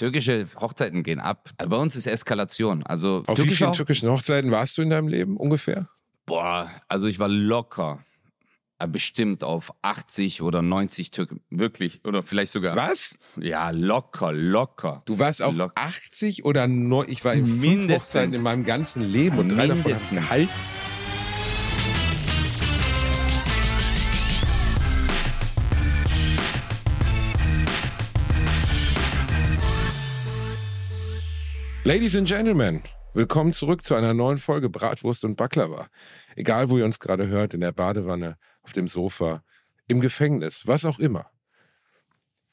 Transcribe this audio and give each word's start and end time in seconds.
Türkische 0.00 0.46
Hochzeiten 0.58 1.02
gehen 1.02 1.20
ab. 1.20 1.50
Bei 1.58 1.76
uns 1.76 1.94
ist 1.94 2.06
Eskalation. 2.06 2.82
Also 2.84 3.22
Auf 3.26 3.36
wie 3.36 3.42
türkische 3.42 3.64
vielen 3.64 3.72
türkischen 3.74 4.08
Hochzeiten 4.10 4.50
warst 4.50 4.78
du 4.78 4.82
in 4.82 4.90
deinem 4.90 5.08
Leben 5.08 5.36
ungefähr? 5.36 5.88
Boah, 6.26 6.70
also 6.88 7.06
ich 7.06 7.18
war 7.18 7.28
locker. 7.28 8.02
äh, 8.78 8.88
Bestimmt 8.88 9.44
auf 9.44 9.72
80 9.82 10.40
oder 10.42 10.62
90 10.62 11.10
Türken. 11.10 11.40
Wirklich. 11.50 12.00
Oder 12.04 12.22
vielleicht 12.22 12.50
sogar. 12.52 12.76
Was? 12.76 13.14
Ja, 13.36 13.68
locker, 13.70 14.32
locker. 14.32 15.02
Du 15.04 15.18
warst 15.18 15.42
auf 15.42 15.54
Lock- 15.54 15.72
80 15.74 16.44
oder 16.46 16.66
9, 16.66 17.08
ich 17.10 17.22
war 17.24 17.34
in 17.34 17.60
Mindestens. 17.60 17.94
Hochzeiten 18.04 18.32
in 18.34 18.42
meinem 18.42 18.64
ganzen 18.64 19.02
Leben 19.02 19.38
und 19.38 19.50
drei 19.50 19.66
davon 19.66 19.84
habe 19.92 20.02
ich 20.02 20.10
gehalten. 20.10 20.50
Ladies 31.92 32.14
and 32.14 32.28
Gentlemen, 32.28 32.82
willkommen 33.14 33.52
zurück 33.52 33.82
zu 33.82 33.96
einer 33.96 34.14
neuen 34.14 34.38
Folge 34.38 34.70
Bratwurst 34.70 35.24
und 35.24 35.36
Baklava. 35.36 35.88
Egal, 36.36 36.70
wo 36.70 36.78
ihr 36.78 36.84
uns 36.84 37.00
gerade 37.00 37.26
hört, 37.26 37.52
in 37.52 37.62
der 37.62 37.72
Badewanne, 37.72 38.36
auf 38.62 38.72
dem 38.72 38.86
Sofa, 38.86 39.42
im 39.88 39.98
Gefängnis, 40.00 40.68
was 40.68 40.84
auch 40.84 41.00
immer. 41.00 41.26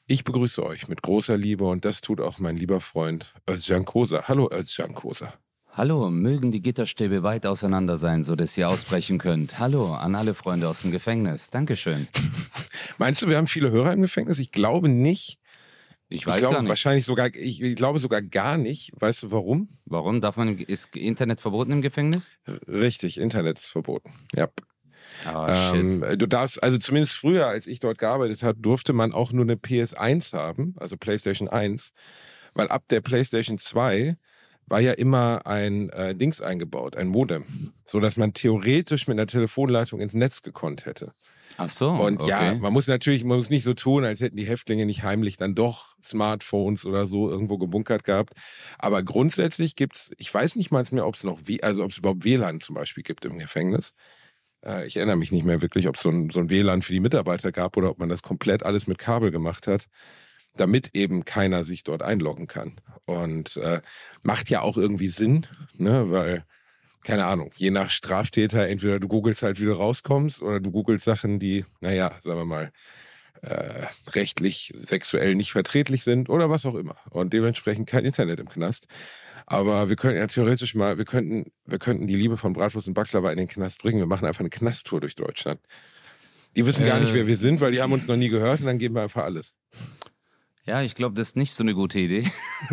Ich 0.08 0.24
begrüße 0.24 0.60
euch 0.66 0.88
mit 0.88 1.02
großer 1.02 1.36
Liebe 1.36 1.66
und 1.66 1.84
das 1.84 2.00
tut 2.00 2.20
auch 2.20 2.40
mein 2.40 2.56
lieber 2.56 2.80
Freund 2.80 3.32
Özcan 3.48 3.84
Kosa. 3.84 4.24
Hallo 4.26 4.50
Özcan 4.50 4.92
Kosa. 4.92 5.32
Hallo, 5.70 6.10
mögen 6.10 6.50
die 6.50 6.60
Gitterstäbe 6.60 7.22
weit 7.22 7.46
auseinander 7.46 7.96
sein, 7.96 8.24
so 8.24 8.34
dass 8.34 8.58
ihr 8.58 8.68
ausbrechen 8.68 9.18
könnt. 9.18 9.60
Hallo 9.60 9.94
an 9.94 10.16
alle 10.16 10.34
Freunde 10.34 10.68
aus 10.68 10.80
dem 10.80 10.90
Gefängnis. 10.90 11.50
Dankeschön. 11.50 12.08
Meinst 12.98 13.22
du, 13.22 13.28
wir 13.28 13.36
haben 13.36 13.46
viele 13.46 13.70
Hörer 13.70 13.92
im 13.92 14.02
Gefängnis? 14.02 14.40
Ich 14.40 14.50
glaube 14.50 14.88
nicht. 14.88 15.38
Ich 16.10 16.20
Ich 16.20 16.26
weiß 16.26 16.40
glaube 16.40 16.54
gar 16.54 16.62
nicht. 16.62 16.68
wahrscheinlich 16.68 17.04
sogar, 17.04 17.34
ich, 17.34 17.60
ich 17.62 17.76
glaube 17.76 17.98
sogar 17.98 18.22
gar 18.22 18.56
nicht. 18.56 18.92
Weißt 18.98 19.24
du 19.24 19.30
warum? 19.30 19.68
Warum 19.84 20.20
darf 20.20 20.36
man, 20.36 20.58
ist 20.58 20.96
Internet 20.96 21.40
verboten 21.40 21.72
im 21.72 21.82
Gefängnis? 21.82 22.32
Richtig, 22.66 23.18
Internet 23.18 23.58
ist 23.58 23.66
verboten. 23.66 24.12
Ja. 24.34 24.48
Shit. 25.24 26.02
Ähm, 26.02 26.18
du 26.18 26.26
darfst, 26.26 26.62
also 26.62 26.78
zumindest 26.78 27.14
früher, 27.14 27.46
als 27.46 27.66
ich 27.66 27.80
dort 27.80 27.98
gearbeitet 27.98 28.42
habe, 28.42 28.58
durfte 28.60 28.92
man 28.92 29.12
auch 29.12 29.32
nur 29.32 29.44
eine 29.44 29.54
PS1 29.56 30.32
haben, 30.32 30.74
also 30.78 30.96
PlayStation 30.96 31.48
1, 31.48 31.92
weil 32.54 32.68
ab 32.68 32.84
der 32.88 33.00
PlayStation 33.00 33.58
2 33.58 34.16
war 34.66 34.80
ja 34.80 34.92
immer 34.92 35.46
ein 35.46 35.88
äh, 35.90 36.14
Dings 36.14 36.40
eingebaut, 36.40 36.96
ein 36.96 37.08
Modem, 37.08 37.72
so 37.86 38.00
dass 38.00 38.16
man 38.16 38.34
theoretisch 38.34 39.08
mit 39.08 39.18
einer 39.18 39.26
Telefonleitung 39.26 40.00
ins 40.00 40.14
Netz 40.14 40.42
gekonnt 40.42 40.86
hätte. 40.86 41.12
Ach 41.60 41.68
so. 41.68 41.90
Und 41.90 42.24
ja, 42.24 42.52
okay. 42.52 42.58
man 42.60 42.72
muss 42.72 42.86
natürlich, 42.86 43.24
man 43.24 43.36
muss 43.36 43.50
nicht 43.50 43.64
so 43.64 43.74
tun, 43.74 44.04
als 44.04 44.20
hätten 44.20 44.36
die 44.36 44.46
Häftlinge 44.46 44.86
nicht 44.86 45.02
heimlich 45.02 45.36
dann 45.36 45.56
doch 45.56 45.96
Smartphones 46.02 46.86
oder 46.86 47.08
so 47.08 47.28
irgendwo 47.28 47.58
gebunkert 47.58 48.04
gehabt. 48.04 48.34
Aber 48.78 49.02
grundsätzlich 49.02 49.74
gibt's, 49.74 50.12
ich 50.18 50.32
weiß 50.32 50.54
nicht 50.54 50.70
mal 50.70 50.84
mehr, 50.92 51.04
ob 51.06 51.16
es 51.16 51.24
noch, 51.24 51.40
W- 51.48 51.60
also 51.62 51.82
ob 51.82 51.90
es 51.90 51.98
überhaupt 51.98 52.24
WLAN 52.24 52.60
zum 52.60 52.76
Beispiel 52.76 53.02
gibt 53.02 53.24
im 53.24 53.38
Gefängnis. 53.38 53.92
Äh, 54.64 54.86
Ich 54.86 54.96
erinnere 54.96 55.16
mich 55.16 55.32
nicht 55.32 55.44
mehr 55.44 55.60
wirklich, 55.60 55.88
ob 55.88 55.96
es 55.96 56.02
so 56.02 56.10
ein, 56.10 56.30
so 56.30 56.38
ein 56.38 56.48
WLAN 56.48 56.82
für 56.82 56.92
die 56.92 57.00
Mitarbeiter 57.00 57.50
gab 57.50 57.76
oder 57.76 57.90
ob 57.90 57.98
man 57.98 58.08
das 58.08 58.22
komplett 58.22 58.62
alles 58.62 58.86
mit 58.86 58.98
Kabel 58.98 59.32
gemacht 59.32 59.66
hat, 59.66 59.86
damit 60.56 60.90
eben 60.94 61.24
keiner 61.24 61.64
sich 61.64 61.82
dort 61.82 62.02
einloggen 62.02 62.46
kann. 62.46 62.80
Und 63.04 63.56
äh, 63.56 63.80
macht 64.22 64.48
ja 64.48 64.60
auch 64.60 64.76
irgendwie 64.76 65.08
Sinn, 65.08 65.46
ne, 65.74 66.10
weil 66.10 66.44
keine 67.08 67.24
Ahnung, 67.24 67.50
je 67.56 67.70
nach 67.70 67.88
Straftäter, 67.88 68.68
entweder 68.68 69.00
du 69.00 69.08
googelst 69.08 69.42
halt, 69.42 69.58
wie 69.58 69.64
du 69.64 69.72
rauskommst, 69.72 70.42
oder 70.42 70.60
du 70.60 70.70
googelst 70.70 71.06
Sachen, 71.06 71.38
die, 71.38 71.64
naja, 71.80 72.12
sagen 72.22 72.38
wir 72.38 72.44
mal, 72.44 72.70
äh, 73.40 73.86
rechtlich, 74.10 74.74
sexuell 74.76 75.34
nicht 75.34 75.50
vertretlich 75.50 76.04
sind 76.04 76.28
oder 76.28 76.50
was 76.50 76.66
auch 76.66 76.74
immer. 76.74 76.96
Und 77.08 77.32
dementsprechend 77.32 77.88
kein 77.88 78.04
Internet 78.04 78.40
im 78.40 78.50
Knast. 78.50 78.88
Aber 79.46 79.88
wir 79.88 79.96
könnten 79.96 80.18
ja 80.18 80.26
theoretisch 80.26 80.74
mal, 80.74 80.98
wir 80.98 81.06
könnten, 81.06 81.50
wir 81.64 81.78
könnten 81.78 82.06
die 82.08 82.16
Liebe 82.16 82.36
von 82.36 82.52
Bratwurst 82.52 82.88
und 82.88 82.92
Baklava 82.94 83.30
in 83.30 83.38
den 83.38 83.48
Knast 83.48 83.80
bringen. 83.80 84.00
Wir 84.00 84.06
machen 84.06 84.26
einfach 84.26 84.40
eine 84.40 84.50
Knasttour 84.50 85.00
durch 85.00 85.14
Deutschland. 85.14 85.60
Die 86.56 86.66
wissen 86.66 86.84
gar 86.84 87.00
nicht, 87.00 87.12
Äh. 87.12 87.14
wer 87.14 87.26
wir 87.26 87.38
sind, 87.38 87.62
weil 87.62 87.72
die 87.72 87.80
haben 87.80 87.92
uns 87.94 88.06
noch 88.06 88.16
nie 88.16 88.28
gehört 88.28 88.60
und 88.60 88.66
dann 88.66 88.76
geben 88.76 88.96
wir 88.96 89.02
einfach 89.02 89.24
alles. 89.24 89.54
Ja, 90.68 90.82
ich 90.82 90.94
glaube, 90.94 91.14
das 91.14 91.28
ist 91.28 91.36
nicht 91.36 91.52
so 91.54 91.62
eine 91.64 91.72
gute 91.74 91.98
Idee. 91.98 92.24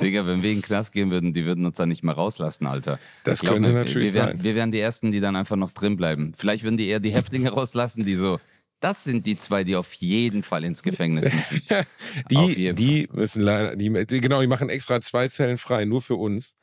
Digga, 0.00 0.26
wenn 0.26 0.42
wir 0.42 0.50
in 0.50 0.56
den 0.58 0.62
Knast 0.62 0.92
gehen 0.92 1.10
würden, 1.10 1.34
die 1.34 1.44
würden 1.44 1.66
uns 1.66 1.76
dann 1.76 1.90
nicht 1.90 2.02
mehr 2.02 2.14
rauslassen, 2.14 2.66
Alter. 2.66 2.98
Das 3.24 3.40
glaub, 3.40 3.54
könnte 3.54 3.68
wir- 3.70 3.74
natürlich 3.84 4.14
wir 4.14 4.20
wären, 4.20 4.28
sein. 4.38 4.42
Wir 4.44 4.54
wären 4.54 4.72
die 4.72 4.80
Ersten, 4.80 5.12
die 5.12 5.20
dann 5.20 5.36
einfach 5.36 5.56
noch 5.56 5.72
drin 5.72 5.96
bleiben. 5.96 6.32
Vielleicht 6.36 6.64
würden 6.64 6.78
die 6.78 6.86
eher 6.88 7.00
die 7.00 7.10
Häftlinge 7.10 7.50
rauslassen, 7.50 8.04
die 8.06 8.14
so, 8.14 8.40
das 8.80 9.04
sind 9.04 9.26
die 9.26 9.36
zwei, 9.36 9.62
die 9.62 9.76
auf 9.76 9.92
jeden 9.94 10.42
Fall 10.42 10.64
ins 10.64 10.82
Gefängnis 10.82 11.26
müssen. 11.32 11.62
Die, 12.30 12.72
die 12.74 13.08
müssen 13.12 13.42
leider, 13.42 13.76
die, 13.76 13.90
genau, 14.20 14.40
die 14.40 14.46
machen 14.46 14.68
extra 14.68 15.00
zwei 15.00 15.28
Zellen 15.28 15.58
frei, 15.58 15.84
nur 15.84 16.00
für 16.02 16.16
uns. 16.16 16.54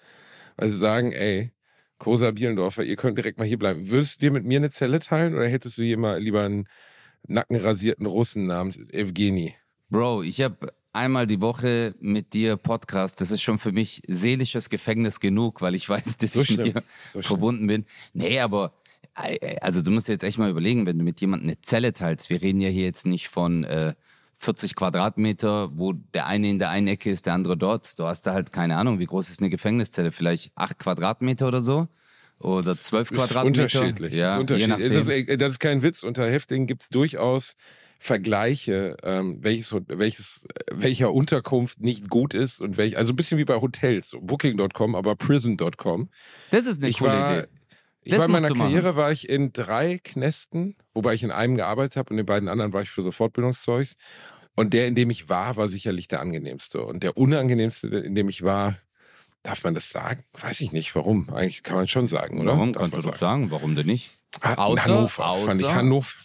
Also 0.57 0.77
sagen, 0.77 1.11
ey, 1.11 1.51
Kosa 1.97 2.31
Bielendorfer, 2.31 2.83
ihr 2.83 2.95
könnt 2.95 3.17
direkt 3.17 3.37
mal 3.39 3.47
hier 3.47 3.57
bleiben. 3.59 3.89
Würdest 3.89 4.15
du 4.15 4.19
dir 4.25 4.31
mit 4.31 4.45
mir 4.45 4.57
eine 4.57 4.69
Zelle 4.71 4.99
teilen 4.99 5.33
oder 5.35 5.47
hättest 5.47 5.77
du 5.77 5.83
jemand 5.83 6.21
lieber 6.23 6.43
einen 6.43 6.67
nackenrasierten 7.27 8.05
Russen 8.05 8.45
namens 8.47 8.77
Evgeni? 8.77 9.55
Bro, 9.89 10.23
ich 10.23 10.41
habe 10.41 10.73
einmal 10.93 11.27
die 11.27 11.41
Woche 11.41 11.95
mit 11.99 12.33
dir 12.33 12.57
Podcast. 12.57 13.21
Das 13.21 13.31
ist 13.31 13.41
schon 13.41 13.59
für 13.59 13.71
mich 13.71 14.01
seelisches 14.07 14.69
Gefängnis 14.69 15.19
genug, 15.19 15.61
weil 15.61 15.75
ich 15.75 15.87
weiß, 15.87 16.17
dass 16.17 16.33
So 16.33 16.41
ich 16.41 16.57
mit 16.57 16.65
dir 16.65 16.83
so 17.03 17.21
schlimm. 17.21 17.23
verbunden 17.23 17.67
bin. 17.67 17.85
Nee, 18.13 18.39
aber 18.39 18.73
äh, 19.15 19.57
also 19.61 19.81
du 19.81 19.91
musst 19.91 20.07
jetzt 20.07 20.23
echt 20.23 20.37
mal 20.37 20.49
überlegen, 20.49 20.85
wenn 20.85 20.97
du 20.97 21.03
mit 21.03 21.21
jemandem 21.21 21.49
eine 21.49 21.61
Zelle 21.61 21.93
teilst. 21.93 22.29
Wir 22.29 22.41
reden 22.41 22.61
ja 22.61 22.69
hier 22.69 22.83
jetzt 22.83 23.05
nicht 23.05 23.27
von 23.29 23.63
äh, 23.63 23.93
40 24.35 24.75
Quadratmeter, 24.75 25.69
wo 25.77 25.93
der 25.93 26.25
eine 26.25 26.49
in 26.49 26.57
der 26.59 26.69
einen 26.69 26.87
Ecke 26.87 27.11
ist, 27.11 27.25
der 27.25 27.33
andere 27.33 27.57
dort. 27.57 27.99
Du 27.99 28.05
hast 28.05 28.23
da 28.23 28.33
halt 28.33 28.51
keine 28.51 28.77
Ahnung, 28.77 28.99
wie 28.99 29.05
groß 29.05 29.29
ist 29.29 29.39
eine 29.39 29.49
Gefängniszelle? 29.49 30.11
Vielleicht 30.11 30.51
8 30.55 30.79
Quadratmeter 30.79 31.47
oder 31.47 31.61
so? 31.61 31.87
Oder 32.41 32.79
12 32.79 33.09
Quadratmeter? 33.09 33.63
Unterschiedlich. 33.63 34.13
Ja, 34.13 34.35
ist 34.35 34.41
unterschiedlich. 34.41 34.93
Das, 34.93 35.07
ist, 35.07 35.41
das 35.41 35.49
ist 35.51 35.59
kein 35.59 35.81
Witz. 35.81 36.03
Unter 36.03 36.29
Häftlingen 36.29 36.67
gibt 36.67 36.83
es 36.83 36.89
durchaus 36.89 37.55
Vergleiche, 37.99 38.97
ähm, 39.03 39.37
welches, 39.41 39.75
welches, 39.87 40.45
welcher 40.71 41.13
Unterkunft 41.13 41.81
nicht 41.81 42.09
gut 42.09 42.33
ist 42.33 42.59
und 42.59 42.75
welch, 42.77 42.97
also 42.97 43.13
ein 43.13 43.15
bisschen 43.15 43.37
wie 43.37 43.45
bei 43.45 43.61
Hotels, 43.61 44.15
Booking.com, 44.19 44.95
aber 44.95 45.15
Prison.com. 45.15 46.09
das 46.49 46.65
ist 46.65 46.81
eine 46.81 46.89
Ich 46.89 46.97
coole 46.97 47.11
war, 47.11 47.37
Idee. 47.37 47.47
ich 48.01 48.11
Das 48.11 48.19
war 48.21 48.25
in 48.25 48.31
meiner. 48.31 48.49
Karriere 48.49 48.95
war 48.95 49.11
ich 49.11 49.29
in 49.29 49.53
drei 49.53 49.99
Knästen, 50.03 50.77
wobei 50.95 51.13
ich 51.13 51.21
in 51.21 51.29
einem 51.29 51.55
gearbeitet 51.55 51.95
habe 51.95 52.11
und 52.11 52.17
in 52.17 52.25
beiden 52.25 52.49
anderen 52.49 52.73
war 52.73 52.81
ich 52.81 52.89
für 52.89 53.03
so 53.03 53.11
Fortbildungszeugs. 53.11 53.95
Und 54.55 54.73
der, 54.73 54.87
in 54.87 54.95
dem 54.95 55.11
ich 55.11 55.29
war, 55.29 55.55
war 55.55 55.69
sicherlich 55.69 56.07
der 56.07 56.21
angenehmste. 56.21 56.83
Und 56.83 57.03
der 57.03 57.17
unangenehmste, 57.17 57.87
in 57.87 58.15
dem 58.15 58.29
ich 58.29 58.41
war, 58.41 58.77
darf 59.43 59.63
man 59.63 59.73
das 59.73 59.89
sagen? 59.89 60.23
Weiß 60.39 60.61
ich 60.61 60.71
nicht. 60.71 60.95
Warum? 60.95 61.29
Eigentlich 61.29 61.63
kann 61.63 61.75
man 61.77 61.87
schon 61.87 62.07
sagen, 62.07 62.39
oder? 62.39 62.51
Warum 62.53 62.73
Darf 62.73 62.83
kannst 62.83 62.97
du 62.97 63.01
man 63.01 63.11
doch 63.11 63.19
sagen? 63.19 63.51
Warum 63.51 63.75
denn 63.75 63.87
nicht? 63.87 64.11
Ah, 64.41 64.53
in 64.53 64.57
Außer- 64.59 64.83
Hannover 64.85 65.35
fand 65.35 65.61
ich 65.61 65.67
außer- 65.67 65.73
Hannover. 65.75 66.15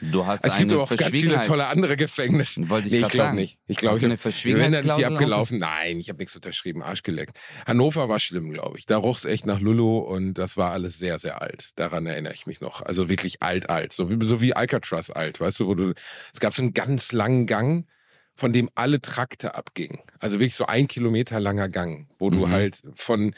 Du 0.00 0.24
hast 0.24 0.42
Es 0.42 0.56
gibt 0.56 0.72
aber 0.72 0.84
auch 0.84 0.88
ganz 0.88 1.10
viele 1.10 1.38
tolle 1.42 1.66
andere 1.66 1.96
Gefängnisse. 1.96 2.66
Wollte 2.70 2.86
ich 2.86 2.94
nee, 2.94 3.00
ich 3.00 3.08
glaube 3.08 3.26
sagen. 3.26 3.36
nicht. 3.36 3.58
Ich 3.66 3.76
glaube, 3.76 3.98
ich 3.98 4.04
eine 4.06 4.14
hab- 4.14 4.44
wenn 4.44 4.72
dann 4.72 4.86
ist 4.86 4.96
die 4.96 5.04
abgelaufen. 5.04 5.58
Nein, 5.58 5.98
ich 6.00 6.08
habe 6.08 6.18
nichts 6.18 6.34
unterschrieben, 6.34 6.82
arschgeleckt. 6.82 7.38
Hannover 7.66 8.08
war 8.08 8.18
schlimm, 8.18 8.50
glaube 8.54 8.78
ich. 8.78 8.86
Da 8.86 8.96
roch 8.96 9.18
es 9.18 9.26
echt 9.26 9.44
nach 9.44 9.60
Lulu 9.60 9.98
und 9.98 10.32
das 10.34 10.56
war 10.56 10.72
alles 10.72 10.98
sehr, 10.98 11.18
sehr 11.18 11.42
alt. 11.42 11.72
Daran 11.76 12.06
erinnere 12.06 12.32
ich 12.32 12.46
mich 12.46 12.62
noch. 12.62 12.80
Also 12.80 13.10
wirklich 13.10 13.42
alt, 13.42 13.68
alt. 13.68 13.92
So 13.92 14.08
wie, 14.08 14.26
so 14.26 14.40
wie 14.40 14.54
Alcatraz 14.54 15.10
alt, 15.10 15.40
weißt 15.40 15.60
du, 15.60 15.66
wo 15.66 15.74
du, 15.74 15.92
es 16.32 16.40
gab 16.40 16.54
so 16.54 16.62
einen 16.62 16.72
ganz 16.72 17.12
langen 17.12 17.44
Gang, 17.44 17.86
von 18.36 18.52
dem 18.52 18.68
alle 18.74 19.00
Trakte 19.00 19.54
abgingen. 19.54 20.00
Also 20.20 20.38
wirklich 20.38 20.54
so 20.54 20.66
ein 20.66 20.86
Kilometer 20.88 21.40
langer 21.40 21.68
Gang, 21.68 22.08
wo 22.18 22.30
du 22.30 22.46
Mhm. 22.46 22.50
halt 22.50 22.82
von, 22.94 23.34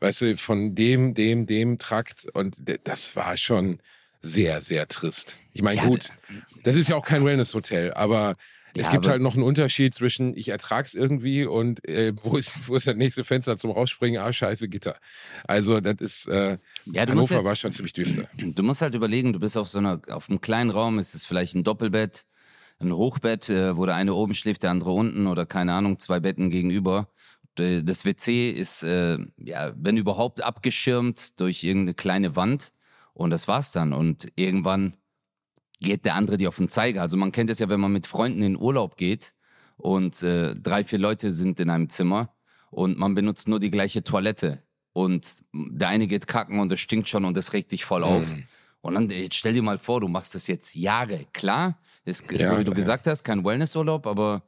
weißt 0.00 0.20
du, 0.20 0.36
von 0.36 0.74
dem, 0.74 1.14
dem, 1.14 1.46
dem 1.46 1.78
Trakt 1.78 2.26
und 2.34 2.56
das 2.84 3.16
war 3.16 3.36
schon 3.36 3.80
sehr, 4.20 4.60
sehr 4.60 4.86
trist. 4.88 5.36
Ich 5.52 5.62
meine, 5.62 5.78
Ja, 5.80 5.86
gut, 5.86 6.10
das 6.62 6.76
ist 6.76 6.88
ja 6.88 6.96
auch 6.96 7.04
kein 7.04 7.24
Wellness-Hotel, 7.24 7.92
aber 7.94 8.36
es 8.74 8.86
Ja, 8.86 8.92
gibt 8.92 9.06
halt 9.06 9.20
noch 9.20 9.34
einen 9.34 9.42
Unterschied 9.42 9.92
zwischen 9.94 10.34
ich 10.36 10.48
ertrag's 10.48 10.94
irgendwie 10.94 11.44
und 11.44 11.86
äh, 11.88 12.12
wo, 12.22 12.36
ist, 12.36 12.54
wo 12.68 12.76
ist 12.76 12.86
das 12.86 12.94
nächste 12.96 13.24
Fenster 13.24 13.56
zum 13.58 13.70
Rausspringen? 13.70 14.20
Ah, 14.22 14.32
scheiße, 14.32 14.68
Gitter. 14.68 14.96
Also 15.44 15.80
das 15.80 15.96
ist, 16.00 16.26
äh, 16.28 16.58
Ja, 16.86 17.04
du 17.04 17.12
Hannover 17.12 17.34
jetzt- 17.36 17.44
war 17.44 17.56
schon 17.56 17.72
ziemlich 17.72 17.92
düster. 17.94 18.28
Du 18.38 18.62
musst 18.62 18.80
halt 18.82 18.94
überlegen, 18.94 19.32
du 19.32 19.40
bist 19.40 19.56
auf 19.56 19.68
so 19.68 19.78
einer, 19.78 20.00
auf 20.08 20.28
einem 20.30 20.40
kleinen 20.40 20.70
Raum, 20.70 20.98
ist 20.98 21.14
es 21.14 21.24
vielleicht 21.26 21.54
ein 21.54 21.64
Doppelbett, 21.64 22.24
ein 22.82 22.92
Hochbett, 22.92 23.48
äh, 23.48 23.76
wo 23.76 23.86
der 23.86 23.94
eine 23.94 24.14
oben 24.14 24.34
schläft, 24.34 24.62
der 24.62 24.70
andere 24.70 24.92
unten 24.92 25.26
oder 25.26 25.46
keine 25.46 25.72
Ahnung, 25.74 25.98
zwei 25.98 26.20
Betten 26.20 26.50
gegenüber. 26.50 27.08
Das 27.54 28.06
WC 28.06 28.50
ist, 28.50 28.82
äh, 28.82 29.18
ja, 29.36 29.72
wenn 29.76 29.98
überhaupt 29.98 30.42
abgeschirmt 30.42 31.38
durch 31.38 31.64
irgendeine 31.64 31.94
kleine 31.94 32.34
Wand 32.34 32.72
und 33.12 33.30
das 33.30 33.46
war's 33.46 33.72
dann. 33.72 33.92
Und 33.92 34.28
irgendwann 34.36 34.96
geht 35.80 36.06
der 36.06 36.14
andere 36.14 36.38
dir 36.38 36.48
auf 36.48 36.56
den 36.56 36.68
Zeiger. 36.68 37.02
Also 37.02 37.18
man 37.18 37.32
kennt 37.32 37.50
es 37.50 37.58
ja, 37.58 37.68
wenn 37.68 37.80
man 37.80 37.92
mit 37.92 38.06
Freunden 38.06 38.42
in 38.42 38.56
Urlaub 38.56 38.96
geht 38.96 39.34
und 39.76 40.22
äh, 40.22 40.54
drei, 40.54 40.82
vier 40.84 40.98
Leute 40.98 41.32
sind 41.32 41.60
in 41.60 41.68
einem 41.68 41.90
Zimmer 41.90 42.34
und 42.70 42.98
man 42.98 43.14
benutzt 43.14 43.48
nur 43.48 43.60
die 43.60 43.70
gleiche 43.70 44.02
Toilette 44.02 44.62
und 44.92 45.42
der 45.52 45.88
eine 45.88 46.06
geht 46.06 46.26
kacken 46.26 46.58
und 46.58 46.72
es 46.72 46.80
stinkt 46.80 47.08
schon 47.08 47.24
und 47.24 47.36
es 47.36 47.52
regt 47.52 47.72
dich 47.72 47.84
voll 47.84 48.04
auf. 48.04 48.24
Und 48.80 48.94
dann 48.94 49.10
jetzt 49.10 49.36
stell 49.36 49.54
dir 49.54 49.62
mal 49.62 49.78
vor, 49.78 50.00
du 50.00 50.08
machst 50.08 50.34
das 50.34 50.46
jetzt 50.46 50.74
Jahre. 50.74 51.26
Klar, 51.32 51.78
ist 52.04 52.28
so 52.28 52.36
Ja, 52.36 52.58
wie 52.58 52.64
du 52.64 52.72
ja. 52.72 52.76
gesagt 52.76 53.06
hast, 53.06 53.24
kein 53.24 53.44
Wellnessurlaub, 53.44 54.06
aber 54.06 54.42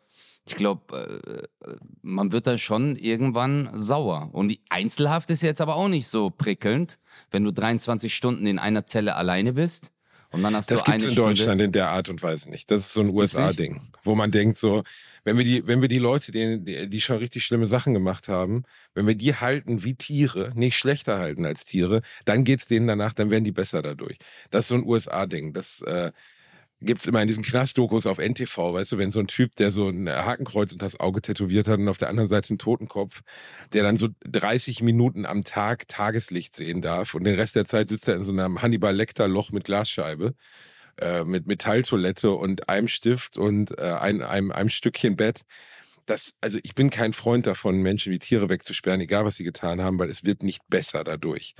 ich 0.46 0.56
glaube, 0.56 1.48
äh, 1.64 1.76
man 2.02 2.32
wird 2.32 2.46
dann 2.46 2.58
schon 2.58 2.96
irgendwann 2.96 3.70
sauer. 3.72 4.28
Und 4.32 4.48
die 4.48 4.60
Einzelhaft 4.68 5.30
ist 5.30 5.42
jetzt 5.42 5.60
aber 5.60 5.76
auch 5.76 5.88
nicht 5.88 6.06
so 6.06 6.30
prickelnd, 6.30 6.98
wenn 7.30 7.44
du 7.44 7.50
23 7.50 8.14
Stunden 8.14 8.46
in 8.46 8.58
einer 8.58 8.86
Zelle 8.86 9.16
alleine 9.16 9.54
bist. 9.54 9.92
Und 10.34 10.42
dann 10.42 10.54
hast 10.56 10.70
das 10.70 10.82
du 10.82 10.90
gibt 10.90 10.98
es 10.98 11.06
in 11.06 11.12
Stunde 11.12 11.30
Deutschland 11.30 11.60
in 11.62 11.72
der 11.72 11.90
Art 11.90 12.08
und 12.08 12.22
Weise 12.22 12.50
nicht. 12.50 12.68
Das 12.70 12.80
ist 12.80 12.92
so 12.92 13.00
ein 13.00 13.08
USA-Ding, 13.08 13.80
wo 14.02 14.16
man 14.16 14.32
denkt 14.32 14.56
so, 14.56 14.82
wenn 15.22 15.38
wir 15.38 15.44
die, 15.44 15.64
wenn 15.66 15.80
wir 15.80 15.88
die 15.88 16.00
Leute, 16.00 16.32
die, 16.32 16.88
die 16.88 17.00
schon 17.00 17.18
richtig 17.18 17.44
schlimme 17.44 17.68
Sachen 17.68 17.94
gemacht 17.94 18.28
haben, 18.28 18.64
wenn 18.94 19.06
wir 19.06 19.14
die 19.14 19.36
halten 19.36 19.84
wie 19.84 19.94
Tiere, 19.94 20.50
nicht 20.56 20.76
schlechter 20.76 21.18
halten 21.18 21.46
als 21.46 21.64
Tiere, 21.64 22.02
dann 22.24 22.42
geht's 22.42 22.66
denen 22.66 22.88
danach, 22.88 23.12
dann 23.12 23.30
werden 23.30 23.44
die 23.44 23.52
besser 23.52 23.80
dadurch. 23.80 24.18
Das 24.50 24.62
ist 24.62 24.68
so 24.68 24.74
ein 24.74 24.84
USA-Ding. 24.84 25.52
Das 25.52 25.82
äh, 25.82 26.10
gibt's 26.84 27.06
immer 27.06 27.20
in 27.22 27.28
diesen 27.28 27.42
Knastdokus 27.42 28.06
auf 28.06 28.18
NTV, 28.18 28.74
weißt 28.74 28.92
du, 28.92 28.98
wenn 28.98 29.12
so 29.12 29.20
ein 29.20 29.26
Typ, 29.26 29.56
der 29.56 29.70
so 29.70 29.88
ein 29.88 30.08
Hakenkreuz 30.08 30.72
unter 30.72 30.86
das 30.86 31.00
Auge 31.00 31.22
tätowiert 31.22 31.68
hat 31.68 31.78
und 31.78 31.88
auf 31.88 31.98
der 31.98 32.08
anderen 32.08 32.28
Seite 32.28 32.50
einen 32.50 32.58
Totenkopf, 32.58 33.22
der 33.72 33.82
dann 33.82 33.96
so 33.96 34.08
30 34.24 34.82
Minuten 34.82 35.26
am 35.26 35.44
Tag 35.44 35.88
Tageslicht 35.88 36.54
sehen 36.54 36.82
darf 36.82 37.14
und 37.14 37.24
den 37.24 37.34
Rest 37.34 37.56
der 37.56 37.64
Zeit 37.66 37.88
sitzt 37.88 38.08
er 38.08 38.16
in 38.16 38.24
so 38.24 38.32
einem 38.32 38.62
Hannibal 38.62 38.94
Lecter 38.94 39.28
Loch 39.28 39.50
mit 39.50 39.64
Glasscheibe, 39.64 40.34
äh, 41.00 41.24
mit 41.24 41.46
Metalltoilette 41.46 42.30
und 42.30 42.68
einem 42.68 42.88
Stift 42.88 43.38
und 43.38 43.78
äh, 43.78 43.82
ein, 43.82 44.22
einem, 44.22 44.52
einem 44.52 44.68
Stückchen 44.68 45.16
Bett. 45.16 45.42
Das, 46.06 46.34
also 46.40 46.58
ich 46.62 46.74
bin 46.74 46.90
kein 46.90 47.12
Freund 47.12 47.46
davon, 47.46 47.80
Menschen 47.80 48.12
wie 48.12 48.18
Tiere 48.18 48.48
wegzusperren, 48.48 49.00
egal 49.00 49.24
was 49.24 49.36
sie 49.36 49.44
getan 49.44 49.80
haben, 49.80 49.98
weil 49.98 50.10
es 50.10 50.24
wird 50.24 50.42
nicht 50.42 50.60
besser 50.68 51.02
dadurch. 51.02 51.54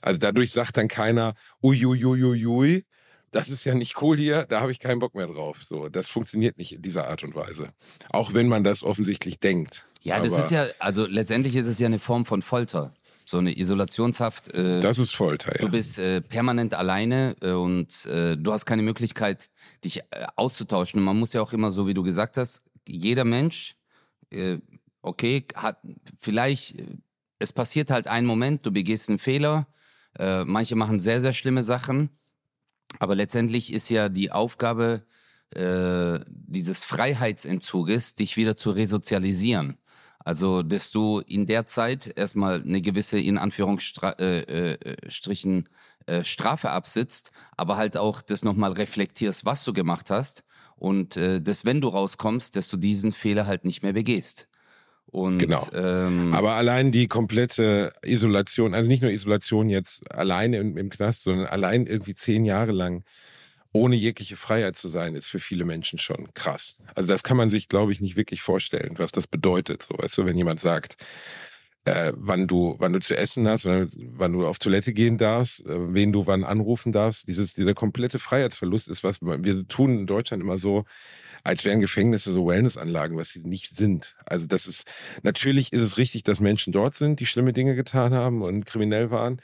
Also 0.00 0.18
dadurch 0.18 0.52
sagt 0.52 0.76
dann 0.76 0.88
keiner, 0.88 1.34
uiuiuiui, 1.62 2.84
das 3.30 3.48
ist 3.48 3.64
ja 3.64 3.74
nicht 3.74 4.00
cool 4.02 4.16
hier, 4.16 4.44
da 4.44 4.60
habe 4.60 4.72
ich 4.72 4.78
keinen 4.78 4.98
Bock 4.98 5.14
mehr 5.14 5.26
drauf. 5.26 5.62
So, 5.64 5.88
das 5.88 6.08
funktioniert 6.08 6.58
nicht 6.58 6.72
in 6.72 6.82
dieser 6.82 7.08
Art 7.08 7.22
und 7.22 7.34
Weise. 7.34 7.68
Auch 8.10 8.34
wenn 8.34 8.48
man 8.48 8.64
das 8.64 8.82
offensichtlich 8.82 9.38
denkt. 9.38 9.86
Ja, 10.02 10.20
das 10.20 10.38
ist 10.38 10.50
ja, 10.50 10.66
also 10.78 11.06
letztendlich 11.06 11.56
ist 11.56 11.66
es 11.66 11.78
ja 11.78 11.86
eine 11.86 11.98
Form 11.98 12.24
von 12.24 12.42
Folter. 12.42 12.94
So 13.24 13.38
eine 13.38 13.58
Isolationshaft. 13.58 14.54
Äh, 14.54 14.78
das 14.78 15.00
ist 15.00 15.16
Folter, 15.16 15.52
ja. 15.56 15.66
Du 15.66 15.68
bist 15.68 15.98
äh, 15.98 16.20
permanent 16.20 16.74
alleine 16.74 17.34
äh, 17.42 17.50
und 17.50 18.06
äh, 18.06 18.36
du 18.36 18.52
hast 18.52 18.66
keine 18.66 18.82
Möglichkeit, 18.82 19.50
dich 19.82 19.98
äh, 19.98 20.26
auszutauschen. 20.36 21.00
Und 21.00 21.04
man 21.06 21.18
muss 21.18 21.32
ja 21.32 21.42
auch 21.42 21.52
immer, 21.52 21.72
so 21.72 21.88
wie 21.88 21.94
du 21.94 22.04
gesagt 22.04 22.36
hast, 22.36 22.62
jeder 22.86 23.24
Mensch, 23.24 23.74
äh, 24.30 24.58
okay, 25.02 25.44
hat 25.56 25.78
vielleicht, 26.20 26.76
es 27.40 27.52
passiert 27.52 27.90
halt 27.90 28.06
ein 28.06 28.26
Moment, 28.26 28.64
du 28.64 28.70
begehst 28.70 29.08
einen 29.08 29.18
Fehler. 29.18 29.66
manche 30.18 30.76
machen 30.76 30.98
sehr, 30.98 31.20
sehr 31.20 31.34
schlimme 31.34 31.62
Sachen 31.62 32.10
aber 32.98 33.14
letztendlich 33.14 33.72
ist 33.72 33.88
ja 33.90 34.08
die 34.08 34.32
Aufgabe 34.32 35.02
äh, 35.50 36.20
dieses 36.28 36.84
Freiheitsentzuges, 36.84 38.14
dich 38.14 38.36
wieder 38.36 38.56
zu 38.56 38.70
resozialisieren. 38.70 39.78
Also, 40.18 40.62
dass 40.64 40.90
du 40.90 41.20
in 41.20 41.46
der 41.46 41.66
Zeit 41.66 42.12
erstmal 42.18 42.60
eine 42.60 42.80
gewisse, 42.80 43.18
in 43.20 43.38
Anführungsstrichen, 43.38 44.18
äh, 44.18 44.72
äh, 44.72 46.18
äh, 46.18 46.24
Strafe 46.24 46.70
absitzt, 46.70 47.30
aber 47.56 47.76
halt 47.76 47.96
auch 47.96 48.22
das 48.22 48.42
nochmal 48.42 48.72
reflektierst, 48.72 49.44
was 49.44 49.64
du 49.64 49.72
gemacht 49.72 50.10
hast 50.10 50.44
und 50.76 51.16
äh, 51.16 51.40
dass, 51.40 51.64
wenn 51.64 51.80
du 51.80 51.88
rauskommst, 51.88 52.56
dass 52.56 52.68
du 52.68 52.76
diesen 52.76 53.12
Fehler 53.12 53.46
halt 53.46 53.64
nicht 53.64 53.82
mehr 53.82 53.92
begehst. 53.92 54.48
Und, 55.16 55.38
genau. 55.38 55.66
Ähm, 55.72 56.34
Aber 56.34 56.56
allein 56.56 56.92
die 56.92 57.08
komplette 57.08 57.90
Isolation, 58.04 58.74
also 58.74 58.86
nicht 58.86 59.02
nur 59.02 59.10
Isolation 59.10 59.70
jetzt 59.70 60.14
alleine 60.14 60.58
im, 60.58 60.76
im 60.76 60.90
Knast, 60.90 61.22
sondern 61.22 61.46
allein 61.46 61.86
irgendwie 61.86 62.14
zehn 62.14 62.44
Jahre 62.44 62.72
lang 62.72 63.02
ohne 63.72 63.96
jegliche 63.96 64.36
Freiheit 64.36 64.76
zu 64.76 64.88
sein, 64.88 65.14
ist 65.14 65.28
für 65.28 65.38
viele 65.38 65.64
Menschen 65.64 65.98
schon 65.98 66.34
krass. 66.34 66.76
Also 66.94 67.08
das 67.08 67.22
kann 67.22 67.38
man 67.38 67.48
sich, 67.48 67.70
glaube 67.70 67.92
ich, 67.92 68.02
nicht 68.02 68.16
wirklich 68.16 68.42
vorstellen, 68.42 68.96
was 68.98 69.10
das 69.10 69.26
bedeutet. 69.26 69.86
So, 69.88 69.96
weißt 69.96 70.18
du, 70.18 70.26
wenn 70.26 70.36
jemand 70.36 70.60
sagt, 70.60 70.96
äh, 71.86 72.12
wann 72.16 72.48
du, 72.48 72.74
wann 72.78 72.92
du 72.92 72.98
zu 72.98 73.16
essen 73.16 73.46
hast, 73.48 73.64
wann 73.64 74.32
du 74.32 74.46
auf 74.46 74.58
Toilette 74.58 74.92
gehen 74.92 75.18
darfst, 75.18 75.64
äh, 75.66 75.94
wen 75.94 76.12
du 76.12 76.26
wann 76.26 76.44
anrufen 76.44 76.90
darfst, 76.92 77.28
dieses, 77.28 77.54
dieser 77.54 77.74
komplette 77.74 78.18
Freiheitsverlust 78.18 78.88
ist 78.88 79.04
was, 79.04 79.22
wir 79.22 79.68
tun 79.68 80.00
in 80.00 80.06
Deutschland 80.06 80.42
immer 80.42 80.58
so, 80.58 80.84
als 81.44 81.64
wären 81.64 81.80
Gefängnisse 81.80 82.32
so 82.32 82.46
Wellnessanlagen, 82.48 83.16
was 83.16 83.30
sie 83.30 83.40
nicht 83.40 83.76
sind. 83.76 84.16
Also 84.26 84.46
das 84.46 84.66
ist, 84.66 84.84
natürlich 85.22 85.72
ist 85.72 85.82
es 85.82 85.96
richtig, 85.96 86.24
dass 86.24 86.40
Menschen 86.40 86.72
dort 86.72 86.96
sind, 86.96 87.20
die 87.20 87.26
schlimme 87.26 87.52
Dinge 87.52 87.76
getan 87.76 88.12
haben 88.12 88.42
und 88.42 88.66
kriminell 88.66 89.12
waren. 89.12 89.40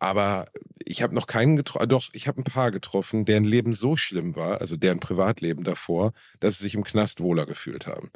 Aber 0.00 0.46
ich 0.84 1.02
habe 1.02 1.14
noch 1.14 1.26
keinen 1.26 1.56
getroffen, 1.56 1.88
doch, 1.88 2.08
ich 2.12 2.26
habe 2.28 2.40
ein 2.40 2.44
paar 2.44 2.70
getroffen, 2.72 3.24
deren 3.24 3.44
Leben 3.44 3.72
so 3.72 3.96
schlimm 3.96 4.36
war, 4.36 4.60
also 4.60 4.76
deren 4.76 5.00
Privatleben 5.00 5.64
davor, 5.64 6.12
dass 6.40 6.58
sie 6.58 6.64
sich 6.64 6.74
im 6.74 6.84
Knast 6.84 7.20
wohler 7.20 7.46
gefühlt 7.46 7.86
haben. 7.86 8.10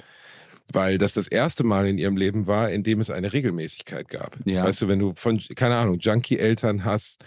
Weil 0.73 0.99
das 0.99 1.15
das 1.15 1.27
erste 1.27 1.65
Mal 1.65 1.87
in 1.89 1.99
ihrem 1.99 2.17
Leben 2.17 2.47
war, 2.47 2.71
in 2.71 2.83
dem 2.83 3.01
es 3.01 3.11
eine 3.11 3.33
Regelmäßigkeit 3.33 4.09
gab. 4.09 4.37
Ja. 4.45 4.65
Weißt 4.65 4.83
du, 4.83 4.89
wenn 4.89 4.99
du 4.99 5.13
von, 5.15 5.41
keine 5.57 5.77
Ahnung, 5.77 5.99
Junkie-Eltern 5.99 6.85
hast, 6.85 7.25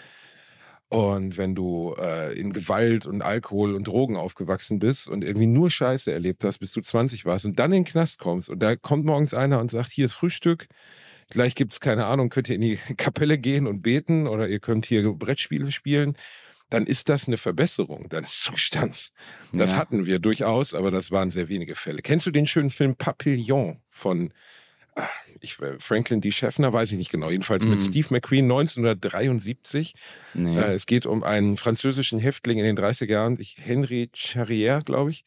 und 0.94 1.38
wenn 1.38 1.56
du 1.56 1.96
äh, 2.00 2.38
in 2.40 2.54
Gewalt 2.54 3.08
und 3.08 3.24
Alkohol 3.24 3.74
und 3.74 3.88
Drogen 3.88 4.16
aufgewachsen 4.16 4.78
bist 4.78 5.08
und 5.08 5.24
irgendwie 5.24 5.48
nur 5.48 5.72
Scheiße 5.72 6.14
erlebt 6.14 6.44
hast, 6.44 6.60
bis 6.60 6.72
du 6.72 6.82
20 6.82 7.26
warst 7.26 7.48
und 7.48 7.58
dann 7.58 7.74
in 7.74 7.84
den 7.84 7.92
Knast 7.92 8.20
kommst 8.20 8.48
und 8.48 8.60
da 8.60 8.76
kommt 8.76 9.04
morgens 9.04 9.34
einer 9.34 9.60
und 9.60 9.72
sagt, 9.72 9.90
hier 9.90 10.06
ist 10.06 10.14
Frühstück, 10.14 10.68
gleich 11.32 11.56
gibt's 11.56 11.80
keine 11.80 12.06
Ahnung, 12.06 12.30
könnt 12.30 12.48
ihr 12.48 12.54
in 12.54 12.62
die 12.62 12.76
Kapelle 12.98 13.40
gehen 13.40 13.66
und 13.66 13.82
beten 13.82 14.28
oder 14.28 14.48
ihr 14.48 14.60
könnt 14.60 14.86
hier 14.86 15.12
Brettspiele 15.14 15.72
spielen, 15.72 16.16
dann 16.74 16.86
ist 16.86 17.08
das 17.10 17.28
eine 17.28 17.38
Verbesserung 17.38 18.10
deines 18.10 18.40
Zustands. 18.42 19.12
Das 19.52 19.72
ja. 19.72 19.78
hatten 19.78 20.06
wir 20.06 20.20
durchaus, 20.20 20.74
aber 20.74 20.92
das 20.92 21.12
waren 21.12 21.32
sehr 21.32 21.50
wenige 21.50 21.76
Fälle. 21.76 22.02
Kennst 22.02 22.26
du 22.26 22.32
den 22.32 22.48
schönen 22.48 22.70
Film 22.70 22.96
Papillon 22.96 23.82
von 23.90 24.34
ich, 25.42 25.60
äh, 25.60 25.76
Franklin 25.80 26.22
D. 26.22 26.32
Schaffner, 26.32 26.72
weiß 26.72 26.92
ich 26.92 26.98
nicht 26.98 27.12
genau, 27.12 27.30
jedenfalls 27.30 27.66
mm. 27.66 27.70
mit 27.70 27.80
mhm. 27.80 27.84
Steve 27.84 28.08
McQueen 28.12 28.46
1973. 28.46 29.96
Nee. 30.36 30.58
Äh, 30.58 30.74
es 30.74 30.86
geht 30.86 31.06
um 31.06 31.24
einen 31.24 31.58
französischen 31.58 32.20
Häftling 32.20 32.60
in 32.60 32.64
den 32.64 32.78
30er 32.78 33.12
Jahren, 33.12 33.38
Henry 33.58 34.10
Charrière, 34.16 34.84
glaube 34.84 35.12
ich, 35.12 35.26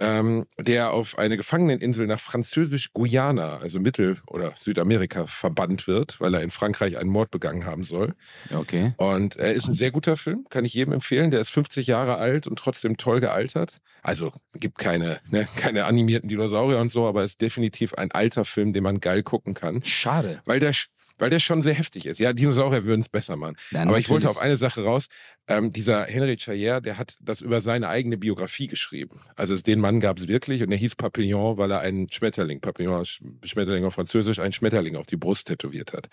ähm, 0.00 0.46
der 0.58 0.92
auf 0.92 1.18
eine 1.18 1.36
Gefangeneninsel 1.36 2.06
nach 2.06 2.18
Französisch-Guyana, 2.18 3.58
also 3.58 3.78
Mittel- 3.78 4.18
oder 4.26 4.54
Südamerika, 4.58 5.26
verbannt 5.26 5.86
wird, 5.86 6.20
weil 6.20 6.34
er 6.34 6.42
in 6.42 6.50
Frankreich 6.50 6.96
einen 6.96 7.10
Mord 7.10 7.30
begangen 7.30 7.66
haben 7.66 7.84
soll. 7.84 8.14
Okay. 8.52 8.94
Und 8.96 9.36
er 9.36 9.52
ist 9.52 9.68
ein 9.68 9.74
sehr 9.74 9.90
guter 9.90 10.16
Film, 10.16 10.46
kann 10.48 10.64
ich 10.64 10.74
jedem 10.74 10.94
empfehlen. 10.94 11.30
Der 11.30 11.40
ist 11.40 11.50
50 11.50 11.86
Jahre 11.86 12.16
alt 12.16 12.46
und 12.46 12.58
trotzdem 12.58 12.96
toll 12.96 13.20
gealtert. 13.20 13.80
Also 14.02 14.32
gibt 14.54 14.78
keine, 14.78 15.20
ne, 15.30 15.46
keine 15.56 15.84
animierten 15.84 16.28
Dinosaurier 16.28 16.78
und 16.78 16.90
so, 16.90 17.06
aber 17.06 17.24
ist 17.24 17.40
definitiv 17.40 17.94
ein 17.94 18.10
alter 18.12 18.44
Film, 18.44 18.72
den 18.72 18.82
man 18.82 19.00
geil 19.00 19.22
gucken 19.22 19.54
kann. 19.54 19.84
Schade. 19.84 20.40
Weil 20.46 20.60
der 20.60 20.72
weil 21.20 21.30
der 21.30 21.38
schon 21.38 21.62
sehr 21.62 21.74
heftig 21.74 22.06
ist. 22.06 22.18
Ja, 22.18 22.32
Dinosaurier 22.32 22.84
würden 22.84 23.02
es 23.02 23.08
besser 23.08 23.36
machen. 23.36 23.56
Ja, 23.70 23.82
Aber 23.82 23.98
ich 23.98 24.08
wollte 24.08 24.28
auf 24.28 24.38
eine 24.38 24.56
Sache 24.56 24.82
raus. 24.82 25.06
Ähm, 25.46 25.72
dieser 25.72 26.04
Henry 26.04 26.36
Chayer, 26.36 26.80
der 26.80 26.98
hat 26.98 27.16
das 27.20 27.40
über 27.40 27.60
seine 27.60 27.88
eigene 27.88 28.16
Biografie 28.16 28.66
geschrieben. 28.66 29.20
Also 29.36 29.56
den 29.56 29.80
Mann 29.80 30.00
gab 30.00 30.18
es 30.18 30.28
wirklich 30.28 30.62
und 30.62 30.72
er 30.72 30.78
hieß 30.78 30.96
Papillon, 30.96 31.56
weil 31.58 31.70
er 31.70 31.80
einen 31.80 32.10
Schmetterling, 32.10 32.60
Papillon, 32.60 33.04
Schmetterling 33.04 33.84
auf 33.84 33.94
Französisch, 33.94 34.38
einen 34.38 34.52
Schmetterling 34.52 34.96
auf 34.96 35.06
die 35.06 35.16
Brust 35.16 35.48
tätowiert 35.48 35.92
hat. 35.92 36.08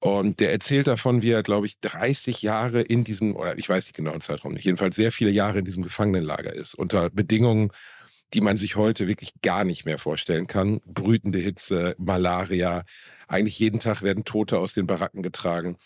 Und 0.00 0.40
der 0.40 0.52
erzählt 0.52 0.86
davon, 0.86 1.22
wie 1.22 1.30
er, 1.30 1.42
glaube 1.42 1.66
ich, 1.66 1.80
30 1.80 2.42
Jahre 2.42 2.82
in 2.82 3.04
diesem, 3.04 3.36
oder 3.36 3.56
ich 3.58 3.68
weiß 3.68 3.86
nicht 3.86 3.96
genau 3.96 4.12
den 4.12 4.20
Zeitraum 4.20 4.52
nicht, 4.52 4.64
jedenfalls 4.64 4.96
sehr 4.96 5.12
viele 5.12 5.30
Jahre 5.30 5.60
in 5.60 5.64
diesem 5.64 5.82
Gefangenenlager 5.82 6.52
ist, 6.52 6.74
unter 6.74 7.10
Bedingungen, 7.10 7.70
die 8.32 8.40
man 8.40 8.56
sich 8.56 8.76
heute 8.76 9.06
wirklich 9.06 9.32
gar 9.42 9.64
nicht 9.64 9.84
mehr 9.84 9.98
vorstellen 9.98 10.46
kann. 10.46 10.80
Brütende 10.86 11.38
Hitze, 11.38 11.94
Malaria, 11.98 12.84
eigentlich 13.28 13.58
jeden 13.58 13.80
Tag 13.80 14.02
werden 14.02 14.24
Tote 14.24 14.58
aus 14.58 14.74
den 14.74 14.86
Baracken 14.86 15.22
getragen. 15.22 15.76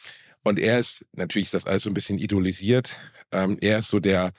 Und 0.45 0.59
er 0.59 0.79
ist, 0.79 1.05
natürlich 1.13 1.47
ist 1.47 1.55
das 1.55 1.67
alles 1.67 1.83
so 1.83 1.91
ein 1.91 1.95
bisschen 1.95 2.19
idolisiert, 2.19 2.99
ähm, 3.33 3.59
er 3.61 3.79
ist 3.79 3.89
so 3.89 4.01
der 4.01 4.33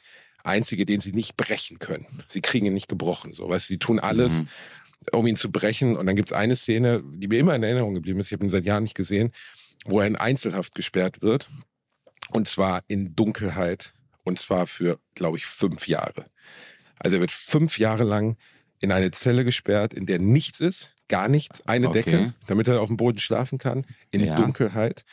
Einzige, 0.44 0.86
den 0.86 1.02
sie 1.02 1.12
nicht 1.12 1.38
brechen 1.38 1.80
können. 1.80 2.08
Sie 2.28 2.42
kriegen 2.42 2.66
ihn 2.66 2.74
nicht 2.74 2.88
gebrochen. 2.88 3.34
So, 3.34 3.48
weißt, 3.50 3.68
sie 3.68 3.78
tun 3.78 4.00
alles, 4.00 4.40
mhm. 4.40 4.48
um 5.12 5.28
ihn 5.28 5.36
zu 5.36 5.52
brechen. 5.52 5.96
Und 5.96 6.06
dann 6.06 6.16
gibt 6.16 6.32
es 6.32 6.36
eine 6.36 6.56
Szene, 6.56 7.04
die 7.06 7.28
mir 7.28 7.40
immer 7.40 7.56
in 7.56 7.64
Erinnerung 7.64 7.94
geblieben 7.94 8.20
ist, 8.20 8.28
ich 8.28 8.34
habe 8.34 8.46
ihn 8.46 8.50
seit 8.50 8.66
Jahren 8.66 8.84
nicht 8.84 8.96
gesehen, 8.96 9.32
wo 9.86 10.00
er 10.00 10.08
in 10.08 10.16
Einzelhaft 10.16 10.76
gesperrt 10.76 11.22
wird. 11.22 11.50
Und 12.32 12.48
zwar 12.48 12.84
in 12.88 13.16
Dunkelheit. 13.16 13.94
Und 14.24 14.40
zwar 14.40 14.68
für, 14.68 15.00
glaube 15.16 15.38
ich, 15.38 15.46
fünf 15.46 15.88
Jahre. 15.88 16.26
Also 17.00 17.18
er 17.18 17.22
wird 17.22 17.32
fünf 17.32 17.80
Jahre 17.80 18.04
lang 18.04 18.38
in 18.80 18.92
eine 18.92 19.12
Zelle 19.12 19.44
gesperrt, 19.44 19.94
in 19.94 20.06
der 20.06 20.20
nichts 20.20 20.60
ist, 20.60 20.94
gar 21.08 21.28
nichts, 21.28 21.68
eine 21.68 21.90
okay. 21.90 22.04
Decke, 22.04 22.34
damit 22.48 22.68
er 22.68 22.82
auf 22.82 22.88
dem 22.88 22.98
Boden 22.98 23.20
schlafen 23.20 23.58
kann, 23.58 23.86
in 24.12 24.24
ja. 24.24 24.36
Dunkelheit. 24.36 25.04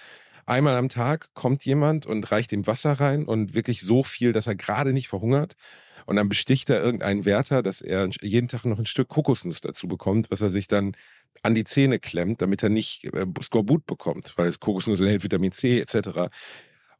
Einmal 0.45 0.77
am 0.77 0.89
Tag 0.89 1.35
kommt 1.35 1.65
jemand 1.65 2.07
und 2.07 2.31
reicht 2.31 2.53
ihm 2.53 2.69
Wasser 2.69 2.93
rein 2.93 3.25
und 3.25 3.55
wirklich 3.55 3.81
so 3.81 4.05
viel, 4.05 4.33
dass 4.33 4.47
er 4.47 4.55
gerade 4.55 4.93
nicht 4.93 5.09
verhungert. 5.09 5.57
Und 6.05 6.15
dann 6.15 6.29
besticht 6.29 6.71
er 6.71 6.81
irgendeinen 6.81 7.25
Wärter, 7.25 7.65
dass 7.65 7.81
er 7.81 8.09
jeden 8.23 8.47
Tag 8.47 8.65
noch 8.65 8.79
ein 8.79 8.87
Stück 8.87 9.09
Kokosnuss 9.09 9.61
dazu 9.61 9.89
bekommt, 9.89 10.31
was 10.31 10.41
er 10.41 10.51
sich 10.51 10.69
dann 10.69 10.97
an 11.43 11.57
die 11.57 11.65
Zähne 11.65 11.99
klemmt, 11.99 12.43
damit 12.43 12.63
er 12.63 12.69
nicht 12.69 13.13
äh, 13.13 13.27
Skorbut 13.43 13.87
bekommt, 13.87 14.35
weil 14.37 14.49
es 14.49 14.61
Kokosnuss 14.61 15.01
enthält 15.01 15.25
Vitamin 15.25 15.51
C 15.51 15.81
etc. 15.81 16.31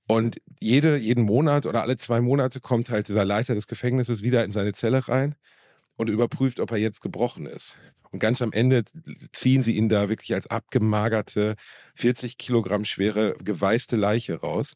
Und 0.07 0.37
jede, 0.61 0.97
jeden 0.97 1.25
Monat 1.25 1.67
oder 1.67 1.83
alle 1.83 1.97
zwei 1.97 2.21
Monate 2.21 2.61
kommt 2.61 2.91
halt 2.91 3.09
dieser 3.09 3.25
Leiter 3.25 3.55
des 3.55 3.67
Gefängnisses 3.67 4.23
wieder 4.23 4.45
in 4.45 4.53
seine 4.53 4.73
Zelle 4.73 5.09
rein 5.09 5.35
und 5.97 6.09
überprüft, 6.09 6.61
ob 6.61 6.71
er 6.71 6.79
jetzt 6.79 7.01
gebrochen 7.01 7.47
ist. 7.47 7.77
Und 8.13 8.21
ganz 8.21 8.41
am 8.41 8.53
Ende 8.53 8.85
ziehen 9.33 9.63
sie 9.63 9.75
ihn 9.75 9.89
da 9.89 10.09
wirklich 10.09 10.33
als 10.35 10.47
abgemagerte, 10.47 11.57
40 11.97 12.39
Kilogramm 12.39 12.85
schwere, 12.85 13.37
geweißte 13.43 13.97
Leiche 13.97 14.41
raus. 14.41 14.75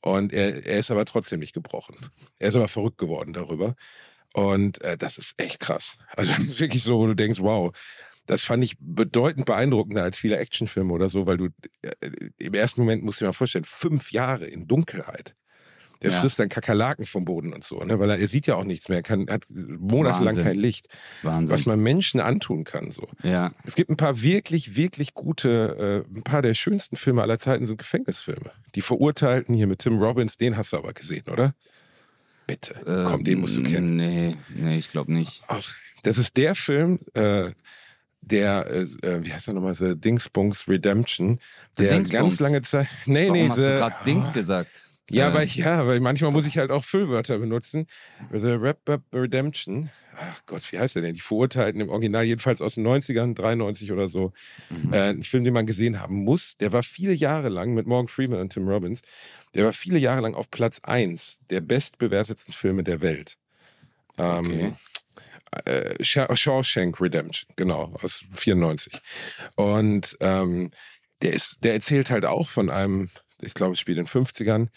Und 0.00 0.32
er, 0.32 0.66
er 0.66 0.80
ist 0.80 0.90
aber 0.90 1.04
trotzdem 1.04 1.40
nicht 1.40 1.52
gebrochen. 1.52 1.96
Er 2.38 2.48
ist 2.48 2.56
aber 2.56 2.68
verrückt 2.68 2.98
geworden 2.98 3.32
darüber. 3.32 3.74
Und 4.32 4.82
äh, 4.82 4.96
das 4.98 5.18
ist 5.18 5.34
echt 5.36 5.60
krass. 5.60 5.96
Also 6.16 6.32
wirklich 6.58 6.82
so, 6.82 6.98
wo 6.98 7.06
du 7.06 7.14
denkst, 7.14 7.40
wow, 7.40 7.72
das 8.26 8.42
fand 8.42 8.64
ich 8.64 8.76
bedeutend 8.78 9.46
beeindruckender 9.46 10.02
als 10.02 10.18
viele 10.18 10.38
Actionfilme 10.38 10.92
oder 10.92 11.10
so, 11.10 11.26
weil 11.26 11.36
du 11.36 11.46
äh, 11.82 11.90
im 12.38 12.54
ersten 12.54 12.80
Moment 12.80 13.04
musst 13.04 13.20
du 13.20 13.24
dir 13.24 13.28
mal 13.28 13.32
vorstellen, 13.32 13.64
fünf 13.64 14.12
Jahre 14.12 14.46
in 14.46 14.66
Dunkelheit. 14.66 15.34
Der 16.02 16.10
ja. 16.10 16.20
frisst 16.20 16.38
dann 16.38 16.50
Kakerlaken 16.50 17.06
vom 17.06 17.24
Boden 17.24 17.54
und 17.54 17.64
so, 17.64 17.82
ne? 17.82 17.98
weil 17.98 18.10
er, 18.10 18.18
er 18.18 18.28
sieht 18.28 18.46
ja 18.46 18.56
auch 18.56 18.64
nichts 18.64 18.90
mehr, 18.90 18.98
er 18.98 19.02
kann, 19.02 19.26
hat 19.30 19.44
monatelang 19.48 20.26
Wahnsinn. 20.26 20.44
kein 20.44 20.56
Licht. 20.56 20.88
Wahnsinn. 21.22 21.54
Was 21.54 21.64
man 21.64 21.80
Menschen 21.80 22.20
antun 22.20 22.64
kann. 22.64 22.90
So. 22.90 23.08
Ja. 23.22 23.52
Es 23.64 23.74
gibt 23.74 23.88
ein 23.88 23.96
paar 23.96 24.20
wirklich, 24.20 24.76
wirklich 24.76 25.14
gute, 25.14 26.04
äh, 26.06 26.14
ein 26.14 26.22
paar 26.22 26.42
der 26.42 26.52
schönsten 26.52 26.96
Filme 26.96 27.22
aller 27.22 27.38
Zeiten 27.38 27.66
sind 27.66 27.78
Gefängnisfilme. 27.78 28.50
Die 28.74 28.82
Verurteilten 28.82 29.54
hier 29.54 29.66
mit 29.66 29.78
Tim 29.78 29.96
Robbins, 29.96 30.36
den 30.36 30.58
hast 30.58 30.74
du 30.74 30.76
aber 30.76 30.92
gesehen, 30.92 31.24
oder? 31.30 31.54
Bitte, 32.46 32.74
äh, 32.80 33.10
komm, 33.10 33.24
den 33.24 33.40
musst 33.40 33.56
du 33.56 33.62
kennen. 33.62 33.96
Nee, 33.96 34.36
nee, 34.54 34.76
ich 34.76 34.90
glaube 34.90 35.10
nicht. 35.10 35.42
Ach, 35.46 35.62
das 36.02 36.18
ist 36.18 36.36
der 36.36 36.54
Film, 36.54 36.98
äh, 37.14 37.50
der, 38.30 38.66
äh, 38.70 39.06
äh 39.06 39.24
wie 39.24 39.32
heißt 39.32 39.48
er 39.48 39.54
nochmal, 39.54 39.74
The 39.74 39.94
Dingsbunks 39.96 40.68
Redemption, 40.68 41.38
der 41.78 41.94
Dingsbunks. 41.94 42.10
ganz 42.10 42.40
lange 42.40 42.62
Zeit. 42.62 42.88
Nee, 43.06 43.28
Warum 43.28 43.32
nee, 43.34 43.48
hast 43.48 43.56
the, 43.56 43.62
du 43.62 43.68
gerade 43.68 43.96
Dings 44.04 44.32
gesagt? 44.32 44.84
Ja, 45.10 45.28
ähm. 45.28 45.34
weil, 45.34 45.46
ja, 45.48 45.86
weil 45.86 46.00
manchmal 46.00 46.30
muss 46.30 46.46
ich 46.46 46.58
halt 46.58 46.70
auch 46.70 46.84
Füllwörter 46.84 47.38
benutzen. 47.38 47.86
The 48.32 48.52
Rap 48.52 48.80
Redemption. 49.12 49.90
Ach 50.16 50.42
Gott, 50.46 50.70
wie 50.72 50.78
heißt 50.78 50.94
der 50.94 51.02
denn? 51.02 51.14
Die 51.14 51.20
Verurteilten 51.20 51.80
im 51.80 51.88
Original, 51.88 52.24
jedenfalls 52.24 52.62
aus 52.62 52.76
den 52.76 52.86
90ern, 52.86 53.34
93 53.34 53.90
oder 53.90 54.08
so. 54.08 54.32
Mhm. 54.70 54.92
Äh, 54.92 55.10
ein 55.10 55.22
Film, 55.24 55.44
den 55.44 55.52
man 55.52 55.66
gesehen 55.66 56.00
haben 56.00 56.24
muss. 56.24 56.56
Der 56.58 56.72
war 56.72 56.82
viele 56.82 57.12
Jahre 57.12 57.48
lang 57.48 57.74
mit 57.74 57.86
Morgan 57.86 58.08
Freeman 58.08 58.40
und 58.40 58.52
Tim 58.52 58.68
Robbins. 58.68 59.02
Der 59.54 59.64
war 59.64 59.72
viele 59.72 59.98
Jahre 59.98 60.20
lang 60.20 60.34
auf 60.34 60.50
Platz 60.50 60.80
1 60.82 61.40
der 61.50 61.60
bestbewertetsten 61.60 62.54
Filme 62.54 62.84
der 62.84 63.02
Welt. 63.02 63.36
Ähm, 64.16 64.46
okay. 64.46 64.72
Äh, 65.64 66.02
Shawshank 66.02 67.00
Redemption, 67.00 67.48
genau, 67.56 67.94
aus 68.02 68.24
94. 68.32 69.00
Und 69.56 70.16
ähm, 70.20 70.70
der, 71.22 71.32
ist, 71.32 71.64
der 71.64 71.74
erzählt 71.74 72.10
halt 72.10 72.24
auch 72.24 72.48
von 72.48 72.70
einem 72.70 73.08
ich 73.44 73.54
glaube, 73.54 73.72
es 73.72 73.80
spielt 73.80 73.98
in 73.98 74.04
den 74.04 74.10
50ern, 74.10 74.68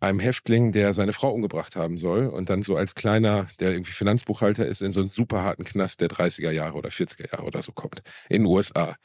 einem 0.00 0.20
Häftling, 0.20 0.72
der 0.72 0.92
seine 0.92 1.12
Frau 1.12 1.30
umgebracht 1.30 1.76
haben 1.76 1.96
soll 1.96 2.26
und 2.26 2.50
dann 2.50 2.62
so 2.62 2.76
als 2.76 2.94
kleiner, 2.94 3.46
der 3.58 3.70
irgendwie 3.70 3.92
Finanzbuchhalter 3.92 4.66
ist, 4.66 4.82
in 4.82 4.92
so 4.92 5.00
einen 5.00 5.08
super 5.08 5.42
harten 5.42 5.64
Knast 5.64 6.00
der 6.00 6.08
30er 6.08 6.50
Jahre 6.50 6.76
oder 6.76 6.90
40er 6.90 7.32
Jahre 7.32 7.44
oder 7.44 7.62
so 7.62 7.72
kommt, 7.72 8.02
in 8.28 8.42
den 8.42 8.46
USA. 8.46 8.96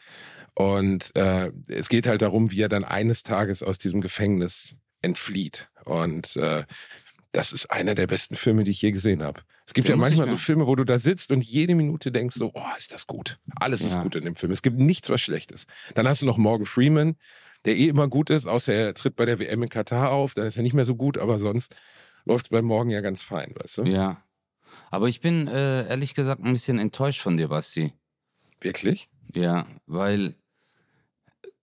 Und 0.55 1.15
äh, 1.15 1.51
es 1.67 1.87
geht 1.87 2.05
halt 2.05 2.21
darum, 2.21 2.51
wie 2.51 2.61
er 2.61 2.69
dann 2.69 2.83
eines 2.83 3.23
Tages 3.23 3.63
aus 3.63 3.77
diesem 3.77 4.01
Gefängnis 4.01 4.75
entflieht. 5.01 5.69
Und 5.85 6.35
äh, 6.35 6.65
das 7.31 7.51
ist 7.51 7.69
einer 7.69 7.95
der 7.95 8.07
besten 8.07 8.35
Filme, 8.35 8.63
die 8.63 8.71
ich 8.71 8.81
je 8.81 8.91
gesehen 8.91 9.21
habe. 9.21 9.41
Es 9.67 9.73
gibt 9.73 9.87
ja, 9.87 9.95
ja 9.95 9.99
manchmal 9.99 10.27
so 10.27 10.35
Filme, 10.35 10.65
wo 10.65 10.75
du 10.75 10.83
da 10.83 10.97
sitzt 10.97 11.31
und 11.31 11.43
jede 11.43 11.75
Minute 11.75 12.11
denkst 12.11 12.35
so, 12.35 12.51
oh, 12.53 12.77
ist 12.77 12.91
das 12.91 13.05
gut. 13.05 13.39
Alles 13.59 13.81
ja. 13.81 13.87
ist 13.87 14.01
gut 14.01 14.15
in 14.15 14.25
dem 14.25 14.35
Film. 14.35 14.51
Es 14.51 14.61
gibt 14.61 14.79
nichts, 14.79 15.09
was 15.09 15.21
Schlechtes. 15.21 15.65
Dann 15.93 16.07
hast 16.07 16.21
du 16.21 16.25
noch 16.25 16.37
Morgan 16.37 16.65
Freeman, 16.65 17.17
der 17.65 17.77
eh 17.77 17.87
immer 17.87 18.07
gut 18.07 18.31
ist, 18.31 18.47
außer 18.47 18.73
er 18.73 18.93
tritt 18.95 19.15
bei 19.15 19.25
der 19.25 19.37
WM 19.37 19.61
in 19.61 19.69
Katar 19.69 20.11
auf, 20.11 20.33
dann 20.33 20.47
ist 20.47 20.57
er 20.57 20.63
nicht 20.63 20.73
mehr 20.73 20.85
so 20.85 20.95
gut, 20.95 21.17
aber 21.17 21.39
sonst 21.39 21.75
läuft 22.25 22.47
es 22.47 22.49
beim 22.49 22.65
Morgen 22.65 22.89
ja 22.89 23.01
ganz 23.01 23.21
fein, 23.21 23.53
weißt 23.55 23.79
du? 23.79 23.83
Ja. 23.83 24.23
Aber 24.91 25.07
ich 25.07 25.21
bin 25.21 25.47
äh, 25.47 25.87
ehrlich 25.87 26.15
gesagt 26.15 26.43
ein 26.43 26.53
bisschen 26.53 26.79
enttäuscht 26.79 27.21
von 27.21 27.37
dir, 27.37 27.49
Basti. 27.49 27.93
Wirklich? 28.61 29.09
Ja, 29.35 29.67
weil, 29.85 30.35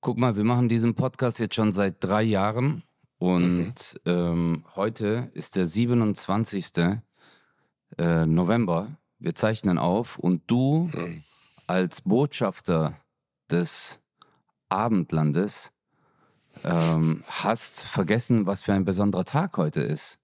guck 0.00 0.16
mal, 0.18 0.36
wir 0.36 0.44
machen 0.44 0.68
diesen 0.68 0.94
Podcast 0.94 1.40
jetzt 1.40 1.56
schon 1.56 1.72
seit 1.72 2.02
drei 2.04 2.22
Jahren 2.22 2.84
und 3.26 3.74
mhm. 4.04 4.12
ähm, 4.12 4.64
heute 4.76 5.30
ist 5.34 5.56
der 5.56 5.66
27. 5.66 7.00
Äh, 7.98 8.26
November. 8.26 8.96
Wir 9.18 9.34
zeichnen 9.34 9.78
auf 9.78 10.18
und 10.18 10.42
du 10.46 10.90
mhm. 10.92 11.24
als 11.66 12.02
Botschafter 12.02 13.00
des 13.50 14.00
Abendlandes 14.68 15.72
ähm, 16.62 17.24
hast 17.26 17.82
vergessen, 17.82 18.46
was 18.46 18.62
für 18.62 18.74
ein 18.74 18.84
besonderer 18.84 19.24
Tag 19.24 19.56
heute 19.56 19.80
ist. 19.80 20.20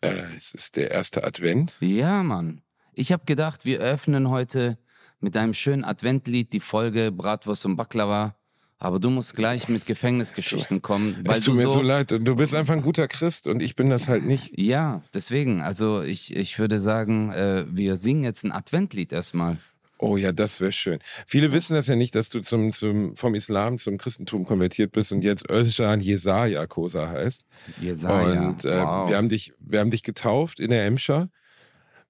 Äh, 0.00 0.22
es 0.36 0.52
ist 0.54 0.74
der 0.74 0.90
erste 0.90 1.22
Advent. 1.22 1.76
Ja, 1.78 2.24
Mann. 2.24 2.62
Ich 2.94 3.12
habe 3.12 3.26
gedacht, 3.26 3.64
wir 3.64 3.78
öffnen 3.78 4.28
heute 4.28 4.76
mit 5.20 5.36
einem 5.36 5.54
schönen 5.54 5.84
Adventlied 5.84 6.52
die 6.52 6.60
Folge 6.60 7.12
Bratwurst 7.12 7.64
und 7.64 7.76
Baklava. 7.76 8.34
Aber 8.78 8.98
du 8.98 9.10
musst 9.10 9.34
gleich 9.34 9.68
mit 9.68 9.86
Gefängnisgeschichten 9.86 10.82
kommen. 10.82 11.16
Weil 11.24 11.38
es 11.38 11.44
tut 11.44 11.56
mir 11.56 11.62
so, 11.62 11.74
so 11.74 11.82
leid. 11.82 12.10
Du 12.10 12.36
bist 12.36 12.54
einfach 12.54 12.74
ein 12.74 12.82
guter 12.82 13.08
Christ 13.08 13.46
und 13.46 13.62
ich 13.62 13.76
bin 13.76 13.88
das 13.88 14.08
halt 14.08 14.24
nicht. 14.24 14.58
Ja, 14.58 15.02
deswegen. 15.14 15.62
Also 15.62 16.02
ich, 16.02 16.36
ich 16.36 16.58
würde 16.58 16.78
sagen, 16.78 17.30
äh, 17.32 17.64
wir 17.70 17.96
singen 17.96 18.24
jetzt 18.24 18.44
ein 18.44 18.52
Adventlied 18.52 19.12
erstmal. 19.12 19.58
Oh 19.98 20.16
ja, 20.16 20.32
das 20.32 20.60
wäre 20.60 20.72
schön. 20.72 20.98
Viele 21.26 21.52
wissen 21.52 21.74
das 21.74 21.86
ja 21.86 21.96
nicht, 21.96 22.14
dass 22.14 22.28
du 22.28 22.40
zum, 22.40 22.72
zum, 22.72 23.16
vom 23.16 23.34
Islam 23.34 23.78
zum 23.78 23.96
Christentum 23.96 24.44
konvertiert 24.44 24.92
bist 24.92 25.12
und 25.12 25.22
jetzt 25.22 25.48
Özcan 25.48 26.00
Jesaja 26.00 26.66
Kosa 26.66 27.08
heißt. 27.08 27.44
Jesaja. 27.80 28.48
Und 28.48 28.64
äh, 28.64 28.80
wow. 28.80 29.08
wir, 29.08 29.16
haben 29.16 29.28
dich, 29.28 29.54
wir 29.60 29.80
haben 29.80 29.90
dich 29.90 30.02
getauft 30.02 30.58
in 30.60 30.70
der 30.70 30.84
Emscher 30.84 31.30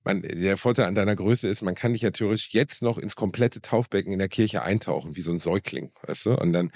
man, 0.05 0.23
der 0.23 0.57
Vorteil 0.57 0.87
an 0.87 0.95
deiner 0.95 1.17
Größe 1.17 1.49
ist, 1.49 1.63
man 1.63 1.75
kann 1.75 1.93
dich 1.93 2.03
ja 2.03 2.11
theoretisch 2.11 2.51
jetzt 2.51 2.83
noch 2.83 2.99
ins 2.99 3.17
komplette 3.17 3.61
Taufbecken 3.61 4.13
in 4.13 4.19
der 4.19 4.29
Kirche 4.29 4.63
eintauchen, 4.63 5.17
wie 5.17 5.21
so 5.21 5.31
ein 5.31 5.41
Säugling, 5.41 5.91
weißt 6.07 6.27
du? 6.27 6.35
Und 6.35 6.53
dann, 6.53 6.71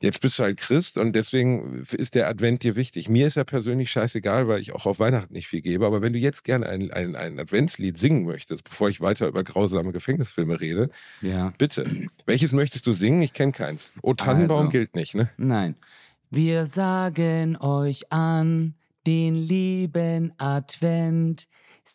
jetzt 0.00 0.20
bist 0.20 0.38
du 0.38 0.44
halt 0.44 0.56
Christ 0.58 0.98
und 0.98 1.14
deswegen 1.14 1.84
ist 1.92 2.14
der 2.14 2.28
Advent 2.28 2.62
dir 2.62 2.76
wichtig. 2.76 3.08
Mir 3.08 3.26
ist 3.26 3.36
ja 3.36 3.44
persönlich 3.44 3.90
scheißegal, 3.90 4.48
weil 4.48 4.60
ich 4.60 4.72
auch 4.72 4.86
auf 4.86 4.98
Weihnachten 4.98 5.34
nicht 5.34 5.48
viel 5.48 5.60
gebe. 5.60 5.86
Aber 5.86 6.02
wenn 6.02 6.12
du 6.12 6.18
jetzt 6.18 6.44
gerne 6.44 6.68
ein, 6.68 6.90
ein, 6.90 7.16
ein 7.16 7.38
Adventslied 7.38 7.98
singen 7.98 8.24
möchtest, 8.24 8.64
bevor 8.64 8.88
ich 8.88 9.00
weiter 9.00 9.28
über 9.28 9.44
grausame 9.44 9.92
Gefängnisfilme 9.92 10.60
rede, 10.60 10.90
ja. 11.20 11.52
bitte. 11.58 12.08
Welches 12.26 12.52
möchtest 12.52 12.86
du 12.86 12.92
singen? 12.92 13.20
Ich 13.20 13.32
kenne 13.32 13.52
keins. 13.52 13.90
O 14.02 14.14
Tannenbaum 14.14 14.58
also, 14.58 14.70
gilt 14.70 14.94
nicht, 14.94 15.14
ne? 15.14 15.30
Nein. 15.36 15.76
Wir 16.30 16.66
sagen 16.66 17.56
euch 17.56 18.12
an 18.12 18.74
den 19.06 19.34
lieben 19.34 20.32
Advent 20.38 21.48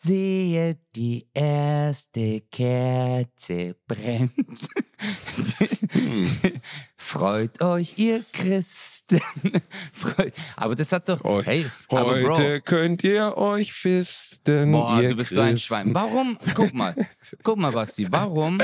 Sehe, 0.05 0.77
die 0.95 1.25
erste 1.33 2.41
Kerze 2.51 3.75
brennt. 3.87 4.33
Freut 6.95 7.63
euch, 7.63 7.97
ihr 7.97 8.23
Christen. 8.31 9.19
aber 10.55 10.75
das 10.75 10.91
hat 10.91 11.09
doch. 11.09 11.23
Hey, 11.43 11.65
heute 11.89 12.61
könnt 12.61 13.03
ihr 13.03 13.35
euch 13.35 13.73
fisten. 13.73 14.71
Boah, 14.71 15.01
du 15.01 15.15
bist 15.15 15.29
Christen. 15.29 15.35
so 15.35 15.41
ein 15.41 15.57
Schwein. 15.57 15.95
Warum? 15.95 16.37
Guck 16.53 16.73
mal, 16.75 16.95
guck 17.41 17.57
mal, 17.57 17.71
Basti. 17.71 18.07
Warum? 18.11 18.61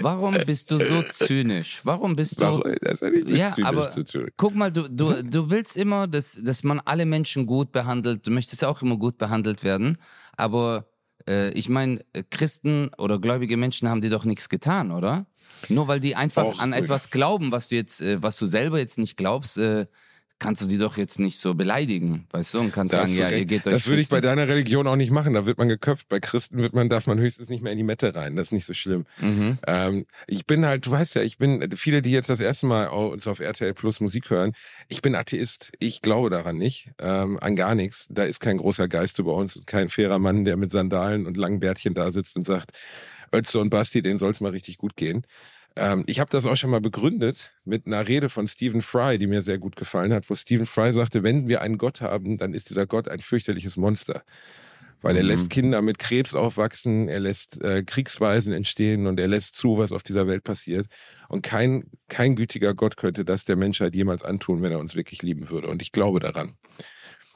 Warum 0.00 0.36
bist 0.44 0.72
du 0.72 0.78
so 0.78 1.02
zynisch? 1.02 1.80
Warum 1.84 2.16
bist 2.16 2.40
du? 2.40 2.46
Warum? 2.46 2.62
Das 2.80 3.00
hat 3.00 3.12
nichts 3.12 3.30
ja, 3.30 3.54
aber 3.62 3.88
guck 4.36 4.56
mal, 4.56 4.72
du, 4.72 4.88
du, 4.88 5.22
du 5.22 5.50
willst 5.50 5.76
immer, 5.76 6.08
dass, 6.08 6.32
dass 6.42 6.64
man 6.64 6.80
alle 6.84 7.06
Menschen 7.06 7.46
gut 7.46 7.70
behandelt. 7.70 8.26
Du 8.26 8.32
möchtest 8.32 8.62
ja 8.62 8.68
auch 8.68 8.82
immer 8.82 8.96
gut 8.96 9.18
behandelt 9.18 9.62
werden. 9.62 9.98
Aber 10.40 10.86
äh, 11.28 11.50
ich 11.52 11.68
meine, 11.68 12.00
Christen 12.30 12.90
oder 12.98 13.18
gläubige 13.18 13.56
Menschen 13.56 13.88
haben 13.88 14.00
dir 14.00 14.10
doch 14.10 14.24
nichts 14.24 14.48
getan, 14.48 14.90
oder? 14.90 15.26
Nur 15.68 15.88
weil 15.88 16.00
die 16.00 16.16
einfach 16.16 16.44
Och, 16.44 16.60
an 16.60 16.72
etwas 16.72 17.10
glauben, 17.10 17.52
was 17.52 17.68
du 17.68 17.76
jetzt, 17.76 18.00
äh, 18.00 18.22
was 18.22 18.36
du 18.36 18.46
selber 18.46 18.78
jetzt 18.78 18.98
nicht 18.98 19.16
glaubst, 19.16 19.58
äh, 19.58 19.86
kannst 20.40 20.62
du 20.62 20.66
die 20.66 20.78
doch 20.78 20.96
jetzt 20.96 21.20
nicht 21.20 21.38
so 21.38 21.54
beleidigen, 21.54 22.26
weißt 22.32 22.54
du? 22.54 22.60
Und 22.60 22.72
kannst 22.72 22.94
das 22.94 23.02
sagen, 23.02 23.16
ja, 23.16 23.28
ihr 23.28 23.44
geht 23.44 23.66
euch 23.66 23.72
Das 23.72 23.86
würde 23.86 24.02
ich 24.02 24.08
bei 24.08 24.20
deiner 24.20 24.48
Religion 24.48 24.86
auch 24.88 24.96
nicht 24.96 25.12
machen. 25.12 25.34
Da 25.34 25.46
wird 25.46 25.58
man 25.58 25.68
geköpft. 25.68 26.08
Bei 26.08 26.18
Christen 26.18 26.58
wird 26.58 26.72
man, 26.74 26.88
darf 26.88 27.06
man 27.06 27.18
höchstens 27.18 27.48
nicht 27.50 27.62
mehr 27.62 27.70
in 27.70 27.78
die 27.78 27.84
Mette 27.84 28.14
rein. 28.14 28.34
Das 28.34 28.48
ist 28.48 28.52
nicht 28.52 28.66
so 28.66 28.74
schlimm. 28.74 29.06
Mhm. 29.20 29.58
Ähm, 29.66 30.06
ich 30.26 30.46
bin 30.46 30.66
halt, 30.66 30.86
du 30.86 30.90
weißt 30.90 31.14
ja, 31.14 31.22
ich 31.22 31.38
bin, 31.38 31.70
viele, 31.76 32.02
die 32.02 32.10
jetzt 32.10 32.30
das 32.30 32.40
erste 32.40 32.66
Mal 32.66 32.88
uns 32.88 33.26
auf 33.26 33.38
RTL 33.38 33.74
Plus 33.74 34.00
Musik 34.00 34.30
hören, 34.30 34.52
ich 34.88 35.02
bin 35.02 35.14
Atheist. 35.14 35.72
Ich 35.78 36.00
glaube 36.02 36.30
daran 36.30 36.56
nicht, 36.56 36.90
ähm, 36.98 37.38
an 37.40 37.54
gar 37.54 37.74
nichts. 37.74 38.06
Da 38.10 38.24
ist 38.24 38.40
kein 38.40 38.56
großer 38.56 38.88
Geist 38.88 39.18
über 39.18 39.34
uns, 39.34 39.60
kein 39.66 39.90
fairer 39.90 40.18
Mann, 40.18 40.44
der 40.44 40.56
mit 40.56 40.70
Sandalen 40.70 41.26
und 41.26 41.36
langen 41.36 41.60
Bärtchen 41.60 41.94
da 41.94 42.10
sitzt 42.10 42.36
und 42.36 42.46
sagt, 42.46 42.72
Ötze 43.32 43.60
und 43.60 43.70
Basti, 43.70 44.02
denen 44.02 44.18
soll 44.18 44.30
es 44.30 44.40
mal 44.40 44.50
richtig 44.50 44.78
gut 44.78 44.96
gehen. 44.96 45.24
Ähm, 45.76 46.04
ich 46.06 46.20
habe 46.20 46.30
das 46.30 46.46
auch 46.46 46.56
schon 46.56 46.70
mal 46.70 46.80
begründet 46.80 47.52
mit 47.64 47.86
einer 47.86 48.06
Rede 48.06 48.28
von 48.28 48.48
Stephen 48.48 48.82
Fry, 48.82 49.18
die 49.18 49.26
mir 49.26 49.42
sehr 49.42 49.58
gut 49.58 49.76
gefallen 49.76 50.12
hat, 50.12 50.28
wo 50.28 50.34
Stephen 50.34 50.66
Fry 50.66 50.92
sagte, 50.92 51.22
wenn 51.22 51.48
wir 51.48 51.62
einen 51.62 51.78
Gott 51.78 52.00
haben, 52.00 52.38
dann 52.38 52.54
ist 52.54 52.70
dieser 52.70 52.86
Gott 52.86 53.08
ein 53.08 53.20
fürchterliches 53.20 53.76
Monster. 53.76 54.22
Weil 55.02 55.16
er 55.16 55.22
mhm. 55.22 55.28
lässt 55.28 55.48
Kinder 55.48 55.80
mit 55.80 55.98
Krebs 55.98 56.34
aufwachsen, 56.34 57.08
er 57.08 57.20
lässt 57.20 57.62
äh, 57.62 57.82
Kriegsweisen 57.82 58.52
entstehen 58.52 59.06
und 59.06 59.18
er 59.18 59.28
lässt 59.28 59.54
zu, 59.54 59.78
was 59.78 59.92
auf 59.92 60.02
dieser 60.02 60.26
Welt 60.26 60.44
passiert. 60.44 60.86
Und 61.28 61.42
kein, 61.42 61.84
kein 62.08 62.36
gütiger 62.36 62.74
Gott 62.74 62.98
könnte 62.98 63.24
das 63.24 63.46
der 63.46 63.56
Menschheit 63.56 63.94
jemals 63.94 64.22
antun, 64.22 64.60
wenn 64.60 64.72
er 64.72 64.78
uns 64.78 64.94
wirklich 64.94 65.22
lieben 65.22 65.48
würde. 65.48 65.68
Und 65.68 65.80
ich 65.80 65.92
glaube 65.92 66.20
daran. 66.20 66.56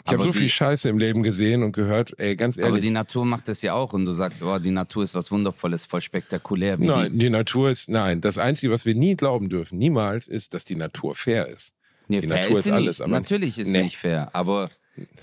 Ich 0.07 0.13
habe 0.13 0.25
so 0.25 0.31
die- 0.33 0.39
viel 0.39 0.49
Scheiße 0.51 0.89
im 0.91 0.99
Leben 0.99 1.23
gesehen 1.23 1.63
und 1.63 1.73
gehört, 1.73 2.15
ey, 2.19 2.37
ganz 2.37 2.59
Aber 2.59 2.69
die 2.73 2.75
ehrlich. 2.77 2.91
Natur 2.91 3.25
macht 3.25 3.49
das 3.49 3.63
ja 3.63 3.73
auch 3.73 3.93
und 3.95 4.05
du 4.05 4.13
sagst, 4.13 4.43
oh, 4.43 4.59
die 4.59 4.71
Natur 4.71 5.03
ist 5.03 5.15
was 5.15 5.31
Wundervolles, 5.31 5.87
voll 5.87 6.03
spektakulär. 6.03 6.77
Nein, 6.77 7.13
Die, 7.13 7.19
die 7.21 7.31
Natur 7.31 7.71
ist, 7.71 7.89
nein, 7.89 8.21
das 8.21 8.37
Einzige, 8.37 8.71
was 8.73 8.85
wir 8.85 8.95
nie 8.95 9.15
glauben 9.17 9.49
dürfen, 9.49 9.79
niemals, 9.79 10.29
ist, 10.29 10.53
dass 10.53 10.65
die 10.65 10.77
Natur 10.77 11.15
fair 11.15 11.49
ist. 11.49 11.73
nee, 12.09 12.21
die 12.21 12.29
fair 12.29 12.43
Natur 12.43 12.59
ist 12.59 12.67
ist 12.67 12.73
alles, 12.73 12.99
Natürlich 12.99 13.59
ist 13.59 13.69
sie 13.69 13.73
Nee. 13.73 13.85
nicht 13.85 13.97
fair, 13.97 14.29
aber 14.35 14.69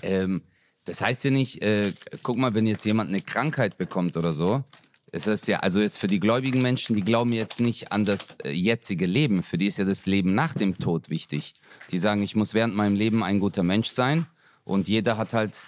ähm, 0.02 0.42
das 0.84 1.00
heißt 1.00 1.22
ja 1.24 1.30
nicht, 1.30 1.62
äh, 1.62 1.92
guck 2.24 2.36
mal, 2.38 2.52
wenn 2.54 2.66
jetzt 2.66 2.84
jemand 2.84 3.08
eine 3.10 3.20
Krankheit 3.22 3.78
bekommt 3.78 4.16
oder 4.16 4.32
so, 4.32 4.64
ist 5.12 5.28
das 5.28 5.46
ja, 5.46 5.60
also 5.60 5.78
jetzt 5.80 5.98
für 5.98 6.08
die 6.08 6.18
gläubigen 6.18 6.60
Menschen, 6.60 6.96
die 6.96 7.02
glauben 7.02 7.30
jetzt 7.32 7.60
nicht 7.60 7.92
an 7.92 8.04
das 8.04 8.36
äh, 8.44 8.50
jetzige 8.50 9.06
Leben, 9.06 9.44
für 9.44 9.58
die 9.58 9.66
ist 9.68 9.78
ja 9.78 9.84
das 9.84 10.06
Leben 10.06 10.34
nach 10.34 10.54
dem 10.54 10.76
Tod 10.78 11.08
wichtig. 11.08 11.54
Die 11.92 11.98
sagen, 12.00 12.22
ich 12.24 12.34
muss 12.34 12.52
während 12.54 12.74
meinem 12.74 12.96
Leben 12.96 13.22
ein 13.22 13.38
guter 13.38 13.62
Mensch 13.62 13.88
sein 13.90 14.26
und 14.64 14.88
jeder 14.88 15.16
hat 15.16 15.34
halt, 15.34 15.58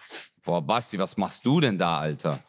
boah, 0.45 0.63
Basti, 0.63 0.99
was 0.99 1.17
machst 1.17 1.45
du 1.45 1.61
denn 1.61 1.79
da, 1.79 1.99
Alter? 1.99 2.41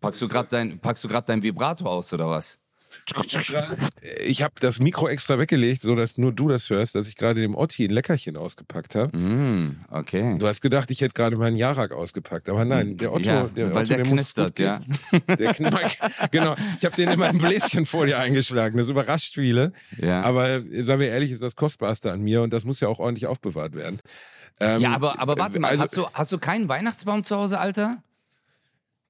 Packst 0.00 0.22
du 0.22 0.28
gerade 0.28 0.48
dein, 0.48 0.80
grad 0.80 1.28
dein 1.28 1.42
Vibrator 1.42 1.90
aus 1.90 2.12
oder 2.12 2.28
was? 2.28 2.58
Ich 4.24 4.42
habe 4.42 4.54
das 4.60 4.78
Mikro 4.80 5.08
extra 5.08 5.38
weggelegt, 5.38 5.82
sodass 5.82 6.18
nur 6.18 6.32
du 6.32 6.48
das 6.48 6.68
hörst, 6.70 6.94
dass 6.94 7.08
ich 7.08 7.16
gerade 7.16 7.40
dem 7.40 7.54
Otti 7.54 7.84
ein 7.84 7.90
Leckerchen 7.90 8.36
ausgepackt 8.36 8.94
habe. 8.94 9.16
Mm, 9.16 9.84
okay. 9.90 10.36
Du 10.38 10.46
hast 10.46 10.60
gedacht, 10.60 10.90
ich 10.90 11.00
hätte 11.00 11.14
gerade 11.14 11.36
meinen 11.36 11.56
Jarak 11.56 11.92
ausgepackt, 11.92 12.48
aber 12.48 12.64
nein, 12.64 12.96
der 12.96 13.12
Otto, 13.12 13.24
ja, 13.28 13.44
der 13.44 13.74
weil 13.74 13.82
Otto, 13.84 13.94
der 13.94 13.98
muss 14.04 14.08
knistert, 14.14 14.58
ja. 14.58 14.80
Der 15.38 15.54
kn 15.54 15.70
genau, 16.30 16.56
ich 16.76 16.84
habe 16.84 16.96
den 16.96 17.10
in 17.10 17.18
meine 17.18 17.38
Bläschenfolie 17.38 18.16
eingeschlagen. 18.16 18.76
Das 18.78 18.88
überrascht 18.88 19.34
viele. 19.34 19.72
Ja. 19.96 20.22
Aber 20.22 20.48
äh, 20.48 20.82
sagen 20.82 21.00
wir 21.00 21.08
ehrlich, 21.08 21.30
ist 21.30 21.42
das 21.42 21.56
Kostbarste 21.56 22.12
an 22.12 22.20
mir 22.20 22.42
und 22.42 22.52
das 22.52 22.64
muss 22.64 22.80
ja 22.80 22.88
auch 22.88 22.98
ordentlich 22.98 23.26
aufbewahrt 23.26 23.74
werden. 23.74 24.00
Ähm, 24.60 24.80
Ja, 24.80 24.92
aber, 24.94 25.18
aber 25.20 25.36
warte 25.38 25.60
mal, 25.60 25.68
also- 25.68 25.82
hast, 25.84 25.96
du, 25.96 26.06
hast 26.12 26.32
du 26.32 26.38
keinen 26.38 26.68
Weihnachtsbaum 26.68 27.24
zu 27.24 27.36
Hause, 27.36 27.58
Alter? 27.58 28.02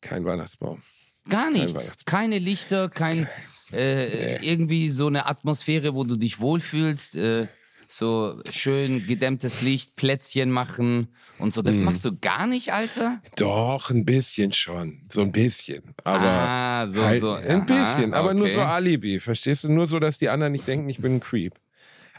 Kein 0.01 0.25
Weihnachtsbaum. 0.25 0.83
Gar 1.29 1.51
nichts. 1.51 1.75
Weihnachtsbaum. 1.75 2.05
Keine 2.07 2.39
Lichter, 2.39 2.89
kein 2.89 3.29
äh, 3.73 4.37
irgendwie 4.47 4.89
so 4.89 5.07
eine 5.07 5.27
Atmosphäre, 5.27 5.95
wo 5.95 6.05
du 6.05 6.17
dich 6.17 6.41
wohlfühlst. 6.41 7.17
Äh, 7.17 7.49
so 7.91 8.39
schön 8.53 9.07
gedämmtes 9.07 9.63
Licht, 9.63 9.97
Plätzchen 9.97 10.51
machen 10.51 11.09
und 11.39 11.55
so. 11.55 11.63
Das 11.63 11.79
Mhm. 11.79 11.85
machst 11.85 12.05
du 12.05 12.15
gar 12.19 12.47
nicht, 12.47 12.71
Alter? 12.75 13.23
Doch, 13.37 13.89
ein 13.89 14.05
bisschen 14.05 14.53
schon. 14.53 15.01
So 15.11 15.23
ein 15.23 15.33
bisschen. 15.33 15.95
Aber 16.05 16.23
ah, 16.23 16.87
so, 16.89 17.03
halt, 17.03 17.21
so. 17.21 17.33
ein 17.33 17.63
aha, 17.63 17.65
bisschen, 17.65 18.13
aber 18.13 18.35
nur 18.35 18.45
okay. 18.45 18.55
so 18.57 18.61
Alibi, 18.61 19.19
verstehst 19.21 19.65
du? 19.65 19.73
Nur 19.73 19.87
so, 19.87 19.99
dass 19.99 20.19
die 20.19 20.29
anderen 20.29 20.53
nicht 20.53 20.69
denken, 20.69 20.87
ich 20.91 20.99
bin 20.99 21.15
ein 21.15 21.21
Creep. 21.21 21.55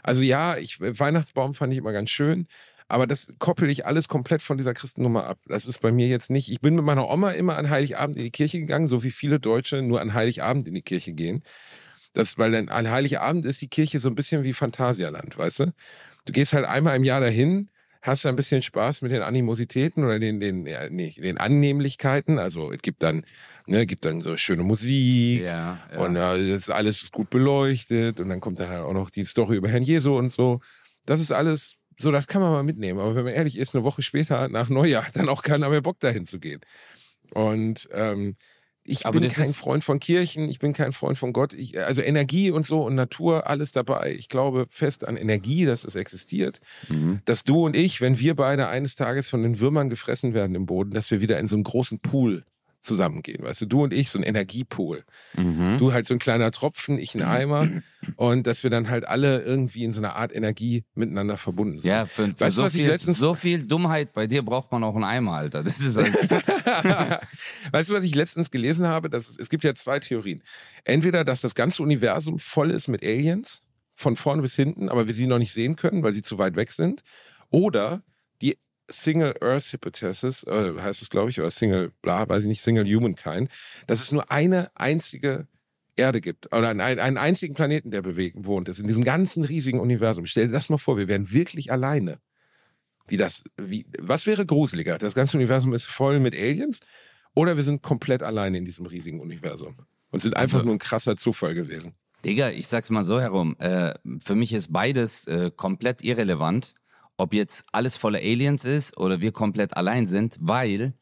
Also 0.02 0.22
ja, 0.22 0.56
ich, 0.56 0.80
Weihnachtsbaum 0.80 1.54
fand 1.54 1.72
ich 1.72 1.78
immer 1.78 1.92
ganz 1.92 2.10
schön, 2.10 2.48
aber 2.90 3.06
das 3.06 3.32
koppel 3.38 3.70
ich 3.70 3.86
alles 3.86 4.08
komplett 4.08 4.42
von 4.42 4.56
dieser 4.56 4.74
Christennummer 4.74 5.24
ab. 5.24 5.38
Das 5.46 5.66
ist 5.66 5.80
bei 5.80 5.92
mir 5.92 6.08
jetzt 6.08 6.30
nicht. 6.30 6.50
Ich 6.50 6.60
bin 6.60 6.74
mit 6.74 6.84
meiner 6.84 7.08
Oma 7.08 7.30
immer 7.30 7.56
an 7.56 7.70
Heiligabend 7.70 8.16
in 8.16 8.24
die 8.24 8.30
Kirche 8.30 8.58
gegangen, 8.58 8.88
so 8.88 9.04
wie 9.04 9.10
viele 9.12 9.38
Deutsche 9.38 9.82
nur 9.82 10.00
an 10.00 10.12
Heiligabend 10.12 10.66
in 10.66 10.74
die 10.74 10.82
Kirche 10.82 11.12
gehen. 11.12 11.42
Das, 12.12 12.36
weil 12.36 12.50
dann 12.50 12.68
an 12.68 12.90
Heiligabend 12.90 13.44
ist 13.44 13.62
die 13.62 13.68
Kirche 13.68 14.00
so 14.00 14.08
ein 14.08 14.16
bisschen 14.16 14.42
wie 14.42 14.52
Phantasialand, 14.52 15.38
weißt 15.38 15.60
du? 15.60 15.72
Du 16.24 16.32
gehst 16.32 16.52
halt 16.52 16.66
einmal 16.66 16.96
im 16.96 17.04
Jahr 17.04 17.20
dahin, 17.20 17.70
hast 18.02 18.26
ein 18.26 18.34
bisschen 18.34 18.62
Spaß 18.62 19.02
mit 19.02 19.12
den 19.12 19.22
Animositäten 19.22 20.04
oder 20.04 20.18
den, 20.18 20.40
den, 20.40 20.66
ja, 20.66 20.88
nee, 20.90 21.14
den 21.16 21.38
Annehmlichkeiten. 21.38 22.38
Also 22.40 22.72
es 22.72 22.82
gibt 22.82 23.04
dann, 23.04 23.24
ne, 23.66 23.86
gibt 23.86 24.04
dann 24.04 24.20
so 24.20 24.36
schöne 24.36 24.64
Musik 24.64 25.42
Ja, 25.42 25.78
ja. 25.92 25.98
und 26.00 26.16
äh, 26.16 26.56
ist 26.56 26.70
alles 26.70 27.12
gut 27.12 27.30
beleuchtet 27.30 28.18
und 28.18 28.30
dann 28.30 28.40
kommt 28.40 28.58
dann 28.58 28.68
halt 28.68 28.82
auch 28.82 28.94
noch 28.94 29.10
die 29.10 29.24
Story 29.24 29.56
über 29.56 29.68
Herrn 29.68 29.84
Jesu 29.84 30.16
und 30.18 30.32
so. 30.32 30.60
Das 31.06 31.20
ist 31.20 31.30
alles, 31.30 31.76
so 32.00 32.10
das 32.10 32.26
kann 32.26 32.42
man 32.42 32.52
mal 32.52 32.62
mitnehmen. 32.62 32.98
Aber 32.98 33.14
wenn 33.14 33.24
man 33.24 33.34
ehrlich 33.34 33.58
ist, 33.58 33.74
eine 33.74 33.84
Woche 33.84 34.02
später 34.02 34.48
nach 34.48 34.68
Neujahr 34.68 35.06
hat 35.06 35.16
dann 35.16 35.28
auch 35.28 35.42
keiner 35.42 35.68
mehr 35.68 35.82
Bock 35.82 36.00
dahin 36.00 36.26
zu 36.26 36.38
gehen. 36.38 36.60
Und 37.32 37.88
ähm, 37.92 38.34
ich 38.82 39.06
Aber 39.06 39.20
bin 39.20 39.30
kein 39.30 39.52
Freund 39.52 39.84
von 39.84 40.00
Kirchen, 40.00 40.48
ich 40.48 40.58
bin 40.58 40.72
kein 40.72 40.92
Freund 40.92 41.18
von 41.18 41.32
Gott. 41.32 41.52
Ich, 41.52 41.78
also 41.78 42.00
Energie 42.00 42.50
und 42.50 42.66
so 42.66 42.82
und 42.84 42.94
Natur, 42.94 43.46
alles 43.46 43.72
dabei. 43.72 44.14
Ich 44.18 44.28
glaube 44.28 44.66
fest 44.70 45.06
an 45.06 45.16
Energie, 45.16 45.66
dass 45.66 45.84
es 45.84 45.94
existiert. 45.94 46.60
Mhm. 46.88 47.20
Dass 47.26 47.44
du 47.44 47.66
und 47.66 47.76
ich, 47.76 48.00
wenn 48.00 48.18
wir 48.18 48.34
beide 48.34 48.68
eines 48.68 48.96
Tages 48.96 49.28
von 49.28 49.42
den 49.42 49.60
Würmern 49.60 49.90
gefressen 49.90 50.34
werden 50.34 50.56
im 50.56 50.66
Boden, 50.66 50.92
dass 50.92 51.10
wir 51.10 51.20
wieder 51.20 51.38
in 51.38 51.46
so 51.46 51.56
einem 51.56 51.64
großen 51.64 52.00
Pool 52.00 52.44
zusammengehen. 52.80 53.44
Weißt 53.44 53.60
du, 53.60 53.66
du 53.66 53.84
und 53.84 53.92
ich, 53.92 54.08
so 54.08 54.18
ein 54.18 54.24
Energiepool. 54.24 55.04
Mhm. 55.36 55.76
Du 55.78 55.92
halt 55.92 56.06
so 56.06 56.14
ein 56.14 56.18
kleiner 56.18 56.50
Tropfen, 56.50 56.98
ich 56.98 57.14
ein 57.14 57.22
Eimer. 57.22 57.68
Und 58.20 58.46
dass 58.46 58.62
wir 58.64 58.68
dann 58.68 58.90
halt 58.90 59.08
alle 59.08 59.40
irgendwie 59.40 59.82
in 59.82 59.94
so 59.94 60.00
einer 60.02 60.14
Art 60.14 60.34
Energie 60.36 60.84
miteinander 60.94 61.38
verbunden 61.38 61.78
sind. 61.78 61.88
Ja, 61.88 62.04
für, 62.04 62.26
für 62.26 62.38
Weißt 62.40 62.58
du, 62.58 62.60
so, 62.60 62.62
was 62.64 62.74
ich 62.74 62.82
viel, 62.82 62.90
letztens- 62.90 63.16
so 63.16 63.34
viel 63.34 63.64
Dummheit 63.64 64.12
bei 64.12 64.26
dir 64.26 64.42
braucht 64.42 64.70
man 64.72 64.84
auch 64.84 64.94
einen 64.94 65.04
Eimer, 65.04 65.32
Alter. 65.36 65.64
Das 65.64 65.80
ist 65.80 65.96
halt, 65.96 66.12
weißt 67.72 67.88
du, 67.90 67.94
was 67.94 68.04
ich 68.04 68.14
letztens 68.14 68.50
gelesen 68.50 68.86
habe? 68.86 69.08
Dass 69.08 69.26
es, 69.26 69.38
es 69.38 69.48
gibt 69.48 69.64
ja 69.64 69.74
zwei 69.74 70.00
Theorien. 70.00 70.42
Entweder, 70.84 71.24
dass 71.24 71.40
das 71.40 71.54
ganze 71.54 71.82
Universum 71.82 72.38
voll 72.38 72.70
ist 72.70 72.88
mit 72.88 73.02
Aliens, 73.02 73.62
von 73.94 74.16
vorne 74.16 74.42
bis 74.42 74.54
hinten, 74.54 74.90
aber 74.90 75.06
wir 75.06 75.14
sie 75.14 75.26
noch 75.26 75.38
nicht 75.38 75.54
sehen 75.54 75.76
können, 75.76 76.02
weil 76.02 76.12
sie 76.12 76.20
zu 76.20 76.36
weit 76.36 76.56
weg 76.56 76.72
sind. 76.72 77.02
Oder 77.48 78.02
die 78.42 78.58
Single 78.90 79.34
Earth 79.40 79.72
Hypothesis, 79.72 80.42
äh, 80.42 80.74
heißt 80.78 81.00
es, 81.00 81.08
glaube 81.08 81.30
ich, 81.30 81.40
oder 81.40 81.50
Single, 81.50 81.92
bla, 82.02 82.28
weiß 82.28 82.42
ich 82.42 82.48
nicht, 82.48 82.60
Single 82.60 82.84
Humankind, 82.84 83.50
dass 83.86 84.02
es 84.02 84.12
nur 84.12 84.30
eine 84.30 84.70
einzige 84.74 85.46
Erde 85.96 86.20
gibt 86.20 86.46
oder 86.54 86.68
einen, 86.68 86.80
einen 86.80 87.18
einzigen 87.18 87.54
Planeten, 87.54 87.90
der 87.90 88.02
bewegen 88.02 88.44
wohnt 88.46 88.68
ist, 88.68 88.78
in 88.80 88.86
diesem 88.86 89.04
ganzen 89.04 89.44
riesigen 89.44 89.80
Universum. 89.80 90.26
Stell 90.26 90.46
dir 90.46 90.52
das 90.52 90.68
mal 90.68 90.78
vor, 90.78 90.96
wir 90.96 91.08
wären 91.08 91.30
wirklich 91.32 91.72
alleine. 91.72 92.18
Wie 93.08 93.16
das, 93.16 93.42
wie, 93.56 93.86
was 93.98 94.26
wäre 94.26 94.46
gruseliger? 94.46 94.98
Das 94.98 95.14
ganze 95.14 95.36
Universum 95.36 95.74
ist 95.74 95.84
voll 95.86 96.20
mit 96.20 96.34
Aliens 96.34 96.80
oder 97.34 97.56
wir 97.56 97.64
sind 97.64 97.82
komplett 97.82 98.22
alleine 98.22 98.58
in 98.58 98.64
diesem 98.64 98.86
riesigen 98.86 99.20
Universum 99.20 99.76
und 100.10 100.22
sind 100.22 100.36
einfach 100.36 100.58
Also- 100.58 100.66
nur 100.66 100.76
ein 100.76 100.78
krasser 100.78 101.16
Zufall 101.16 101.54
gewesen. 101.54 101.94
Digga, 102.24 102.50
ich 102.50 102.66
sag's 102.66 102.90
mal 102.90 103.02
so 103.04 103.18
herum. 103.18 103.56
Äh, 103.58 103.94
für 104.22 104.34
mich 104.34 104.52
ist 104.52 104.70
beides 104.72 105.26
äh, 105.26 105.50
komplett 105.56 106.04
irrelevant, 106.04 106.74
ob 107.16 107.32
jetzt 107.32 107.64
alles 107.72 107.96
voller 107.96 108.18
Aliens 108.18 108.64
ist 108.66 108.96
oder 108.98 109.20
wir 109.22 109.32
komplett 109.32 109.74
allein 109.76 110.06
sind, 110.06 110.36
weil 110.38 110.92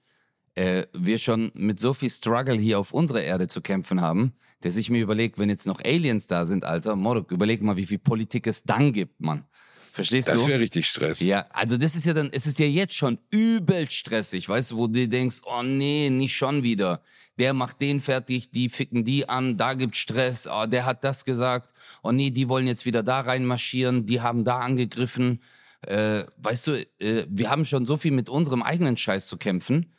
äh, 0.54 0.86
wir 0.92 1.18
schon 1.18 1.50
mit 1.54 1.80
so 1.80 1.92
viel 1.92 2.08
Struggle 2.10 2.54
hier 2.56 2.78
auf 2.78 2.92
unserer 2.92 3.22
Erde 3.22 3.48
zu 3.48 3.60
kämpfen 3.60 4.00
haben, 4.00 4.32
dass 4.60 4.76
ich 4.76 4.90
mir 4.90 5.02
überlege, 5.02 5.38
wenn 5.38 5.48
jetzt 5.48 5.66
noch 5.66 5.80
Aliens 5.84 6.26
da 6.26 6.46
sind, 6.46 6.64
Alter, 6.64 6.96
Morok, 6.96 7.30
überleg 7.30 7.62
mal, 7.62 7.76
wie 7.76 7.86
viel 7.86 7.98
Politik 7.98 8.46
es 8.46 8.62
dann 8.64 8.92
gibt, 8.92 9.20
Mann. 9.20 9.44
Verstehst 9.92 10.28
Das 10.28 10.42
du? 10.42 10.48
wäre 10.48 10.60
richtig 10.60 10.86
Stress. 10.86 11.20
Ja, 11.20 11.46
also 11.50 11.76
das 11.76 11.96
ist 11.96 12.06
ja 12.06 12.14
dann, 12.14 12.30
es 12.32 12.46
ist 12.46 12.58
ja 12.58 12.66
jetzt 12.66 12.94
schon 12.94 13.18
übel 13.30 13.90
stressig, 13.90 14.48
weißt 14.48 14.70
du, 14.72 14.76
wo 14.76 14.86
du 14.86 15.08
denkst, 15.08 15.40
oh 15.44 15.62
nee, 15.62 16.08
nicht 16.10 16.36
schon 16.36 16.62
wieder. 16.62 17.02
Der 17.38 17.52
macht 17.52 17.80
den 17.80 18.00
fertig, 18.00 18.50
die 18.50 18.68
ficken 18.68 19.04
die 19.04 19.28
an, 19.28 19.56
da 19.56 19.74
gibt's 19.74 19.98
Stress, 19.98 20.48
oh, 20.50 20.66
der 20.66 20.86
hat 20.86 21.04
das 21.04 21.24
gesagt, 21.24 21.72
oh 22.02 22.12
nee, 22.12 22.30
die 22.30 22.48
wollen 22.48 22.66
jetzt 22.66 22.84
wieder 22.84 23.02
da 23.02 23.20
reinmarschieren, 23.20 24.06
die 24.06 24.20
haben 24.20 24.44
da 24.44 24.58
angegriffen. 24.60 25.40
Äh, 25.82 26.24
weißt 26.38 26.66
du, 26.66 26.72
äh, 26.98 27.26
wir 27.28 27.50
haben 27.50 27.64
schon 27.64 27.86
so 27.86 27.96
viel 27.96 28.10
mit 28.12 28.28
unserem 28.28 28.62
eigenen 28.62 28.96
Scheiß 28.96 29.26
zu 29.28 29.36
kämpfen. 29.36 29.92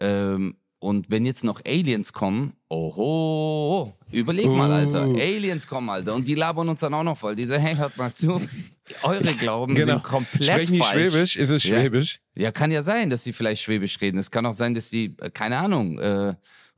Ähm, 0.00 0.56
und 0.84 1.10
wenn 1.10 1.24
jetzt 1.24 1.44
noch 1.44 1.62
Aliens 1.66 2.12
kommen, 2.12 2.52
oho, 2.68 3.94
überleg 4.12 4.46
mal, 4.46 4.70
Alter. 4.70 5.08
Oh. 5.08 5.14
Aliens 5.18 5.66
kommen, 5.66 5.88
Alter. 5.88 6.14
Und 6.14 6.28
die 6.28 6.34
labern 6.34 6.68
uns 6.68 6.80
dann 6.80 6.92
auch 6.92 7.02
noch 7.02 7.16
voll. 7.16 7.34
Die 7.34 7.46
so, 7.46 7.54
hey, 7.54 7.74
hört 7.74 7.96
mal 7.96 8.12
zu, 8.12 8.38
eure 9.02 9.32
Glauben 9.32 9.74
Genau. 9.74 9.94
sind 9.94 10.02
komplett 10.04 10.44
Sprechen 10.44 10.72
die 10.74 10.78
falsch. 10.80 10.92
Schwäbisch? 11.12 11.36
Ist 11.36 11.48
es 11.50 11.64
Ja. 11.64 11.80
Schwäbisch? 11.80 12.20
Ja, 12.34 12.52
kann 12.52 12.70
ja 12.70 12.82
sein, 12.82 13.08
dass 13.08 13.24
sie 13.24 13.32
vielleicht 13.32 13.62
Schwäbisch 13.62 13.98
reden. 14.02 14.18
Es 14.18 14.30
kann 14.30 14.44
auch 14.44 14.52
sein, 14.52 14.74
dass 14.74 14.90
sie, 14.90 15.16
äh, 15.22 15.30
keine 15.30 15.56
Ahnung, 15.56 15.98
äh, 15.98 16.34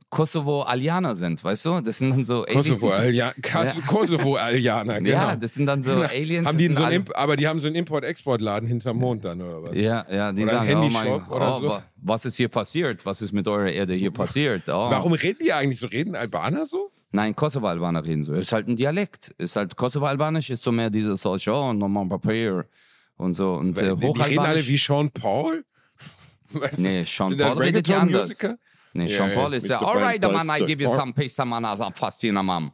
Kosovo-Alianer 0.09 1.15
sind, 1.15 1.43
weißt 1.43 1.65
du? 1.65 1.81
Das 1.81 1.97
sind 1.97 2.11
dann 2.11 2.23
so 2.23 2.45
Kosovo, 2.49 2.87
Aliens. 2.91 3.01
Alja 3.05 3.33
Kas- 3.41 3.79
Kosovo 3.87 4.33
genau. 4.35 4.99
Ja, 5.09 5.35
das 5.35 5.53
sind 5.53 5.65
dann 5.65 5.83
so 5.83 6.01
Aliens. 6.01 6.47
haben 6.47 6.57
die 6.57 6.73
so 6.73 6.83
einen 6.83 6.95
Imp 6.95 7.11
aber 7.13 7.35
die 7.35 7.47
haben 7.47 7.59
so 7.59 7.67
einen 7.67 7.75
Import-Export-Laden 7.75 8.67
hinterm 8.67 8.97
Mond 8.97 9.25
dann, 9.25 9.41
oder 9.41 9.63
was? 9.63 9.75
ja, 9.75 10.05
ja, 10.09 10.31
die 10.31 10.43
Oder 10.43 10.51
sagen, 10.51 10.69
oh 10.69 10.75
mein 10.75 10.83
Handyshop 10.93 11.27
Gott, 11.27 11.35
oder 11.35 11.55
oh, 11.55 11.59
so. 11.59 11.67
wa- 11.69 11.83
was 11.97 12.25
ist 12.25 12.37
hier 12.37 12.47
passiert? 12.47 13.05
Was 13.05 13.21
ist 13.21 13.33
mit 13.33 13.47
eurer 13.47 13.69
Erde 13.71 13.93
hier 13.93 14.11
passiert? 14.11 14.63
Oh. 14.77 14.91
Warum 14.91 15.13
reden 15.13 15.39
die 15.43 15.51
eigentlich 15.53 15.79
so? 15.79 15.87
Reden 15.87 16.15
Albaner 16.15 16.65
so? 16.65 16.91
Nein, 17.11 17.35
Kosovo-Albaner 17.35 18.05
reden 18.05 18.23
so. 18.23 18.33
Ist 18.33 18.51
halt 18.51 18.67
ein 18.67 18.75
Dialekt. 18.75 19.33
Ist 19.37 19.55
halt 19.55 19.75
Kosovo-Albanisch 19.75 20.49
ist 20.49 20.61
so 20.61 20.71
mehr 20.71 20.89
dieses 20.89 21.21
so, 21.21 21.35
oh, 21.47 21.73
nochmal 21.73 22.07
Papier 22.07 22.65
und 23.17 23.33
so. 23.33 23.53
Und 23.53 23.77
äh, 23.79 23.95
die, 23.95 24.05
reden 24.07 24.39
alle 24.39 24.65
wie 24.67 24.77
Sean 24.77 25.09
Paul? 25.09 25.65
Weißt? 26.51 26.77
Nee, 26.79 27.03
Sean 27.05 27.35
Paul 27.37 27.57
redet 27.57 27.87
ja 27.87 27.99
anders. 27.99 28.29
Reggaeton-Musiker? 28.29 28.57
Nee, 28.97 29.15
Sean 29.15 29.31
Paul 29.33 29.53
ist 29.53 29.67
ja, 29.67 29.79
alright, 29.79 30.21
man, 30.23 30.49
I 30.49 30.65
give 30.65 30.81
you 30.83 30.89
some 30.89 31.13
pizza, 31.13 31.45
man, 31.45 31.63
as 31.65 31.79
a 31.79 31.91
fastina, 31.91 32.41
mom. 32.41 32.71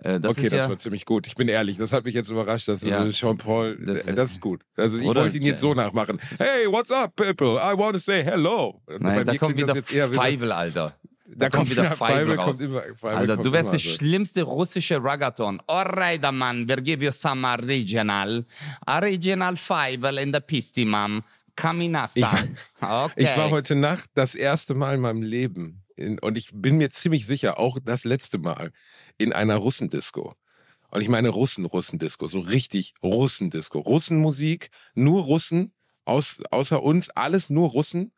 Äh, 0.00 0.18
das 0.20 0.32
okay, 0.36 0.42
das 0.48 0.52
ja, 0.52 0.68
war 0.68 0.76
ziemlich 0.76 1.04
gut. 1.06 1.26
Ich 1.26 1.34
bin 1.34 1.48
ehrlich, 1.48 1.78
das 1.78 1.92
hat 1.92 2.04
mich 2.04 2.14
jetzt 2.14 2.28
überrascht, 2.28 2.68
dass 2.68 2.82
Ja. 2.82 3.10
Sean 3.12 3.38
Paul, 3.38 3.76
Das 3.78 3.98
das, 4.00 4.06
ist- 4.08 4.18
das 4.18 4.30
ist 4.32 4.40
gut. 4.40 4.60
Also 4.76 4.98
ich 4.98 5.06
wollte 5.06 5.36
ihn 5.38 5.44
jetzt 5.44 5.60
so 5.60 5.74
nachmachen. 5.74 6.18
Hey, 6.38 6.66
what's 6.66 6.90
up, 6.90 7.14
people? 7.16 7.54
I 7.56 7.76
want 7.78 7.94
to 7.94 7.98
say 8.00 8.22
hello. 8.22 8.82
Und 8.86 9.00
Nein, 9.02 9.24
da 9.24 9.34
kommt 9.36 9.56
wieder 9.56 9.76
Feivel, 9.76 10.52
Alter. 10.52 10.94
Da 11.34 11.48
kommt 11.48 11.70
wieder 11.70 11.90
Feivel, 11.92 12.34
raus. 12.36 12.44
kommt 12.44 12.60
immer, 12.60 12.82
Feivel 12.94 13.16
Alter, 13.16 13.36
du 13.38 13.50
wärst 13.52 13.72
der 13.72 13.78
schlimmste 13.78 14.42
russische 14.42 15.02
Ragaton. 15.02 15.62
Alright, 15.66 16.20
man, 16.32 16.68
we 16.68 16.76
give 16.82 17.02
you 17.02 17.10
some 17.12 17.46
original. 17.46 18.44
Original 18.86 19.56
Feivel 19.56 20.18
in 20.18 20.34
the 20.34 20.40
Pisti, 20.40 20.84
Mom. 20.84 21.22
Kaminastan. 21.56 22.56
Okay. 22.80 23.12
Ich 23.16 23.36
war 23.36 23.50
heute 23.50 23.74
Nacht 23.74 24.10
das 24.14 24.34
erste 24.34 24.74
Mal 24.74 24.94
in 24.94 25.00
meinem 25.00 25.22
Leben 25.22 25.84
in, 25.96 26.18
und 26.18 26.38
ich 26.38 26.50
bin 26.52 26.78
mir 26.78 26.90
ziemlich 26.90 27.26
sicher, 27.26 27.58
auch 27.58 27.78
das 27.82 28.04
letzte 28.04 28.38
Mal, 28.38 28.70
in 29.18 29.32
einer 29.32 29.56
Russendisco. 29.56 30.34
Und 30.90 31.00
ich 31.00 31.08
meine 31.08 31.28
Russen-Russendisco, 31.30 32.28
so 32.28 32.40
richtig 32.40 32.94
Russendisco. 33.02 33.78
Russenmusik, 33.78 34.70
nur 34.94 35.22
Russen, 35.22 35.72
aus, 36.04 36.36
außer 36.50 36.82
uns, 36.82 37.08
alles 37.10 37.48
nur 37.50 37.70
Russen. 37.70 38.12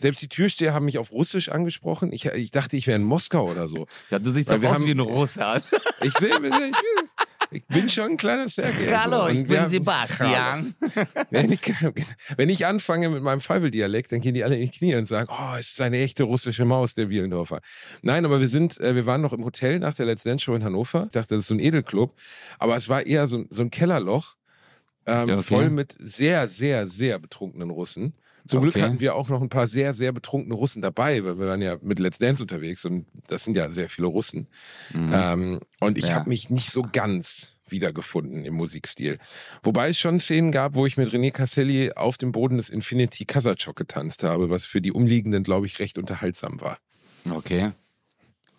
Selbst 0.00 0.22
die 0.22 0.28
Türsteher 0.28 0.74
haben 0.74 0.84
mich 0.84 0.98
auf 0.98 1.10
Russisch 1.10 1.48
angesprochen. 1.48 2.12
Ich, 2.12 2.24
ich 2.26 2.50
dachte, 2.52 2.76
ich 2.76 2.86
wäre 2.86 2.96
in 2.96 3.02
Moskau 3.04 3.50
oder 3.50 3.66
so. 3.68 3.86
Ja, 4.10 4.20
du 4.20 4.30
siehst 4.30 4.48
Weil 4.48 4.56
doch 4.58 4.62
wir 4.62 4.68
aus 4.70 4.74
haben- 4.76 4.86
wie 4.86 4.90
ein 4.92 5.00
Russe. 5.00 5.62
Ich 6.02 6.12
sehe, 6.14 6.30
ich, 6.30 7.07
ich 7.50 7.64
bin 7.66 7.88
schon 7.88 8.10
ein 8.12 8.16
kleiner 8.16 8.48
Sergei. 8.48 8.94
Hallo, 8.96 9.26
Und 9.26 9.36
ich 9.36 9.46
bin 9.46 9.58
haben- 9.60 9.68
Sebastian. 9.68 10.74
Wenn 11.30 11.52
ich, 11.52 11.60
wenn 12.36 12.48
ich 12.48 12.66
anfange 12.66 13.08
mit 13.08 13.22
meinem 13.22 13.40
Feivel-Dialekt, 13.40 14.12
dann 14.12 14.20
gehen 14.20 14.34
die 14.34 14.44
alle 14.44 14.56
in 14.56 14.62
die 14.62 14.70
Knie 14.76 14.94
und 14.96 15.08
sagen, 15.08 15.28
oh, 15.30 15.54
es 15.58 15.70
ist 15.70 15.80
eine 15.80 15.98
echte 15.98 16.24
russische 16.24 16.64
Maus, 16.64 16.94
der 16.94 17.08
Wielendorfer. 17.10 17.60
Nein, 18.02 18.24
aber 18.24 18.40
wir 18.40 18.48
sind, 18.48 18.78
äh, 18.80 18.94
wir 18.94 19.06
waren 19.06 19.20
noch 19.20 19.32
im 19.32 19.44
Hotel 19.44 19.78
nach 19.78 19.94
der 19.94 20.06
Let's 20.06 20.22
Dance 20.24 20.44
Show 20.44 20.54
in 20.54 20.64
Hannover. 20.64 21.04
Ich 21.06 21.12
dachte, 21.12 21.34
das 21.34 21.40
ist 21.44 21.48
so 21.48 21.54
ein 21.54 21.60
Edelclub. 21.60 22.14
Aber 22.58 22.76
es 22.76 22.88
war 22.88 23.04
eher 23.06 23.28
so, 23.28 23.44
so 23.50 23.62
ein 23.62 23.70
Kellerloch, 23.70 24.34
ähm, 25.06 25.28
Ja, 25.28 25.34
okay. 25.38 25.42
voll 25.42 25.70
mit 25.70 25.96
sehr, 25.98 26.48
sehr, 26.48 26.88
sehr 26.88 27.18
betrunkenen 27.18 27.70
Russen. 27.70 28.14
Zum 28.48 28.62
Glück 28.62 28.74
Okay. 28.74 28.82
hatten 28.82 29.00
wir 29.00 29.14
auch 29.14 29.28
noch 29.28 29.40
ein 29.42 29.48
paar 29.48 29.68
sehr, 29.68 29.94
sehr 29.94 30.10
betrunkene 30.12 30.54
Russen 30.54 30.82
dabei, 30.82 31.22
weil 31.24 31.38
wir 31.38 31.46
waren 31.46 31.62
ja 31.62 31.76
mit 31.82 31.98
Let's 31.98 32.18
Dance 32.18 32.42
unterwegs 32.42 32.84
und 32.84 33.06
das 33.28 33.44
sind 33.44 33.56
ja 33.56 33.70
sehr 33.70 33.88
viele 33.88 34.08
Russen. 34.08 34.48
Ähm, 34.94 35.60
und 35.80 35.98
ich 35.98 36.08
Ja. 36.08 36.14
habe 36.14 36.28
mich 36.28 36.50
nicht 36.50 36.70
so 36.70 36.82
ganz 36.92 37.56
wiedergefunden 37.68 38.46
im 38.46 38.54
Musikstil. 38.54 39.18
Wobei 39.62 39.90
es 39.90 39.98
schon 39.98 40.18
Szenen 40.20 40.50
gab, 40.52 40.74
wo 40.74 40.86
ich 40.86 40.96
mit 40.96 41.10
René 41.10 41.30
Casselli 41.30 41.92
auf 41.92 42.16
dem 42.16 42.32
Boden 42.32 42.56
des 42.56 42.70
Infinity 42.70 43.26
Kazachok 43.26 43.76
getanzt 43.76 44.22
habe, 44.22 44.48
was 44.48 44.64
für 44.64 44.80
die 44.80 44.92
Umliegenden, 44.92 45.42
glaube 45.42 45.66
ich, 45.66 45.78
recht 45.78 45.98
unterhaltsam 45.98 46.60
war. 46.62 46.78
Okay. 47.30 47.72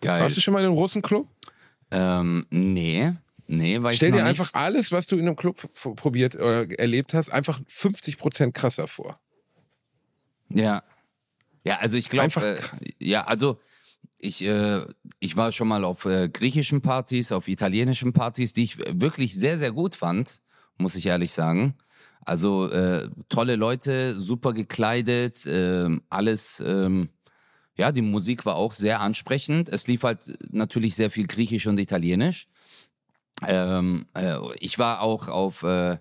Geil. 0.00 0.22
Warst 0.22 0.36
du 0.36 0.40
schon 0.40 0.54
mal 0.54 0.60
in 0.60 0.66
einem 0.66 0.74
Russenclub? 0.76 1.26
Ähm, 1.90 2.46
nee. 2.50 3.12
Nee, 3.48 3.82
weil 3.82 3.96
Stell 3.96 4.12
dir 4.12 4.24
einfach 4.24 4.54
alles, 4.54 4.92
was 4.92 5.08
du 5.08 5.16
in 5.16 5.26
einem 5.26 5.34
Club 5.34 5.56
probiert 5.96 6.36
oder 6.36 6.70
erlebt 6.78 7.14
hast, 7.14 7.30
einfach 7.30 7.60
50 7.66 8.16
Prozent 8.16 8.54
krasser 8.54 8.86
vor. 8.86 9.18
Ja. 10.52 10.82
Ja, 11.64 11.76
also 11.80 11.96
ich 11.96 12.08
glaube, 12.08 12.40
äh, 12.40 12.58
ja, 12.98 13.24
also 13.24 13.60
ich, 14.18 14.44
äh, 14.44 14.84
ich 15.18 15.36
war 15.36 15.52
schon 15.52 15.68
mal 15.68 15.84
auf 15.84 16.04
äh, 16.04 16.28
griechischen 16.28 16.80
Partys, 16.80 17.32
auf 17.32 17.48
italienischen 17.48 18.12
Partys, 18.12 18.52
die 18.52 18.64
ich 18.64 18.78
wirklich 18.78 19.34
sehr, 19.34 19.58
sehr 19.58 19.72
gut 19.72 19.94
fand, 19.94 20.42
muss 20.78 20.94
ich 20.94 21.06
ehrlich 21.06 21.32
sagen. 21.32 21.74
Also 22.22 22.68
äh, 22.70 23.08
tolle 23.28 23.56
Leute, 23.56 24.18
super 24.18 24.52
gekleidet, 24.52 25.46
ähm, 25.46 26.02
alles. 26.10 26.62
Ähm, 26.64 27.10
ja, 27.76 27.92
die 27.92 28.02
Musik 28.02 28.44
war 28.44 28.56
auch 28.56 28.74
sehr 28.74 29.00
ansprechend. 29.00 29.70
Es 29.70 29.86
lief 29.86 30.02
halt 30.02 30.36
natürlich 30.50 30.94
sehr 30.94 31.10
viel 31.10 31.26
Griechisch 31.26 31.66
und 31.66 31.80
Italienisch. 31.80 32.48
Ähm, 33.46 34.06
äh, 34.14 34.36
ich 34.58 34.78
war 34.78 35.00
auch 35.00 35.28
auf 35.28 35.62
äh, 35.62 35.96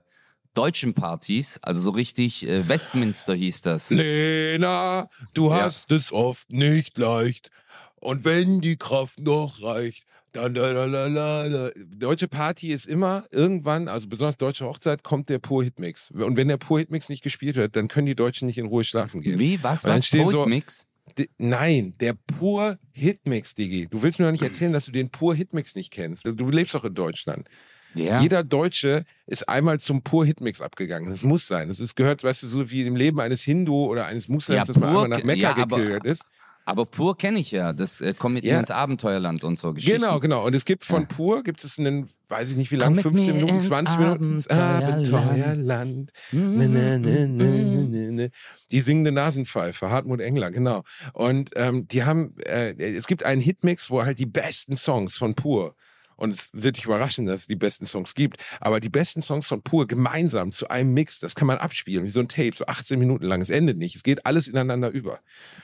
deutschen 0.53 0.93
Partys, 0.93 1.59
also 1.61 1.79
so 1.81 1.91
richtig 1.91 2.47
äh, 2.47 2.67
Westminster 2.67 3.33
hieß 3.35 3.61
das. 3.61 3.89
Lena, 3.89 5.09
du 5.33 5.49
Ja. 5.49 5.61
hast 5.61 5.91
es 5.91 6.11
oft 6.11 6.51
nicht 6.51 6.97
leicht. 6.97 7.49
Und 7.95 8.23
wenn 8.25 8.61
die 8.61 8.77
Kraft 8.77 9.19
noch 9.19 9.61
reicht, 9.61 10.03
dann 10.31 10.53
da, 10.53 10.71
da, 10.73 10.87
da, 10.87 11.09
da. 11.49 11.69
Deutsche 11.97 12.27
Party 12.27 12.67
ist 12.71 12.85
immer 12.85 13.25
irgendwann, 13.31 13.87
also 13.87 14.07
besonders 14.07 14.37
deutsche 14.37 14.65
Hochzeit, 14.65 15.03
kommt 15.03 15.27
der 15.29 15.39
Pur 15.39 15.63
Hitmix. 15.63 16.11
Und 16.11 16.37
wenn 16.37 16.47
der 16.47 16.57
Pur 16.57 16.79
Hitmix 16.79 17.09
nicht 17.09 17.23
gespielt 17.23 17.55
wird, 17.55 17.75
dann 17.75 17.87
können 17.87 18.05
die 18.05 18.15
Deutschen 18.15 18.45
nicht 18.45 18.57
in 18.57 18.67
Ruhe 18.67 18.83
schlafen 18.83 19.21
gehen. 19.21 19.39
Wie? 19.39 19.61
Was? 19.63 19.83
Was? 19.85 20.05
stehen 20.05 20.29
so- 20.29 20.45
Mix? 20.45 20.85
D- 21.17 21.27
Nein, 21.39 21.95
der 21.99 22.13
Pur 22.13 22.77
Hitmix, 22.91 23.55
Digi. 23.55 23.87
Du 23.89 24.03
willst 24.03 24.19
mir 24.19 24.25
doch 24.25 24.31
nicht 24.31 24.43
erzählen, 24.43 24.71
dass 24.71 24.85
du 24.85 24.91
den 24.91 25.09
Pur 25.09 25.33
Hitmix 25.35 25.73
nicht 25.75 25.89
kennst. 25.91 26.23
Du 26.25 26.49
lebst 26.49 26.75
doch 26.75 26.85
in 26.85 26.93
Deutschland. 26.93 27.47
Ja. 27.95 28.21
Jeder 28.21 28.43
Deutsche 28.43 29.03
ist 29.25 29.49
einmal 29.49 29.79
zum 29.79 30.03
Pur 30.03 30.25
Hitmix 30.25 30.61
abgegangen. 30.61 31.09
Das 31.09 31.23
muss 31.23 31.47
sein. 31.47 31.69
Das 31.69 31.79
ist 31.79 31.95
gehört, 31.95 32.23
weißt 32.23 32.43
du, 32.43 32.47
so 32.47 32.69
wie 32.71 32.83
im 32.85 32.95
Leben 32.95 33.19
eines 33.19 33.41
Hindu 33.41 33.85
oder 33.85 34.05
eines 34.05 34.27
Muslims, 34.27 34.57
Ja, 34.57 34.65
dass 34.65 34.77
man 34.77 34.89
einmal 34.89 35.07
nach 35.07 35.23
Mekka 35.23 35.49
ja, 35.49 35.53
gepilgert 35.53 36.05
ist. 36.05 36.23
Aber 36.65 36.85
pur 36.85 37.17
kenne 37.17 37.39
ich 37.39 37.49
ja. 37.49 37.73
Das 37.73 37.99
äh, 37.99 38.13
kommt 38.13 38.35
mit 38.35 38.43
Ja. 38.43 38.53
mir 38.55 38.59
ins 38.59 38.69
Abenteuerland 38.69 39.43
und 39.43 39.57
so 39.57 39.73
Geschichten. 39.73 40.01
Genau, 40.01 40.19
genau. 40.19 40.45
Und 40.45 40.55
es 40.55 40.65
gibt 40.65 40.83
von 40.83 41.07
Pur, 41.07 41.41
gibt 41.41 41.63
es 41.63 41.79
einen, 41.79 42.09
weiß 42.27 42.51
ich 42.51 42.57
nicht 42.57 42.69
wie 42.69 42.75
Komm 42.77 42.93
lang, 42.93 42.95
mit 42.95 43.03
15 43.03 43.25
mir 43.25 43.33
Minuten, 43.33 43.55
ins 43.55 43.65
20 43.65 43.97
Minuten. 43.97 44.33
ins 44.33 44.47
Abenteuerland. 44.47 45.07
Abenteuerland. 45.07 46.11
Ne, 46.31 46.69
ne, 46.69 46.99
ne, 46.99 48.11
ne. 48.11 48.29
Die 48.71 48.81
singende 48.81 49.11
Nasenpfeife, 49.11 49.89
Hartmut 49.89 50.21
Engler, 50.21 50.51
genau. 50.51 50.83
Und 51.13 51.49
ähm, 51.55 51.87
die 51.87 52.03
haben, 52.03 52.35
äh, 52.45 52.73
es 52.79 53.07
gibt 53.07 53.23
einen 53.23 53.41
Hitmix, 53.41 53.89
wo 53.89 54.03
halt 54.03 54.19
die 54.19 54.27
besten 54.27 54.77
Songs 54.77 55.15
von 55.15 55.33
Pur 55.33 55.73
und 56.19 56.31
es 56.31 56.49
wird 56.51 56.77
dich 56.77 56.85
überraschen, 56.85 57.25
dass 57.25 57.41
es 57.41 57.47
die 57.47 57.55
besten 57.55 57.85
Songs 57.85 58.13
gibt. 58.13 58.37
Aber 58.59 58.79
die 58.79 58.89
besten 58.89 59.21
Songs 59.21 59.47
von 59.47 59.61
Pur 59.61 59.87
gemeinsam 59.87 60.51
zu 60.51 60.67
einem 60.67 60.93
Mix, 60.93 61.19
das 61.19 61.33
kann 61.33 61.47
man 61.47 61.57
abspielen, 61.57 62.03
wie 62.03 62.09
so 62.09 62.19
ein 62.19 62.27
Tape, 62.27 62.51
so 62.57 62.65
18 62.65 62.99
Minuten 62.99 63.25
lang. 63.25 63.41
Es 63.41 63.49
endet 63.49 63.77
nicht. 63.77 63.95
Es 63.95 64.03
geht 64.03 64.25
alles 64.25 64.47
ineinander 64.47 64.89
über. 64.89 65.19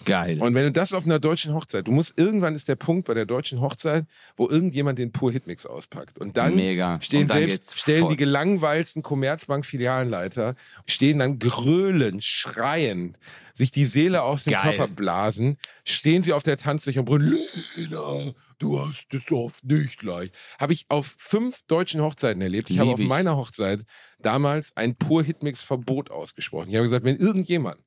Geil. 0.05 0.41
Und 0.41 0.55
wenn 0.55 0.63
du 0.63 0.71
das 0.71 0.93
auf 0.93 1.05
einer 1.05 1.19
deutschen 1.19 1.53
Hochzeit, 1.53 1.87
du 1.87 1.91
musst, 1.91 2.13
irgendwann 2.17 2.55
ist 2.55 2.67
der 2.67 2.75
Punkt 2.75 3.07
bei 3.07 3.13
der 3.13 3.25
deutschen 3.25 3.59
Hochzeit, 3.59 4.05
wo 4.37 4.49
irgendjemand 4.49 4.97
den 4.97 5.11
Pur 5.11 5.31
Hitmix 5.31 5.65
auspackt. 5.65 6.17
Und 6.17 6.37
dann 6.37 6.55
Mega. 6.55 6.99
stehen 7.01 7.23
Und 7.23 7.31
dann 7.31 7.37
selbst, 7.39 7.77
stellen 7.77 8.01
voll. 8.01 8.11
die 8.11 8.17
gelangweilsten 8.17 9.03
Commerzbank-Filialenleiter, 9.03 10.55
stehen 10.87 11.19
dann 11.19 11.37
gröhlend, 11.37 12.23
schreien, 12.23 13.17
sich 13.53 13.71
die 13.71 13.85
Seele 13.85 14.23
aus 14.23 14.45
dem 14.45 14.53
Geil. 14.53 14.75
Körper 14.75 14.87
blasen, 14.87 15.57
stehen 15.83 16.23
sie 16.23 16.33
auf 16.33 16.43
der 16.43 16.57
Tanzfläche 16.57 16.99
und 16.99 17.05
brüllen, 17.05 17.37
Lena, 17.75 18.33
du 18.59 18.79
hast 18.79 19.13
es 19.13 19.31
oft 19.31 19.63
nicht 19.65 20.01
leicht. 20.03 20.35
Habe 20.59 20.73
ich 20.73 20.85
auf 20.89 21.15
fünf 21.17 21.63
deutschen 21.67 22.01
Hochzeiten 22.01 22.41
erlebt. 22.41 22.69
Ich 22.69 22.77
habe 22.79 22.87
Lieb 22.89 22.93
auf 22.95 22.99
ich. 23.01 23.07
meiner 23.07 23.35
Hochzeit 23.37 23.83
damals 24.19 24.75
ein 24.75 24.95
Pur-Hitmix-Verbot 24.95 26.11
ausgesprochen. 26.11 26.69
Ich 26.69 26.75
habe 26.75 26.85
gesagt, 26.85 27.05
wenn 27.05 27.17
irgendjemand 27.17 27.79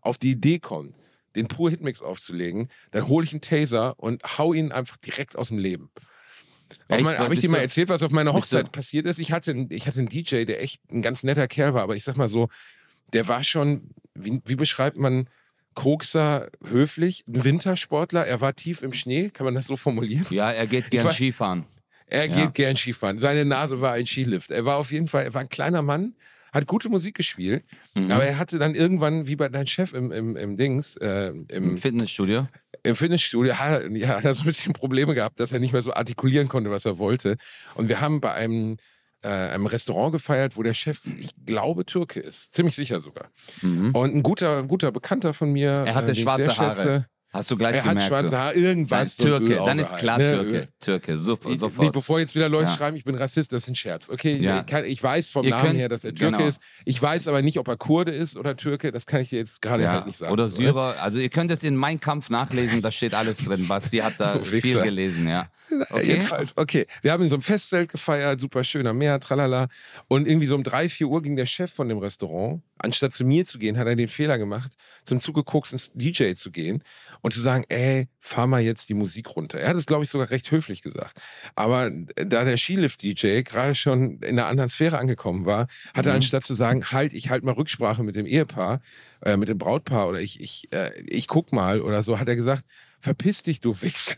auf 0.00 0.18
die 0.18 0.32
Idee 0.32 0.58
kommt, 0.58 0.94
den 1.36 1.48
Pur 1.48 1.68
Hitmix 1.70 2.00
aufzulegen, 2.00 2.68
dann 2.92 3.08
hole 3.08 3.24
ich 3.24 3.32
einen 3.32 3.40
Taser 3.40 3.98
und 3.98 4.22
hau 4.38 4.52
ihn 4.52 4.70
einfach 4.70 4.96
direkt 4.98 5.36
aus 5.36 5.48
dem 5.48 5.58
Leben. 5.58 5.90
Habe 6.90 7.34
ich 7.34 7.40
dir 7.40 7.50
mal 7.50 7.58
erzählt, 7.58 7.88
was 7.88 8.02
auf 8.02 8.10
meiner 8.10 8.32
Hochzeit 8.32 8.72
passiert 8.72 9.06
ist? 9.06 9.18
Ich 9.18 9.32
hatte, 9.32 9.50
einen- 9.50 9.70
ich 9.70 9.86
hatte 9.86 9.98
einen 10.00 10.08
DJ, 10.08 10.44
der 10.44 10.62
echt 10.62 10.80
ein 10.90 11.02
ganz 11.02 11.22
netter 11.22 11.46
Kerl 11.48 11.74
war, 11.74 11.82
aber 11.82 11.96
ich 11.96 12.04
sag 12.04 12.16
mal 12.16 12.28
so, 12.28 12.48
der 13.12 13.28
war 13.28 13.44
schon, 13.44 13.90
wie, 14.14 14.40
wie 14.44 14.56
beschreibt 14.56 14.96
man 14.96 15.28
Kokser 15.74 16.48
höflich? 16.68 17.24
Ein 17.28 17.44
Wintersportler, 17.44 18.26
er 18.26 18.40
war 18.40 18.54
tief 18.54 18.82
im 18.82 18.92
Schnee, 18.92 19.30
kann 19.30 19.44
man 19.44 19.54
das 19.54 19.66
so 19.66 19.76
formulieren? 19.76 20.26
ja, 20.30 20.50
er 20.50 20.66
geht 20.66 20.90
gern 20.90 21.04
war- 21.04 21.12
Skifahren. 21.12 21.64
Er 22.06 22.26
Ja. 22.26 22.44
geht 22.44 22.54
gern 22.54 22.76
Skifahren. 22.76 23.18
Seine 23.18 23.44
Nase 23.44 23.80
war 23.80 23.92
ein 23.92 24.06
Skilift. 24.06 24.50
Er 24.50 24.64
war 24.64 24.76
auf 24.76 24.92
jeden 24.92 25.08
Fall, 25.08 25.24
er 25.24 25.34
war 25.34 25.40
ein 25.40 25.48
kleiner 25.48 25.82
Mann, 25.82 26.14
hat 26.52 26.66
gute 26.66 26.88
Musik 26.88 27.16
gespielt, 27.16 27.64
Mhm. 27.94 28.10
aber 28.12 28.24
er 28.24 28.38
hatte 28.38 28.58
dann 28.58 28.74
irgendwann, 28.74 29.26
wie 29.26 29.36
bei 29.36 29.48
deinem 29.48 29.66
Chef 29.66 29.92
im, 29.94 30.12
im, 30.12 30.36
im 30.36 30.56
Dings, 30.56 30.96
äh, 30.98 31.28
Im 31.30 31.46
im, 31.48 31.76
Fitnessstudio. 31.76 32.46
im 32.84 32.94
Fitnessstudio, 32.94 33.54
hat, 33.58 33.90
ja, 33.90 34.08
hat 34.08 34.24
er 34.24 34.34
so 34.34 34.42
ein 34.42 34.46
bisschen 34.46 34.72
Probleme 34.74 35.14
gehabt, 35.14 35.40
dass 35.40 35.50
er 35.50 35.58
nicht 35.58 35.72
mehr 35.72 35.82
so 35.82 35.92
artikulieren 35.94 36.46
konnte, 36.48 36.70
was 36.70 36.84
er 36.84 36.98
wollte. 36.98 37.36
Und 37.74 37.88
wir 37.88 38.00
haben 38.00 38.20
bei 38.20 38.32
einem, 38.34 38.76
äh, 39.24 39.28
einem 39.28 39.66
Restaurant 39.66 40.12
gefeiert, 40.12 40.56
wo 40.56 40.62
der 40.62 40.74
Chef, 40.74 41.00
ich 41.18 41.30
glaube, 41.46 41.84
Türke 41.86 42.20
ist. 42.20 42.52
Ziemlich 42.52 42.76
sicher 42.76 43.00
sogar. 43.00 43.30
Mhm. 43.62 43.94
Und 43.94 44.14
ein 44.14 44.22
guter, 44.22 44.58
ein 44.58 44.68
guter 44.68 44.92
Bekannter 44.92 45.32
von 45.32 45.50
mir. 45.50 45.70
Er 45.70 45.94
hatte 45.94 46.12
äh, 46.12 46.14
schwarze 46.14 46.56
Haare. 46.56 46.76
schätze, 46.76 47.06
Hast 47.34 47.50
du 47.50 47.56
gleich 47.56 47.74
Er 47.74 47.82
hat 47.84 47.88
gemerkt. 47.90 48.08
schwarze 48.08 48.28
so. 48.28 48.36
Haare, 48.38 48.54
Dann 48.54 48.62
irgendwas. 48.62 49.08
ist 49.08 49.20
so 49.20 49.34
ein 49.34 49.44
Türke, 49.46 49.56
dann 49.66 49.78
ist 49.80 49.96
klar 49.96 50.18
ne? 50.18 50.24
Türke. 50.32 50.68
Türke, 50.80 51.18
super, 51.18 51.50
Ich- 51.50 51.58
sofort. 51.58 51.84
Nee, 51.86 51.90
bevor 51.92 52.20
jetzt 52.20 52.34
wieder 52.34 52.48
Leute 52.48 52.70
Ja. 52.70 52.76
schreiben, 52.76 52.96
ich 52.96 53.04
bin 53.04 53.14
Rassist, 53.16 53.52
das 53.52 53.64
ist 53.64 53.68
ein 53.68 53.74
Scherz. 53.74 54.08
Okay, 54.08 54.36
Ja. 54.36 54.60
ich, 54.60 54.66
kann, 54.66 54.84
ich 54.84 55.02
weiß 55.02 55.30
vom 55.30 55.44
Ihr 55.44 55.50
Namen 55.50 55.66
könnt- 55.66 55.78
her, 55.78 55.88
dass 55.88 56.04
er 56.04 56.14
Türke 56.14 56.36
genau. 56.38 56.48
ist. 56.48 56.60
Ich 56.84 57.02
weiß 57.02 57.26
aber 57.28 57.42
nicht, 57.42 57.58
ob 57.58 57.66
er 57.68 57.76
Kurde 57.76 58.12
ist 58.12 58.36
oder 58.36 58.56
Türke. 58.56 58.92
Das 58.92 59.04
kann 59.06 59.20
ich 59.20 59.30
dir 59.30 59.38
jetzt 59.40 59.60
gerade 59.60 59.82
ja. 59.82 59.92
halt 59.92 60.06
nicht 60.06 60.16
sagen. 60.18 60.32
Oder? 60.32 60.48
Syrer. 60.48 60.94
Also 61.02 61.18
ihr 61.18 61.28
könnt 61.28 61.50
es 61.50 61.62
in 61.64 61.74
Mein 61.76 61.98
Kampf 62.00 62.30
nachlesen, 62.30 62.80
da 62.82 62.92
steht 62.92 63.14
alles 63.14 63.38
drin. 63.38 63.66
Basti 63.66 63.98
hat 63.98 64.14
da 64.18 64.38
viel 64.42 64.80
gelesen, 64.82 65.28
ja. 65.28 65.48
Okay. 65.90 66.06
Jedenfalls, 66.06 66.52
okay. 66.56 66.86
Wir 67.02 67.10
haben 67.10 67.22
in 67.24 67.28
so 67.28 67.34
einem 67.36 67.42
Festzelt 67.42 67.90
gefeiert, 67.90 68.40
super 68.40 68.62
schöner 68.62 68.92
Meer, 68.92 69.18
tralala. 69.18 69.66
Und 70.06 70.28
irgendwie 70.28 70.46
so 70.46 70.54
um 70.54 70.62
drei, 70.62 70.88
vier 70.88 71.08
Uhr 71.08 71.20
ging 71.20 71.34
der 71.34 71.46
Chef 71.46 71.72
von 71.72 71.88
dem 71.88 71.98
Restaurant, 71.98 72.62
anstatt 72.78 73.12
zu 73.12 73.24
mir 73.24 73.44
zu 73.44 73.58
gehen, 73.58 73.76
hat 73.76 73.86
er 73.88 73.96
den 73.96 74.06
Fehler 74.06 74.38
gemacht, 74.38 74.72
zum 75.04 75.18
Zugeguckt 75.18 75.72
ins 75.72 75.90
DJ 75.94 76.34
zu 76.34 76.52
gehen 76.52 76.84
und 77.24 77.32
zu 77.32 77.40
sagen, 77.40 77.64
ey, 77.70 78.06
fahr 78.20 78.46
mal 78.46 78.60
jetzt 78.60 78.90
die 78.90 78.94
Musik 78.94 79.34
runter. 79.34 79.58
Er 79.58 79.70
hat 79.70 79.76
es, 79.76 79.86
glaube 79.86 80.04
ich, 80.04 80.10
sogar 80.10 80.28
recht 80.28 80.50
höflich 80.50 80.82
gesagt. 80.82 81.18
Aber 81.54 81.90
da 81.90 82.44
der 82.44 82.58
Skilift-DJ 82.58 83.40
gerade 83.44 83.74
schon 83.74 84.18
in 84.18 84.38
einer 84.38 84.46
anderen 84.46 84.68
Sphäre 84.68 84.98
angekommen 84.98 85.46
war, 85.46 85.66
hat 85.94 86.04
er 86.04 86.12
Mhm. 86.12 86.16
anstatt 86.16 86.44
zu 86.44 86.52
sagen, 86.52 86.84
halt, 86.92 87.14
ich 87.14 87.30
halt 87.30 87.42
mal 87.42 87.52
Rücksprache 87.54 88.02
mit 88.02 88.14
dem 88.14 88.26
Ehepaar, 88.26 88.80
äh, 89.24 89.38
mit 89.38 89.48
dem 89.48 89.56
Brautpaar 89.56 90.06
oder 90.08 90.20
ich, 90.20 90.38
ich, 90.38 90.68
äh, 90.70 90.90
ich 91.08 91.26
guck 91.26 91.50
mal 91.50 91.80
oder 91.80 92.02
so, 92.02 92.18
hat 92.18 92.28
er 92.28 92.36
gesagt, 92.36 92.62
verpiss 93.00 93.40
dich, 93.42 93.62
du 93.62 93.80
Wichs. 93.80 94.16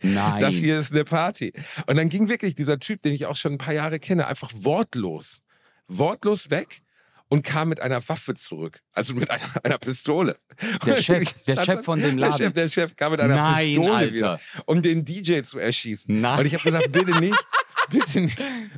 Nein. 0.00 0.40
Das 0.40 0.54
hier 0.54 0.78
ist 0.78 0.92
eine 0.92 1.02
Party. 1.04 1.52
Und 1.88 1.96
dann 1.96 2.08
ging 2.08 2.28
wirklich 2.28 2.54
dieser 2.54 2.78
Typ, 2.78 3.02
den 3.02 3.14
ich 3.14 3.26
auch 3.26 3.36
schon 3.36 3.54
ein 3.54 3.58
paar 3.58 3.74
Jahre 3.74 3.98
kenne, 3.98 4.28
einfach 4.28 4.52
wortlos, 4.54 5.40
wortlos 5.88 6.50
weg 6.50 6.82
und 7.32 7.42
kam 7.42 7.70
mit 7.70 7.80
einer 7.80 8.06
Waffe 8.10 8.34
zurück. 8.34 8.82
Also 8.92 9.14
mit 9.14 9.30
einer, 9.30 9.42
einer 9.64 9.78
Pistole. 9.78 10.36
Der 10.84 11.00
Chef, 11.00 11.32
der 11.46 11.64
Chef 11.64 11.82
von 11.82 11.98
dem 11.98 12.18
Laden. 12.18 12.36
Der 12.36 12.44
Chef, 12.44 12.52
der 12.52 12.68
Chef 12.68 12.94
kam 12.94 13.12
mit 13.12 13.22
einer 13.22 13.36
Nein, 13.36 13.68
Pistole 13.68 13.94
Alter. 13.94 14.12
wieder, 14.12 14.40
um 14.66 14.82
den 14.82 15.02
DJ 15.02 15.40
zu 15.40 15.58
erschießen. 15.58 16.20
Nein. 16.20 16.40
Und 16.40 16.44
ich 16.44 16.52
habe 16.52 16.64
gesagt, 16.64 16.92
bitte 16.92 17.18
nicht. 17.20 17.46
Bitte, 17.90 18.28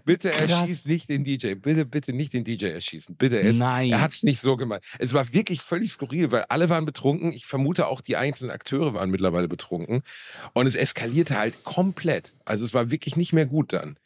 bitte 0.05 0.33
erschieß 0.33 0.87
nicht 0.87 1.11
den 1.11 1.25
DJ. 1.25 1.55
Bitte, 1.55 1.85
bitte 1.85 2.12
nicht 2.12 2.33
den 2.33 2.45
DJ 2.45 2.67
erschießen. 2.67 3.17
Bitte. 3.17 3.40
Er, 3.40 3.53
Nein. 3.55 3.90
er 3.90 4.01
hat 4.01 4.12
es 4.12 4.23
nicht 4.23 4.40
so 4.40 4.57
gemeint. 4.57 4.85
Es 5.01 5.12
war 5.12 5.33
wirklich 5.33 5.61
völlig 5.61 5.90
skurril, 5.90 6.31
weil 6.31 6.45
alle 6.49 6.69
waren 6.69 6.87
betrunken. 6.87 7.33
Ich 7.33 7.47
vermute 7.47 7.88
auch 7.88 8.01
die 8.01 8.17
einzelnen 8.17 8.53
Akteure 8.53 8.95
waren 8.95 9.11
mittlerweile 9.11 9.49
betrunken. 9.49 10.03
Und 10.53 10.67
es 10.67 10.77
eskalierte 10.77 11.37
halt 11.37 11.64
komplett. 11.64 12.35
Also 12.45 12.64
es 12.64 12.73
war 12.73 12.93
wirklich 12.93 13.17
nicht 13.17 13.33
mehr 13.33 13.47
gut 13.47 13.73
dann. 13.73 13.99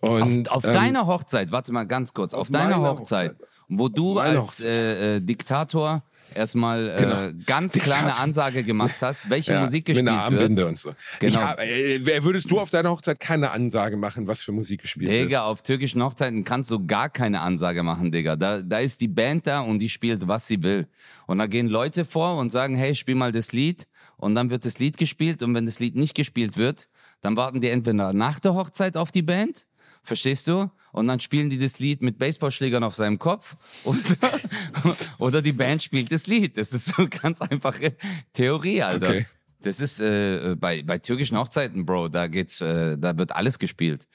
Und, 0.00 0.50
auf 0.50 0.58
auf 0.58 0.64
ähm, 0.64 0.74
deiner 0.74 1.06
Hochzeit, 1.06 1.52
warte 1.52 1.72
mal 1.72 1.84
ganz 1.84 2.12
kurz, 2.12 2.34
auf, 2.34 2.42
auf 2.42 2.50
deiner 2.50 2.80
Hochzeit, 2.80 3.32
Hochzeit. 3.32 3.48
Wo 3.68 3.88
du 3.88 4.18
als 4.18 4.60
äh, 4.62 5.16
äh, 5.16 5.20
Diktator 5.20 6.02
erstmal 6.34 6.88
äh, 6.88 6.96
Genau. 7.00 7.44
ganz 7.46 7.72
Diktator. 7.72 7.98
kleine 8.00 8.18
Ansage 8.18 8.62
gemacht 8.64 8.96
hast, 9.00 9.30
welche 9.30 9.52
ja, 9.52 9.60
Musik 9.62 9.86
mit 9.88 9.96
gespielt 9.96 10.08
einer 10.08 10.22
Armbinde 10.24 10.56
wird. 10.62 10.68
und 10.70 10.78
so. 10.78 10.92
Genau. 11.20 11.40
Hab, 11.40 11.60
äh, 11.60 12.00
wer- 12.04 12.24
würdest 12.24 12.50
du 12.50 12.60
auf 12.60 12.68
deiner 12.70 12.90
Hochzeit 12.90 13.18
keine 13.20 13.50
Ansage 13.52 13.96
machen, 13.96 14.26
was 14.26 14.42
für 14.42 14.52
Musik 14.52 14.82
gespielt 14.82 15.10
wird? 15.10 15.26
Digga, 15.26 15.44
auf 15.44 15.62
türkischen 15.62 16.02
Hochzeiten 16.02 16.44
kannst 16.44 16.70
du 16.70 16.84
gar 16.84 17.08
keine 17.08 17.40
Ansage 17.40 17.82
machen, 17.82 18.10
Digga. 18.12 18.36
Da, 18.36 18.60
da 18.60 18.78
ist 18.78 19.00
die 19.00 19.08
Band 19.08 19.46
da 19.46 19.60
und 19.60 19.78
die 19.78 19.88
spielt, 19.88 20.26
was 20.28 20.46
sie 20.46 20.62
will. 20.62 20.86
Und 21.26 21.38
da 21.38 21.46
gehen 21.46 21.66
Leute 21.68 22.04
vor 22.04 22.36
und 22.38 22.50
sagen, 22.50 22.76
hey, 22.76 22.94
spiel 22.94 23.14
mal 23.14 23.32
das 23.32 23.52
Lied. 23.52 23.86
Und 24.18 24.34
dann 24.34 24.50
wird 24.50 24.64
das 24.64 24.78
Lied 24.78 24.96
gespielt. 24.96 25.42
Und 25.42 25.54
wenn 25.54 25.66
das 25.66 25.78
Lied 25.78 25.94
nicht 25.94 26.14
gespielt 26.14 26.56
wird, 26.56 26.88
dann 27.20 27.36
warten 27.36 27.60
die 27.60 27.68
entweder 27.68 28.12
nach 28.12 28.38
der 28.40 28.54
Hochzeit 28.54 28.96
auf 28.96 29.10
die 29.12 29.22
Band. 29.22 29.66
Verstehst 30.02 30.48
du? 30.48 30.70
Und 30.96 31.08
dann 31.08 31.20
spielen 31.20 31.50
die 31.50 31.58
das 31.58 31.78
Lied 31.78 32.00
mit 32.00 32.18
Baseballschlägern 32.18 32.82
auf 32.82 32.94
seinem 32.94 33.18
Kopf. 33.18 33.56
Oder, 33.84 33.98
oder 35.18 35.42
die 35.42 35.52
Band 35.52 35.82
spielt 35.82 36.10
das 36.10 36.26
Lied. 36.26 36.56
Das 36.56 36.72
ist 36.72 36.86
so 36.86 36.94
eine 36.96 37.08
ganz 37.10 37.42
einfache 37.42 37.94
Theorie, 38.32 38.82
Alter. 38.82 39.10
Okay. 39.10 39.26
Das 39.60 39.80
ist 39.80 40.00
äh, 40.00 40.54
bei, 40.58 40.82
bei 40.82 40.96
türkischen 40.96 41.36
Hochzeiten, 41.38 41.84
Bro, 41.84 42.08
da 42.08 42.28
geht's, 42.28 42.60
äh, 42.62 42.96
da 42.96 43.18
wird 43.18 43.32
alles 43.36 43.58
gespielt. 43.58 44.06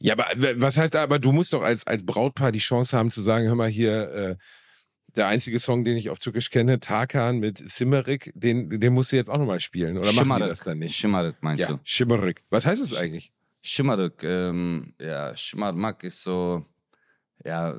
Ja, 0.00 0.14
aber 0.14 0.26
was 0.56 0.76
heißt 0.76 0.94
da, 0.94 1.02
aber 1.04 1.18
du 1.18 1.30
musst 1.30 1.52
doch 1.52 1.62
als, 1.62 1.86
als 1.86 2.04
Brautpaar 2.04 2.50
die 2.50 2.58
Chance 2.58 2.96
haben 2.96 3.10
zu 3.10 3.22
sagen, 3.22 3.46
hör 3.46 3.54
mal 3.54 3.68
hier, 3.68 4.10
äh, 4.12 4.36
der 5.14 5.28
einzige 5.28 5.58
Song, 5.60 5.84
den 5.84 5.96
ich 5.96 6.10
auf 6.10 6.18
Türkisch 6.18 6.50
kenne, 6.50 6.80
Tarkan 6.80 7.38
mit 7.38 7.58
Simmerik, 7.58 8.32
den, 8.34 8.80
den 8.80 8.92
musst 8.92 9.12
du 9.12 9.16
jetzt 9.16 9.30
auch 9.30 9.38
nochmal 9.38 9.60
spielen. 9.60 9.98
Oder 9.98 10.12
machen 10.12 10.42
die 10.42 10.48
das 10.48 10.60
dann 10.60 10.78
nicht? 10.78 10.96
Schimmerek 10.96 11.36
meinst 11.40 11.60
Ja, 11.60 11.68
du? 11.68 11.80
Schimmerik. 11.84 12.42
Was 12.50 12.66
heißt 12.66 12.82
das 12.82 12.94
eigentlich? 12.94 13.30
Şımarık, 13.64 14.24
ähm, 14.24 14.94
ja, 15.00 15.32
Şımarmak 15.36 16.04
ist 16.04 16.18
so, 16.18 16.62
ja, 17.44 17.74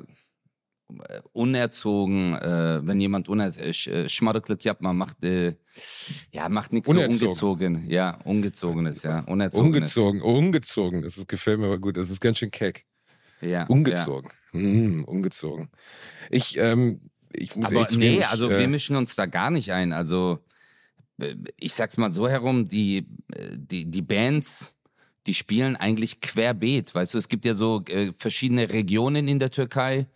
äh, 0.90 1.20
unerzogen, 1.32 2.32
äh, 2.32 2.80
wenn 2.80 3.00
jemand 3.00 3.26
unerzogen, 3.26 4.04
äh, 4.04 4.08
Şımarıklık 4.08 4.66
yapma, 4.66 4.92
macht, 4.92 5.24
äh, 5.24 5.54
ja, 6.32 6.48
macht 6.48 6.72
nichts 6.72 6.90
so 6.90 7.00
ungezogen, 7.00 7.84
ja, 7.88 8.18
ungezogenes, 8.24 9.04
ja, 9.04 9.24
unerzogenes. 9.28 9.96
Ungezogen, 9.96 10.22
ungezogen. 10.22 11.02
Das 11.02 11.18
ist, 11.18 11.28
gefällt 11.28 11.60
mir 11.60 11.66
aber 11.66 11.78
gut. 11.78 11.96
Das 11.96 12.10
ist 12.10 12.20
ganz 12.20 12.38
schön 12.38 12.50
keck. 12.50 12.84
Ja, 13.40 13.66
Ungezogen. 13.68 14.30
Hm, 14.52 15.04
ungezogen. 15.04 15.68
Ich, 16.30 16.58
ähm, 16.58 17.00
ich 17.32 17.54
muss 17.54 17.70
Aber 17.70 17.86
nee, 17.96 18.18
ich, 18.18 18.26
also 18.26 18.50
äh, 18.50 18.58
wir 18.58 18.68
mischen 18.68 18.96
uns 18.96 19.14
da 19.14 19.26
gar 19.26 19.50
nicht 19.50 19.70
ein. 19.72 19.92
Also 19.92 20.38
äh, 21.20 21.36
ich 21.56 21.74
sag's 21.74 21.96
mal 21.96 22.10
so 22.10 22.28
herum, 22.28 22.66
die, 22.66 23.06
äh, 23.32 23.50
die, 23.56 23.84
die 23.88 24.02
Bands, 24.02 24.75
die 25.26 25.34
spielen 25.34 25.76
eigentlich 25.76 26.20
querbeet. 26.20 26.94
Weißt 26.94 27.14
du, 27.14 27.18
es 27.18 27.28
gibt 27.28 27.44
ja 27.44 27.54
so 27.54 27.82
äh, 27.88 28.12
verschiedene 28.16 28.70
Regionen 28.70 29.28
in 29.28 29.38
der 29.38 29.50
Türkei 29.50 30.06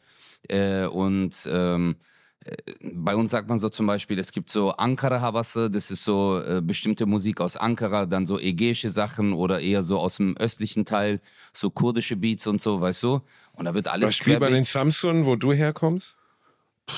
äh, 0.48 0.86
und 0.86 1.48
ähm, 1.50 1.96
äh, 2.44 2.56
bei 2.82 3.14
uns 3.14 3.32
sagt 3.32 3.48
man 3.48 3.58
so 3.58 3.68
zum 3.68 3.86
Beispiel, 3.86 4.18
es 4.18 4.32
gibt 4.32 4.50
so 4.50 4.70
Ankara 4.70 5.20
Havası, 5.20 5.70
das 5.70 5.90
ist 5.90 6.04
so 6.04 6.40
äh, 6.40 6.60
bestimmte 6.62 7.06
Musik 7.06 7.40
aus 7.40 7.56
Ankara, 7.56 8.06
dann 8.06 8.26
so 8.26 8.38
ägäische 8.38 8.90
Sachen 8.90 9.32
oder 9.32 9.60
eher 9.60 9.82
so 9.82 9.98
aus 9.98 10.16
dem 10.16 10.36
östlichen 10.36 10.84
Teil, 10.84 11.20
so 11.52 11.70
kurdische 11.70 12.16
Beats 12.16 12.46
und 12.46 12.62
so, 12.62 12.80
weißt 12.80 13.02
du? 13.02 13.20
Und 13.52 13.66
da 13.66 13.74
wird 13.74 13.88
alles 13.88 14.10
was 14.10 14.16
spielt 14.16 14.40
man 14.40 14.54
in 14.54 14.64
Samsun, 14.64 15.26
wo 15.26 15.36
du 15.36 15.52
herkommst? 15.52 16.16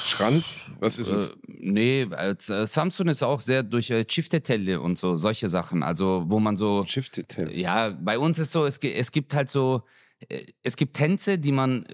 Schranz? 0.07 0.61
Was 0.81 0.99
ist 0.99 1.09
es? 1.11 1.29
Äh, 1.29 1.33
nee, 1.47 2.03
äh, 2.03 2.35
Samsung 2.39 3.09
ist 3.09 3.23
auch 3.23 3.41
sehr 3.41 3.63
durch 3.63 3.91
äh, 3.91 4.05
Chiftetelle 4.05 4.81
und 4.81 4.99
so, 4.99 5.17
solche 5.17 5.49
Sachen. 5.49 5.83
Also, 5.83 6.25
wo 6.27 6.41
man 6.41 6.57
so. 6.57 6.85
Shifted 6.87 7.29
Tail. 7.29 7.51
Ja, 7.57 7.91
bei 7.91 8.19
uns 8.19 8.39
ist 8.39 8.53
so, 8.53 8.65
es, 8.65 8.79
es 8.79 9.13
gibt 9.13 9.35
halt 9.35 9.49
so. 9.49 9.83
äh, 10.29 10.45
Es 10.63 10.77
gibt 10.77 10.97
Tänze, 10.97 11.39
die 11.39 11.53
man, 11.53 11.87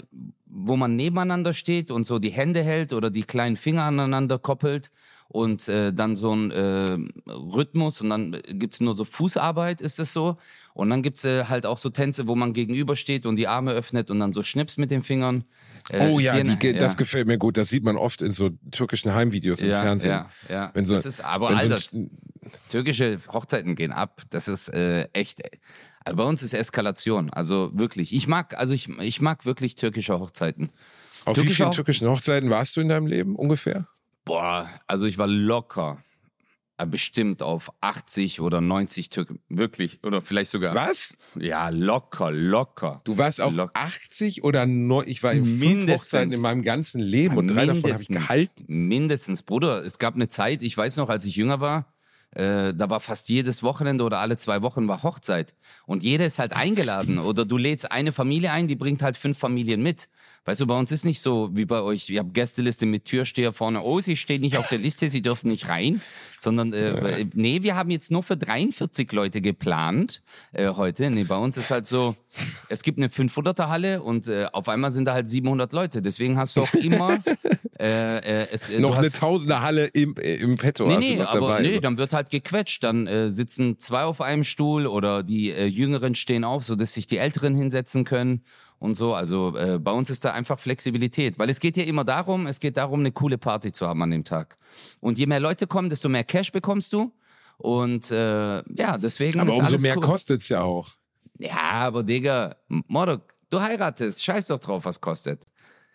wo 0.46 0.76
man 0.76 0.96
nebeneinander 0.96 1.52
steht 1.54 1.90
und 1.90 2.04
so 2.06 2.18
die 2.18 2.30
Hände 2.30 2.62
hält 2.62 2.92
oder 2.92 3.10
die 3.10 3.24
kleinen 3.24 3.56
Finger 3.56 3.84
aneinander 3.84 4.38
koppelt 4.38 4.90
und 5.28 5.68
äh, 5.68 5.92
dann 5.92 6.16
so 6.16 6.34
ein 6.34 6.50
äh, 6.50 6.96
Rhythmus 7.30 8.00
und 8.00 8.10
dann 8.10 8.36
gibt's 8.48 8.80
nur 8.80 8.96
so 8.96 9.04
Fußarbeit, 9.04 9.80
ist 9.80 9.98
es 10.00 10.12
so. 10.12 10.38
Und 10.74 10.90
dann 10.90 11.02
gibt's 11.02 11.24
äh, 11.24 11.44
halt 11.44 11.66
auch 11.66 11.76
so 11.78 11.90
Tänze, 11.90 12.28
wo 12.28 12.34
man 12.34 12.52
gegenübersteht 12.54 13.26
und 13.26 13.36
die 13.36 13.46
Arme 13.48 13.72
öffnet 13.72 14.10
und 14.10 14.20
dann 14.20 14.32
so 14.32 14.42
schnippst 14.42 14.78
mit 14.78 14.90
den 14.90 15.02
Fingern. 15.02 15.44
Äh, 15.90 16.08
Oh 16.10 16.18
ja, 16.18 16.40
die, 16.42 16.56
ge- 16.56 16.72
das 16.78 16.96
gefällt 16.96 17.26
mir 17.26 17.36
gut. 17.38 17.56
Das 17.56 17.68
sieht 17.68 17.84
man 17.84 17.96
oft 17.96 18.22
in 18.22 18.32
so 18.32 18.50
türkischen 18.70 19.14
Heimvideos 19.14 19.60
im 19.60 19.68
ja, 19.70 19.82
Fernsehen. 19.82 20.10
Ja, 20.10 20.30
ja. 20.48 20.70
Wenn 20.74 20.86
so- 20.86 20.94
das 20.94 21.04
ist, 21.06 21.20
aber 21.22 21.48
so 21.50 21.56
Alter, 21.56 21.78
ein- 21.92 22.10
türkische 22.70 23.18
Hochzeiten 23.32 23.74
gehen 23.74 23.92
ab. 23.92 24.22
Das 24.30 24.48
ist 24.48 24.68
äh, 24.68 25.08
echt. 25.12 25.42
Also 26.04 26.16
bei 26.16 26.24
uns 26.24 26.42
ist 26.42 26.54
Eskalation. 26.54 27.30
Also 27.30 27.70
wirklich. 27.74 28.14
Ich 28.14 28.26
mag, 28.28 28.56
also 28.56 28.72
ich, 28.72 28.88
ich 29.00 29.20
mag 29.20 29.44
wirklich 29.44 29.76
türkische 29.76 30.18
Hochzeiten. 30.18 30.70
Auf 31.26 31.36
wie 31.36 31.40
türkische 31.40 31.56
vielen 31.56 31.68
Hochze- 31.68 31.74
türkischen 31.76 32.08
Hochzeiten 32.08 32.48
warst 32.50 32.76
du 32.76 32.80
in 32.80 32.88
deinem 32.88 33.06
Leben 33.06 33.36
ungefähr? 33.36 33.86
Boah, 34.28 34.68
also 34.86 35.06
ich 35.06 35.18
war 35.18 35.26
locker. 35.26 36.02
äh, 36.76 36.86
Bestimmt 36.86 37.42
auf 37.42 37.72
80 37.80 38.40
oder 38.40 38.60
90 38.60 39.08
Türken. 39.10 39.40
Wirklich. 39.48 39.98
Oder 40.04 40.22
vielleicht 40.22 40.50
sogar. 40.50 40.74
Was? 40.74 41.14
Ja, 41.34 41.70
locker, 41.70 42.30
locker. 42.30 43.00
Du 43.04 43.18
warst 43.18 43.40
auf 43.40 43.54
Lock- 43.54 43.70
80 43.74 44.44
oder 44.44 44.64
9, 44.66 45.08
ich 45.08 45.22
war 45.22 45.32
in 45.32 45.58
Mindestens. 45.58 46.34
In 46.34 46.40
meinem 46.40 46.62
ganzen 46.62 47.00
Leben 47.00 47.36
und 47.36 47.48
drei 47.48 47.66
davon 47.66 47.82
habe 47.90 48.02
ich 48.02 48.08
Mindestens. 48.10 48.16
gehalten. 48.16 48.64
Mindestens, 48.68 49.42
Bruder. 49.42 49.84
Es 49.84 49.98
gab 49.98 50.14
eine 50.14 50.28
Zeit, 50.28 50.62
ich 50.62 50.76
weiß 50.76 50.98
noch, 50.98 51.08
als 51.08 51.24
ich 51.24 51.34
jünger 51.36 51.60
war, 51.60 51.92
äh, 52.32 52.74
da 52.74 52.90
war 52.90 53.00
fast 53.00 53.30
jedes 53.30 53.62
Wochenende 53.62 54.04
oder 54.04 54.18
alle 54.18 54.36
zwei 54.36 54.60
Wochen 54.62 54.86
war 54.86 55.02
Hochzeit. 55.02 55.54
Und 55.86 56.02
jeder 56.04 56.26
ist 56.26 56.38
halt 56.38 56.52
eingeladen. 56.54 57.18
Oder 57.18 57.44
du 57.46 57.56
lädst 57.56 57.90
eine 57.90 58.12
Familie 58.12 58.52
ein, 58.52 58.68
die 58.68 58.76
bringt 58.76 59.02
halt 59.02 59.16
fünf 59.16 59.38
Familien 59.38 59.82
mit. 59.82 60.10
Weißt 60.44 60.60
du, 60.60 60.66
bei 60.66 60.78
uns 60.78 60.90
ist 60.92 61.04
nicht 61.04 61.20
so 61.20 61.50
wie 61.52 61.66
bei 61.66 61.82
euch. 61.82 62.08
Ihr 62.08 62.20
habt 62.20 62.32
Gästeliste 62.32 62.86
mit 62.86 63.04
Türsteher 63.04 63.52
vorne. 63.52 63.82
Oh, 63.82 64.00
sie 64.00 64.16
stehen 64.16 64.40
nicht 64.40 64.56
auf 64.56 64.68
der 64.68 64.78
Liste, 64.78 65.08
sie 65.08 65.20
dürfen 65.20 65.50
nicht 65.50 65.68
rein. 65.68 66.00
Sondern, 66.38 66.72
äh, 66.72 67.26
nee, 67.34 67.62
wir 67.62 67.76
haben 67.76 67.90
jetzt 67.90 68.10
nur 68.10 68.22
für 68.22 68.36
43 68.36 69.10
Leute 69.12 69.40
geplant 69.40 70.22
äh, 70.52 70.68
heute. 70.68 71.10
Nee, 71.10 71.24
bei 71.24 71.36
uns 71.36 71.56
ist 71.56 71.70
halt 71.70 71.86
so, 71.86 72.16
es 72.68 72.82
gibt 72.82 72.98
eine 72.98 73.08
500er 73.08 73.68
Halle 73.68 74.02
und 74.02 74.28
äh, 74.28 74.46
auf 74.52 74.68
einmal 74.68 74.90
sind 74.90 75.04
da 75.04 75.14
halt 75.14 75.28
700 75.28 75.72
Leute. 75.72 76.00
Deswegen 76.00 76.38
hast 76.38 76.56
du 76.56 76.62
auch 76.62 76.74
immer 76.74 77.18
äh, 77.78 78.18
äh, 78.18 78.48
es, 78.52 78.70
äh, 78.70 78.78
Noch 78.80 78.96
eine 78.96 79.06
hast, 79.06 79.18
Tausender 79.18 79.62
Halle 79.62 79.86
im, 79.86 80.16
äh, 80.16 80.36
im 80.36 80.56
Petto 80.56 80.86
Nee, 80.86 81.16
nee, 81.16 81.22
aber 81.22 81.48
dabei. 81.48 81.62
nee, 81.62 81.80
dann 81.80 81.98
wird 81.98 82.12
halt 82.12 82.30
gequetscht. 82.30 82.84
Dann 82.84 83.06
äh, 83.06 83.30
sitzen 83.30 83.78
zwei 83.78 84.04
auf 84.04 84.20
einem 84.20 84.44
Stuhl 84.44 84.86
oder 84.86 85.22
die 85.22 85.50
äh, 85.50 85.66
Jüngeren 85.66 86.14
stehen 86.14 86.44
auf, 86.44 86.64
sodass 86.64 86.94
sich 86.94 87.06
die 87.06 87.18
Älteren 87.18 87.54
hinsetzen 87.54 88.04
können 88.04 88.44
und 88.78 88.94
so. 88.94 89.14
Also 89.14 89.56
äh, 89.56 89.78
bei 89.78 89.92
uns 89.92 90.10
ist 90.10 90.24
da 90.24 90.32
einfach 90.32 90.58
Flexibilität, 90.58 91.38
weil 91.38 91.50
es 91.50 91.60
geht 91.60 91.76
ja 91.76 91.84
immer 91.84 92.04
darum, 92.04 92.46
es 92.46 92.60
geht 92.60 92.76
darum, 92.76 93.00
eine 93.00 93.12
coole 93.12 93.38
Party 93.38 93.72
zu 93.72 93.86
haben 93.86 94.02
an 94.02 94.10
dem 94.10 94.24
Tag. 94.24 94.56
Und 95.00 95.18
je 95.18 95.26
mehr 95.26 95.40
Leute 95.40 95.66
kommen, 95.66 95.90
desto 95.90 96.08
mehr 96.08 96.24
Cash 96.24 96.52
bekommst 96.52 96.92
du. 96.92 97.12
Und 97.56 98.10
äh, 98.10 98.62
ja, 98.74 98.98
deswegen 98.98 99.40
aber 99.40 99.54
umso 99.54 99.78
mehr 99.78 99.96
cool. 99.96 100.02
kostet 100.02 100.42
es 100.42 100.48
ja 100.48 100.62
auch. 100.62 100.90
Ja, 101.38 101.52
aber 101.58 102.02
Digga, 102.02 102.56
Morok, 102.68 103.34
du 103.50 103.60
heiratest, 103.60 104.22
scheiß 104.22 104.48
doch 104.48 104.58
drauf, 104.58 104.84
was 104.84 105.00
kostet. 105.00 105.44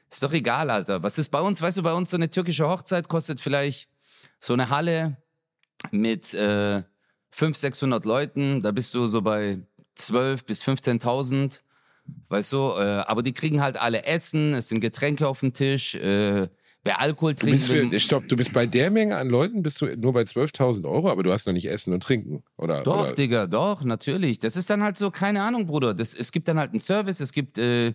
Ist 0.10 0.22
doch 0.22 0.34
egal, 0.34 0.70
Alter. 0.70 1.02
Was 1.02 1.18
ist 1.18 1.30
bei 1.30 1.42
uns, 1.42 1.62
weißt 1.62 1.78
du, 1.78 1.84
bei 1.84 1.94
uns 1.94 2.12
so 2.12 2.18
eine 2.18 2.30
türkische 2.30 2.68
Hochzeit 2.68 3.08
kostet 3.08 3.40
vielleicht 3.40 3.90
so 4.40 4.54
eine 4.54 4.70
Halle 4.70 5.18
mit 5.92 6.34
äh, 6.34 6.84
500, 7.32 7.58
600 7.58 8.06
Leuten, 8.06 8.62
da 8.62 8.72
bist 8.72 8.94
du 8.94 9.08
so 9.08 9.22
bei 9.22 9.60
12.000 9.98 10.46
bis 10.46 10.64
15.000, 10.64 11.62
weißt 12.30 12.52
du, 12.54 12.58
äh, 12.58 13.04
aber 13.08 13.24
die 13.24 13.34
kriegen 13.34 13.62
halt 13.62 13.78
alle 13.80 14.06
Essen, 14.06 14.54
es 14.54 14.70
sind 14.70 14.80
Getränke 14.82 15.28
auf 15.28 15.40
dem 15.42 15.54
Tisch, 15.54 15.96
äh, 15.96 16.48
wer 16.84 17.00
Alkohol 17.00 17.34
Du 17.34 17.46
trinkt, 17.46 17.60
bist 17.60 17.72
will- 17.72 17.90
für, 17.92 18.00
stopp, 18.00 18.28
du 18.28 18.36
bist 18.36 18.52
bei 18.54 18.66
der 18.66 18.92
Menge 18.92 19.16
an 19.16 19.30
Leuten, 19.30 19.64
bist 19.64 19.82
du 19.82 19.86
nur 19.98 20.12
bei 20.14 20.24
12.000 20.24 20.86
Euro, 20.86 21.10
aber 21.10 21.24
du 21.24 21.32
hast 21.32 21.46
noch 21.48 21.54
nicht 21.54 21.70
Essen 21.70 21.94
und 21.94 22.04
Trinken, 22.04 22.44
oder? 22.58 22.82
Doch, 22.84 23.02
oder? 23.08 23.14
Digga, 23.16 23.48
doch, 23.48 23.84
natürlich. 23.84 24.40
Das 24.40 24.56
ist 24.58 24.70
dann 24.70 24.84
halt 24.84 24.98
so, 24.98 25.10
keine 25.12 25.42
Ahnung, 25.44 25.66
Bruder. 25.66 25.94
Das, 25.94 26.14
es 26.14 26.32
gibt 26.32 26.48
dann 26.48 26.60
halt 26.60 26.72
einen 26.72 26.82
Service, 26.82 27.20
es 27.22 27.32
gibt, 27.32 27.58
äh, 27.58 27.94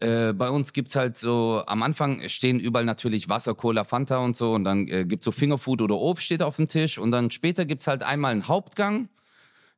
äh, 0.00 0.32
bei 0.32 0.48
uns 0.50 0.72
gibt's 0.72 0.94
halt 0.94 1.16
so, 1.16 1.64
am 1.66 1.82
Anfang 1.82 2.28
stehen 2.28 2.60
überall 2.60 2.84
natürlich 2.84 3.28
Wasser, 3.28 3.54
Cola, 3.56 3.82
Fanta 3.82 4.18
und 4.18 4.36
so 4.36 4.52
und 4.52 4.62
dann 4.62 4.86
äh, 4.86 5.04
gibt's 5.04 5.24
so 5.24 5.32
Fingerfood 5.32 5.82
oder 5.82 5.96
Obst 5.96 6.24
steht 6.26 6.42
auf 6.42 6.56
dem 6.56 6.68
Tisch 6.68 6.96
und 6.96 7.10
dann 7.10 7.32
später 7.32 7.64
gibt's 7.64 7.88
halt 7.88 8.04
einmal 8.04 8.30
einen 8.30 8.46
Hauptgang, 8.46 9.08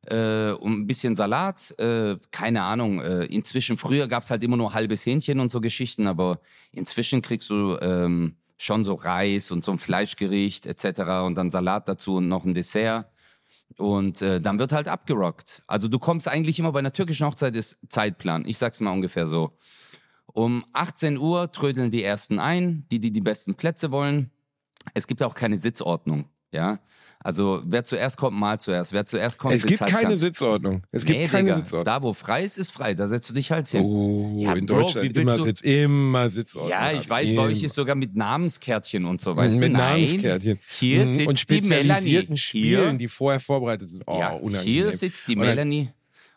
äh, 0.07 0.51
und 0.51 0.81
ein 0.81 0.87
bisschen 0.87 1.15
Salat, 1.15 1.77
äh, 1.79 2.17
keine 2.31 2.63
Ahnung. 2.63 3.01
Äh, 3.01 3.25
inzwischen, 3.25 3.77
früher 3.77 4.07
gab 4.07 4.23
es 4.23 4.31
halt 4.31 4.43
immer 4.43 4.57
nur 4.57 4.73
halbes 4.73 5.05
Hähnchen 5.05 5.39
und 5.39 5.51
so 5.51 5.61
Geschichten, 5.61 6.07
aber 6.07 6.39
inzwischen 6.71 7.21
kriegst 7.21 7.49
du 7.49 7.77
ähm, 7.81 8.35
schon 8.57 8.85
so 8.85 8.95
Reis 8.95 9.51
und 9.51 9.63
so 9.63 9.71
ein 9.71 9.79
Fleischgericht 9.79 10.65
etc. 10.65 11.25
und 11.25 11.35
dann 11.35 11.51
Salat 11.51 11.87
dazu 11.87 12.17
und 12.17 12.27
noch 12.27 12.45
ein 12.45 12.53
Dessert. 12.53 13.07
Und 13.77 14.21
äh, 14.21 14.39
dann 14.39 14.59
wird 14.59 14.71
halt 14.71 14.87
abgerockt. 14.87 15.63
Also 15.65 15.87
du 15.87 15.97
kommst 15.97 16.27
eigentlich 16.27 16.59
immer 16.59 16.71
bei 16.71 16.79
einer 16.79 16.93
türkischen 16.93 17.25
Hochzeit 17.25 17.55
ist 17.55 17.77
Zeitplan. 17.89 18.45
Ich 18.45 18.57
sag's 18.57 18.81
mal 18.81 18.91
ungefähr 18.91 19.25
so. 19.25 19.57
Um 20.27 20.63
18 20.73 21.17
Uhr 21.17 21.51
trödeln 21.51 21.91
die 21.91 22.03
ersten 22.03 22.39
ein, 22.39 22.85
die, 22.91 22.99
die 22.99 23.11
die 23.11 23.21
besten 23.21 23.55
Plätze 23.55 23.91
wollen. 23.91 24.31
Es 24.93 25.07
gibt 25.07 25.23
auch 25.23 25.33
keine 25.33 25.57
Sitzordnung, 25.57 26.29
ja. 26.51 26.79
Also 27.23 27.61
wer 27.65 27.85
zuerst 27.85 28.17
kommt, 28.17 28.37
mal 28.37 28.59
zuerst. 28.59 28.91
Wer 28.91 29.05
zuerst 29.05 29.39
kommt, 29.39 29.55
Es 29.55 29.65
gibt 29.65 29.79
halt 29.79 29.91
keine 29.91 30.09
ganz- 30.09 30.19
Sitzordnung. 30.19 30.83
Es 30.91 31.05
gibt 31.05 31.19
Nee, 31.19 31.27
keine 31.27 31.43
Digga, 31.51 31.55
Sitzordnung. 31.55 31.85
Da, 31.85 32.03
wo 32.03 32.13
frei 32.13 32.43
ist, 32.43 32.57
ist 32.57 32.71
frei. 32.71 32.93
Da 32.95 33.07
setzt 33.07 33.29
du 33.29 33.33
dich 33.33 33.49
halt 33.51 33.67
hin. 33.69 33.81
Oh, 33.85 34.37
Ja, 34.41 34.53
in 34.53 34.65
Bro, 34.65 34.81
Deutschland 34.81 35.15
immer 35.17 35.37
du- 35.37 35.43
Sitz, 35.43 35.61
immer 35.61 36.29
Sitzordnung. 36.29 36.69
Ja, 36.71 36.91
ich 36.91 37.09
weiß, 37.09 37.33
bei 37.35 37.41
euch 37.43 37.57
Immer. 37.59 37.65
ist 37.65 37.75
sogar 37.75 37.95
mit 37.95 38.15
Namenskärtchen 38.15 39.05
und 39.05 39.21
so, 39.21 39.35
weißt 39.35 39.59
mit 39.59 39.69
du? 39.69 39.73
Nein, 39.73 40.01
Namenskärtchen. 40.01 40.59
Hier 40.79 41.05
Mhm. 41.05 41.13
sitzt 41.15 41.27
und 41.27 41.39
spezialisierten 41.39 42.03
die 42.05 42.11
Melanie. 42.13 42.37
Spielen, 42.37 42.89
Hier, 42.89 42.93
die 42.97 43.07
vorher 43.07 43.39
vorbereitet 43.39 43.89
sind. 43.89 44.03
Oh, 44.05 44.19
ja, 44.19 44.33
unangenehm. 44.33 44.61
hier 44.73 44.91
sitzt 44.91 45.27
die 45.29 45.35
Melanie 45.37 45.89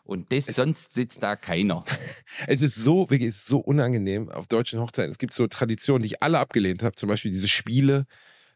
und 0.05 0.31
das, 0.31 0.45
sonst 0.45 0.93
sitzt 0.93 1.21
da 1.21 1.35
keiner. 1.35 1.83
Es 2.47 2.61
ist 2.61 2.75
so, 2.75 3.09
wirklich, 3.09 3.27
es 3.29 3.37
ist 3.39 3.47
so 3.47 3.57
unangenehm 3.59 4.29
auf 4.29 4.47
deutschen 4.47 4.79
Hochzeiten. 4.79 5.11
Es 5.11 5.17
gibt 5.17 5.33
so 5.33 5.47
Traditionen, 5.47 6.01
die 6.03 6.07
ich 6.07 6.23
alle 6.23 6.39
abgelehnt 6.39 6.81
habe, 6.83 6.95
zum 6.95 7.09
Beispiel 7.09 7.31
diese 7.31 7.49
Spiele. 7.49 8.05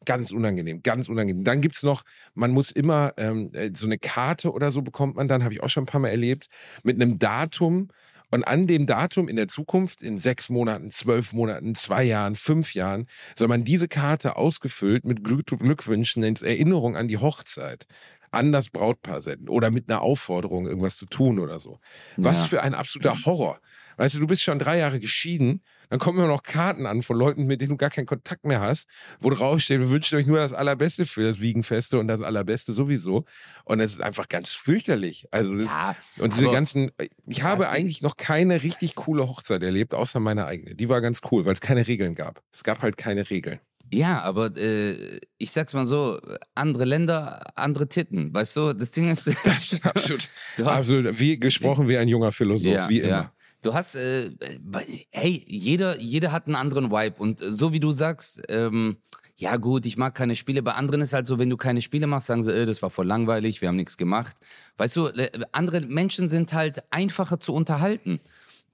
Ganz 0.06 0.32
unangenehm, 0.32 0.82
ganz 0.82 1.10
unangenehm. 1.10 1.44
Dann 1.44 1.62
gibt 1.62 1.76
es 1.76 1.84
noch, 1.84 2.02
man 2.34 2.50
muss 2.52 2.72
immer 2.72 3.14
ähm, 3.18 3.52
äh, 3.54 3.70
so 3.76 3.86
eine 3.86 4.00
Karte 4.00 4.52
oder 4.52 4.72
so 4.72 4.82
bekommt 4.82 5.16
man 5.16 5.28
dann, 5.28 5.44
habe 5.44 5.54
ich 5.54 5.62
auch 5.62 5.70
schon 5.70 5.84
ein 5.84 5.88
paar 5.88 6.02
Mal 6.02 6.10
erlebt, 6.10 6.48
mit 6.84 6.96
einem 6.96 7.20
Datum. 7.20 7.90
Und 8.32 8.46
an 8.46 8.66
dem 8.66 8.86
Datum 8.88 9.28
in 9.28 9.36
der 9.36 9.48
Zukunft, 9.50 10.02
in 10.02 10.18
sechs 10.18 10.50
Monaten, 10.50 10.90
zwölf 10.90 11.34
Monaten, 11.34 11.76
zwei 11.76 12.04
Jahren, 12.04 12.36
fünf 12.36 12.74
Jahren, 12.74 13.06
soll 13.38 13.50
man 13.50 13.64
diese 13.66 13.88
Karte 13.90 14.38
ausgefüllt 14.38 15.06
mit 15.06 15.24
Glück 15.24 15.46
Glückwünschen 15.48 16.24
in 16.24 16.36
Erinnerung 16.38 16.96
an 16.96 17.08
die 17.08 17.18
Hochzeit 17.18 17.86
an 18.32 18.52
das 18.52 18.70
Brautpaar 18.70 19.22
senden 19.22 19.50
oder 19.50 19.72
mit 19.72 19.90
einer 19.90 20.02
Aufforderung, 20.02 20.66
irgendwas 20.68 20.98
zu 20.98 21.06
tun 21.06 21.40
oder 21.40 21.60
so. 21.60 21.80
Was 22.18 22.42
Ja. 22.42 22.48
für 22.48 22.62
ein 22.64 22.74
absoluter 22.74 23.26
Horror. 23.26 23.60
Weißt 23.98 24.16
du, 24.16 24.20
du 24.20 24.28
bist 24.28 24.42
schon 24.42 24.58
drei 24.58 24.78
Jahre 24.80 25.00
geschieden, 25.00 25.62
dann 25.90 26.00
kommen 26.00 26.18
immer 26.18 26.28
noch 26.30 26.44
Karten 26.44 26.86
an 26.86 27.04
von 27.04 27.18
Leuten, 27.18 27.44
mit 27.46 27.60
denen 27.60 27.72
du 27.72 27.78
gar 27.78 27.90
keinen 27.90 28.06
Kontakt 28.06 28.46
mehr 28.46 28.62
hast, 28.62 28.88
wo 29.20 29.30
drauf 29.30 29.60
steht, 29.60 29.80
wir 29.82 29.90
wünschen 29.92 30.18
euch 30.18 30.26
nur 30.26 30.38
das 30.38 30.54
Allerbeste 30.54 31.06
für 31.06 31.24
das 31.24 31.42
Wiegenfeste 31.42 32.00
und 32.00 32.08
das 32.08 32.22
Allerbeste 32.22 32.72
sowieso. 32.72 33.26
Und 33.66 33.82
es 33.82 33.92
ist 33.92 34.02
einfach 34.02 34.30
ganz 34.30 34.50
fürchterlich. 34.50 35.28
Also 35.32 35.54
das, 35.56 35.66
Ja, 35.70 35.96
und 36.20 36.34
diese 36.34 36.50
ganzen, 36.50 36.90
ich 37.28 37.44
habe 37.44 37.70
eigentlich 37.70 38.02
noch 38.02 38.16
keine 38.16 38.64
richtig 38.64 38.96
coole 38.96 39.28
Hochzeit 39.28 39.62
erlebt, 39.62 39.94
außer 39.94 40.22
meine 40.22 40.46
eigene. 40.46 40.74
Die 40.74 40.88
war 40.88 41.02
ganz 41.02 41.20
cool, 41.30 41.46
weil 41.46 41.54
es 41.54 41.62
keine 41.62 41.86
Regeln 41.86 42.16
gab. 42.16 42.42
Es 42.54 42.64
gab 42.64 42.82
halt 42.82 42.96
keine 42.98 43.30
Regeln. 43.30 43.60
Ja, 43.94 44.22
aber 44.22 44.56
äh, 44.58 45.20
ich 45.38 45.52
sag's 45.52 45.74
mal 45.74 45.86
so, 45.86 46.20
andere 46.56 46.86
Länder, 46.86 47.42
andere 47.56 47.88
Titten, 47.90 48.34
weißt 48.34 48.56
du? 48.56 48.74
Das 48.74 48.92
Ding 48.92 49.10
ist, 49.10 49.28
Das 49.44 49.74
ist 49.74 49.86
absolut, 49.96 50.30
hast, 50.60 50.68
absolut 50.68 51.20
wie 51.20 51.38
gesprochen 51.40 51.88
wie 51.90 51.98
ein 51.98 52.08
junger 52.08 52.32
Philosoph, 52.32 52.72
ja, 52.72 52.88
wie 52.90 53.00
immer. 53.00 53.10
ja. 53.10 53.34
Du 53.64 53.74
hast, 53.76 53.96
äh, 53.96 54.32
hey, 55.12 55.44
jeder, 55.48 56.00
jeder 56.00 56.32
hat 56.32 56.48
einen 56.48 56.56
anderen 56.56 56.90
Vibe 56.90 57.16
und 57.20 57.42
äh, 57.42 57.52
so 57.52 57.74
wie 57.74 57.80
du 57.80 57.92
sagst, 57.92 58.42
ähm, 58.50 58.98
ja 59.36 59.58
gut, 59.58 59.86
ich 59.86 59.98
mag 59.98 60.16
keine 60.16 60.36
Spiele. 60.36 60.62
Bei 60.64 60.74
anderen 60.74 61.02
ist 61.02 61.14
halt 61.14 61.28
so, 61.28 61.38
wenn 61.38 61.50
du 61.50 61.58
keine 61.58 61.82
Spiele 61.82 62.08
machst, 62.08 62.28
sagen 62.28 62.44
sie, 62.44 62.54
äh, 62.54 62.66
das 62.66 62.82
war 62.82 62.90
voll 62.90 63.06
langweilig, 63.08 63.62
wir 63.62 63.68
haben 63.68 63.76
nichts 63.76 63.98
gemacht. 63.98 64.36
Weißt 64.78 64.96
du, 64.96 65.10
andere 65.52 65.82
Menschen 65.82 66.28
sind 66.30 66.54
halt 66.54 66.84
einfacher 66.92 67.40
zu 67.40 67.54
unterhalten. 67.54 68.20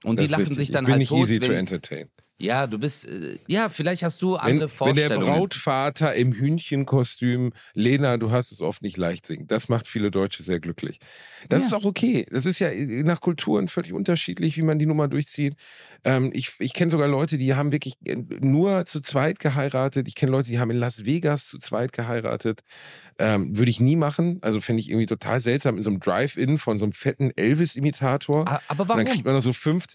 Und 0.04 0.18
Das 0.18 0.26
die 0.26 0.30
lachen 0.30 0.42
richtig. 0.42 0.58
sich 0.58 0.70
dann 0.70 0.84
ich 0.84 0.86
bin 0.86 0.92
halt 0.92 1.00
nicht 1.00 1.08
tot. 1.08 1.18
easy 1.20 1.40
to 1.40 1.48
wenn, 1.48 1.56
entertain. 1.56 2.08
Ja, 2.40 2.66
du 2.68 2.78
bist, 2.78 3.08
äh, 3.08 3.36
ja, 3.48 3.68
vielleicht 3.68 4.02
hast 4.04 4.22
du 4.22 4.32
Wenn, 4.34 4.38
andere 4.40 4.60
wenn 4.60 4.94
der 4.94 5.08
Vorstellungen. 5.08 5.26
Brautvater 5.26 6.14
im 6.14 6.32
Hühnchenkostüm, 6.32 7.52
Lena, 7.74 8.16
du 8.16 8.30
hast 8.30 8.52
es 8.52 8.60
oft 8.60 8.82
nicht 8.82 8.96
leicht 8.96 9.26
singt, 9.26 9.50
das 9.50 9.68
macht 9.68 9.88
viele 9.88 10.10
Deutsche 10.10 10.42
sehr 10.44 10.60
glücklich. 10.60 11.00
Das 11.48 11.60
Ja. 11.62 11.66
ist 11.66 11.72
auch 11.74 11.84
okay. 11.84 12.26
Das 12.30 12.46
ist 12.46 12.58
ja 12.60 12.70
nach 12.74 13.20
Kulturen 13.20 13.66
völlig 13.68 13.92
unterschiedlich, 13.92 14.56
wie 14.56 14.62
man 14.62 14.78
die 14.78 14.86
Nummer 14.86 15.08
durchzieht. 15.08 15.54
Ähm, 16.04 16.30
ich 16.32 16.50
ich 16.60 16.74
kenne 16.74 16.90
sogar 16.92 17.08
Leute, 17.08 17.38
die 17.38 17.54
haben 17.54 17.72
wirklich 17.72 17.94
nur 18.40 18.86
zu 18.86 19.00
zweit 19.00 19.40
geheiratet. 19.40 20.06
Ich 20.08 20.14
kenne 20.14 20.30
Leute, 20.32 20.48
die 20.50 20.58
haben 20.60 20.70
in 20.70 20.78
Las 20.78 21.04
Vegas 21.04 21.48
zu 21.48 21.58
zweit 21.58 21.92
geheiratet. 21.92 22.62
Ähm, 23.18 23.58
Würde 23.58 23.70
ich 23.70 23.80
nie 23.80 23.96
machen. 23.96 24.38
Also 24.42 24.60
fände 24.60 24.80
ich 24.80 24.90
irgendwie 24.90 25.06
total 25.06 25.40
seltsam 25.40 25.76
in 25.76 25.82
so 25.82 25.90
einem 25.90 25.98
Drive-In 26.00 26.58
von 26.58 26.78
so 26.78 26.84
einem 26.84 26.92
fetten 26.92 27.32
Elvis-Imitator. 27.36 28.44
Aber 28.68 28.82
Und 28.82 28.88
dann 28.88 28.88
warum? 28.88 29.04
kriegt 29.06 29.24
man 29.24 29.34
noch 29.34 29.42
so 29.42 29.52
fünf. 29.52 29.86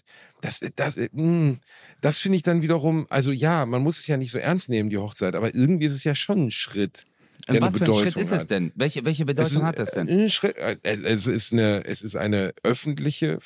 Das, 0.42 0.60
das, 0.76 0.96
äh, 0.98 1.08
mh, 1.12 1.56
das 2.02 2.18
finde 2.20 2.33
ich 2.34 2.42
dann 2.42 2.62
wiederum, 2.62 3.06
also 3.10 3.30
ja, 3.32 3.64
man 3.66 3.82
muss 3.82 3.98
es 3.98 4.06
ja 4.06 4.16
nicht 4.16 4.30
so 4.30 4.38
ernst 4.38 4.68
nehmen, 4.68 4.90
die 4.90 4.98
Hochzeit, 4.98 5.34
aber 5.34 5.54
irgendwie 5.54 5.86
ist 5.86 5.94
es 5.94 6.04
ja 6.04 6.14
schon 6.14 6.46
ein 6.46 6.50
Schritt. 6.50 7.04
Und 7.48 7.60
was 7.60 7.76
für 7.76 7.84
ein 7.84 7.94
Schritt 7.94 8.16
ist 8.16 8.32
es 8.32 8.46
denn? 8.46 8.72
Welche, 8.74 9.04
welche 9.04 9.24
Bedeutung 9.26 9.58
ist 9.58 9.62
hat 9.64 9.78
das 9.78 9.90
denn? 9.92 10.08
Ein 10.08 10.30
Schritt, 10.30 10.56
äh, 10.56 10.76
es 10.82 11.26
ist 11.26 11.52
eine, 11.52 11.84
es 11.84 12.00
ist 12.02 12.16
eine 12.16 12.54
öffentliche, 12.62 13.38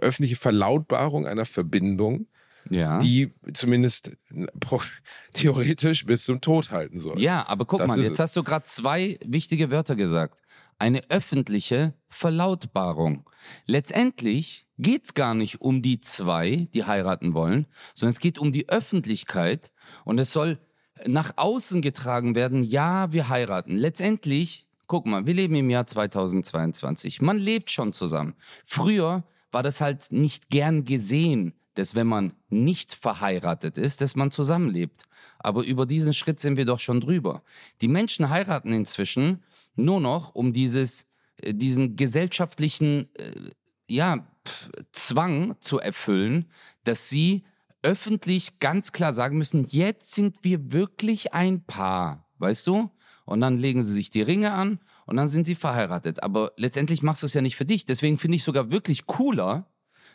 öffentliche 0.00 0.34
Verlautbarung 0.36 1.26
einer 1.26 1.46
Verbindung, 1.46 2.26
Ja. 2.68 2.98
die 2.98 3.32
zumindest 3.52 4.10
theoretisch 5.34 6.04
bis 6.04 6.24
zum 6.24 6.40
Tod 6.40 6.70
halten 6.72 6.98
soll. 6.98 7.20
Ja, 7.20 7.46
aber 7.46 7.64
guck 7.64 7.78
Das 7.78 7.88
mal, 7.88 8.00
jetzt 8.02 8.18
hast 8.18 8.34
du 8.36 8.42
gerade 8.42 8.64
zwei 8.64 9.18
wichtige 9.24 9.70
Wörter 9.70 9.94
gesagt. 9.96 10.40
Eine 10.78 11.08
öffentliche 11.08 11.94
Verlautbarung. 12.08 13.28
Letztendlich 13.66 14.63
geht 14.78 15.04
es 15.04 15.14
gar 15.14 15.34
nicht 15.34 15.60
um 15.60 15.82
die 15.82 16.00
zwei, 16.00 16.68
die 16.74 16.84
heiraten 16.84 17.34
wollen, 17.34 17.66
sondern 17.94 18.12
es 18.12 18.20
geht 18.20 18.38
um 18.38 18.52
die 18.52 18.68
Öffentlichkeit 18.68 19.72
und 20.04 20.18
es 20.18 20.32
soll 20.32 20.58
nach 21.06 21.32
außen 21.36 21.82
getragen 21.82 22.34
werden, 22.34 22.62
ja, 22.62 23.12
wir 23.12 23.28
heiraten. 23.28 23.76
Letztendlich, 23.76 24.66
guck 24.86 25.06
mal, 25.06 25.26
wir 25.26 25.34
leben 25.34 25.54
im 25.56 25.70
Jahr 25.70 25.86
2022. 25.86 27.20
Man 27.20 27.38
lebt 27.38 27.70
schon 27.70 27.92
zusammen. 27.92 28.34
Früher 28.64 29.24
war 29.50 29.62
das 29.62 29.80
halt 29.80 30.10
nicht 30.10 30.50
gern 30.50 30.84
gesehen, 30.84 31.54
dass 31.74 31.94
wenn 31.94 32.06
man 32.06 32.32
nicht 32.48 32.94
verheiratet 32.94 33.78
ist, 33.78 34.00
dass 34.00 34.16
man 34.16 34.30
zusammenlebt. 34.30 35.04
Aber 35.38 35.64
über 35.64 35.86
diesen 35.86 36.14
Schritt 36.14 36.40
sind 36.40 36.56
wir 36.56 36.64
doch 36.64 36.78
schon 36.78 37.00
drüber. 37.00 37.42
Die 37.80 37.88
Menschen 37.88 38.30
heiraten 38.30 38.72
inzwischen 38.72 39.42
nur 39.74 40.00
noch, 40.00 40.34
um 40.34 40.52
dieses, 40.52 41.06
äh, 41.36 41.52
diesen 41.52 41.96
gesellschaftlichen 41.96 43.08
äh, 43.16 43.32
ja, 43.88 44.26
Zwang 44.92 45.56
zu 45.60 45.78
erfüllen, 45.78 46.50
dass 46.84 47.08
sie 47.08 47.44
öffentlich 47.82 48.58
ganz 48.60 48.92
klar 48.92 49.12
sagen 49.12 49.38
müssen, 49.38 49.64
jetzt 49.64 50.14
sind 50.14 50.38
wir 50.42 50.72
wirklich 50.72 51.34
ein 51.34 51.64
Paar, 51.64 52.28
weißt 52.38 52.66
du? 52.66 52.90
Und 53.26 53.40
dann 53.40 53.58
legen 53.58 53.82
sie 53.82 53.92
sich 53.92 54.10
die 54.10 54.22
Ringe 54.22 54.52
an 54.52 54.80
und 55.06 55.16
dann 55.16 55.28
sind 55.28 55.46
sie 55.46 55.54
verheiratet. 55.54 56.22
Aber 56.22 56.52
letztendlich 56.56 57.02
machst 57.02 57.22
du 57.22 57.26
es 57.26 57.34
ja 57.34 57.40
nicht 57.40 57.56
für 57.56 57.64
dich. 57.64 57.86
Deswegen 57.86 58.18
finde 58.18 58.36
ich 58.36 58.44
sogar 58.44 58.70
wirklich 58.70 59.06
cooler, 59.06 59.70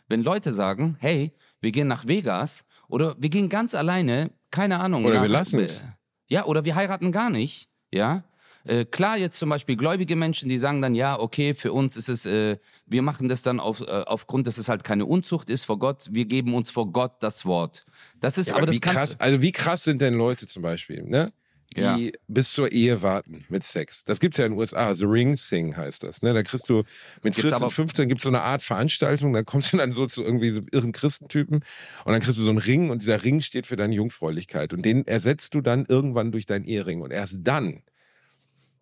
wenn 0.07 0.23
Leute 0.23 0.51
sagen, 0.53 0.97
hey, 0.99 1.33
wir 1.61 1.71
gehen 1.71 1.87
nach 1.87 2.07
Vegas 2.07 2.65
oder 2.87 3.15
wir 3.19 3.29
gehen 3.29 3.49
ganz 3.49 3.75
alleine, 3.75 4.31
keine 4.51 4.79
Ahnung. 4.79 5.05
Oder 5.05 5.21
wir 5.21 5.29
lassen's. 5.29 5.83
Ja, 6.27 6.45
oder 6.45 6.65
wir 6.65 6.75
heiraten 6.75 7.11
gar 7.11 7.29
nicht, 7.29 7.69
ja. 7.91 8.23
Äh, 8.69 8.85
klar, 8.85 9.17
jetzt 9.17 9.37
zum 9.39 9.49
Beispiel 9.49 9.75
gläubige 9.75 10.15
Menschen, 10.15 10.47
die 10.47 10.57
sagen 10.57 10.81
dann, 10.81 10.93
ja, 10.93 11.19
okay, 11.19 11.55
für 11.55 11.73
uns 11.73 11.97
ist 11.97 12.07
es, 12.07 12.25
äh, 12.25 12.57
wir 12.85 13.01
machen 13.01 13.27
das 13.27 13.41
dann 13.41 13.59
auf, 13.59 13.81
äh, 13.81 13.85
aufgrund, 13.85 14.45
dass 14.47 14.57
es 14.57 14.69
halt 14.69 14.83
keine 14.83 15.05
Unzucht 15.07 15.49
ist 15.49 15.65
vor 15.65 15.79
Gott, 15.79 16.07
wir 16.11 16.25
geben 16.25 16.53
uns 16.53 16.69
vor 16.69 16.91
Gott 16.91 17.13
das 17.21 17.45
Wort. 17.45 17.85
Das 18.19 18.37
ist, 18.37 18.47
Ja, 18.49 18.53
aber, 18.55 18.63
aber 18.63 18.71
das 18.71 18.81
krass, 18.81 19.19
also 19.19 19.41
wie 19.41 19.51
krass 19.51 19.83
sind 19.85 20.01
denn 20.01 20.13
Leute 20.13 20.45
zum 20.45 20.61
Beispiel, 20.61 21.01
ne? 21.03 21.31
Die 21.75 21.81
Ja. 21.81 21.97
bis 22.27 22.51
zur 22.53 22.71
Ehe 22.71 23.03
warten 23.03 23.45
mit 23.47 23.63
Sex. 23.63 24.03
Das 24.03 24.19
gibt's 24.19 24.39
ja 24.39 24.45
in 24.45 24.53
den 24.53 24.59
USA, 24.59 24.95
The 24.95 25.05
Ring 25.05 25.35
Thing 25.35 25.77
heißt 25.77 26.01
das. 26.01 26.23
Ne? 26.23 26.33
Da 26.33 26.41
kriegst 26.41 26.67
du 26.67 26.77
mit 26.77 27.35
Gibt's 27.35 27.41
14, 27.41 27.53
aber- 27.57 27.69
15 27.69 28.09
gibt's 28.09 28.23
so 28.23 28.29
eine 28.29 28.41
Art 28.41 28.63
Veranstaltung, 28.63 29.33
da 29.33 29.43
kommst 29.43 29.71
du 29.73 29.77
dann 29.77 29.91
so 29.93 30.07
zu 30.07 30.23
irgendwie 30.23 30.49
so 30.49 30.61
irren 30.71 30.93
Christentypen 30.93 31.57
und 32.05 32.11
dann 32.11 32.21
kriegst 32.21 32.39
du 32.39 32.43
so 32.43 32.49
einen 32.49 32.57
Ring 32.57 32.89
und 32.89 33.03
dieser 33.03 33.23
Ring 33.23 33.41
steht 33.41 33.67
für 33.67 33.75
deine 33.75 33.93
Jungfräulichkeit 33.93 34.73
und 34.73 34.83
den 34.83 35.05
ersetzt 35.05 35.53
du 35.53 35.61
dann 35.61 35.85
irgendwann 35.87 36.31
durch 36.31 36.47
deinen 36.47 36.65
Ehering 36.65 37.01
und 37.01 37.11
erst 37.11 37.37
dann 37.41 37.83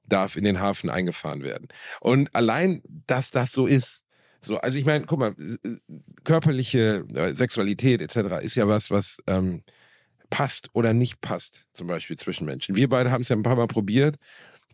darf 0.08 0.36
in 0.36 0.44
den 0.44 0.60
Hafen 0.60 0.90
eingefahren 0.90 1.44
werden. 1.44 1.68
Und 2.00 2.34
allein, 2.36 2.82
dass 3.08 3.32
das 3.32 3.52
so 3.52 3.68
ist, 3.68 4.04
so, 4.42 4.58
also 4.60 4.78
ich 4.78 4.86
meine, 4.86 5.06
guck 5.06 5.20
mal, 5.20 5.36
äh, 5.40 5.78
körperliche 6.24 7.06
äh, 7.14 7.34
Sexualität 7.34 8.02
etc. 8.02 8.42
ist 8.42 8.56
ja 8.56 8.68
was, 8.68 8.92
was 8.92 9.18
ähm, 9.28 9.64
passt 10.30 10.70
oder 10.74 10.94
nicht 10.94 11.22
passt, 11.22 11.66
zum 11.74 11.88
Beispiel 11.88 12.18
zwischen 12.18 12.46
Menschen. 12.46 12.76
Wir 12.76 12.90
beide 12.90 13.12
haben 13.12 13.22
es 13.22 13.30
ja 13.30 13.36
ein 13.36 13.44
paar 13.44 13.56
Mal 13.56 13.68
probiert. 13.68 14.18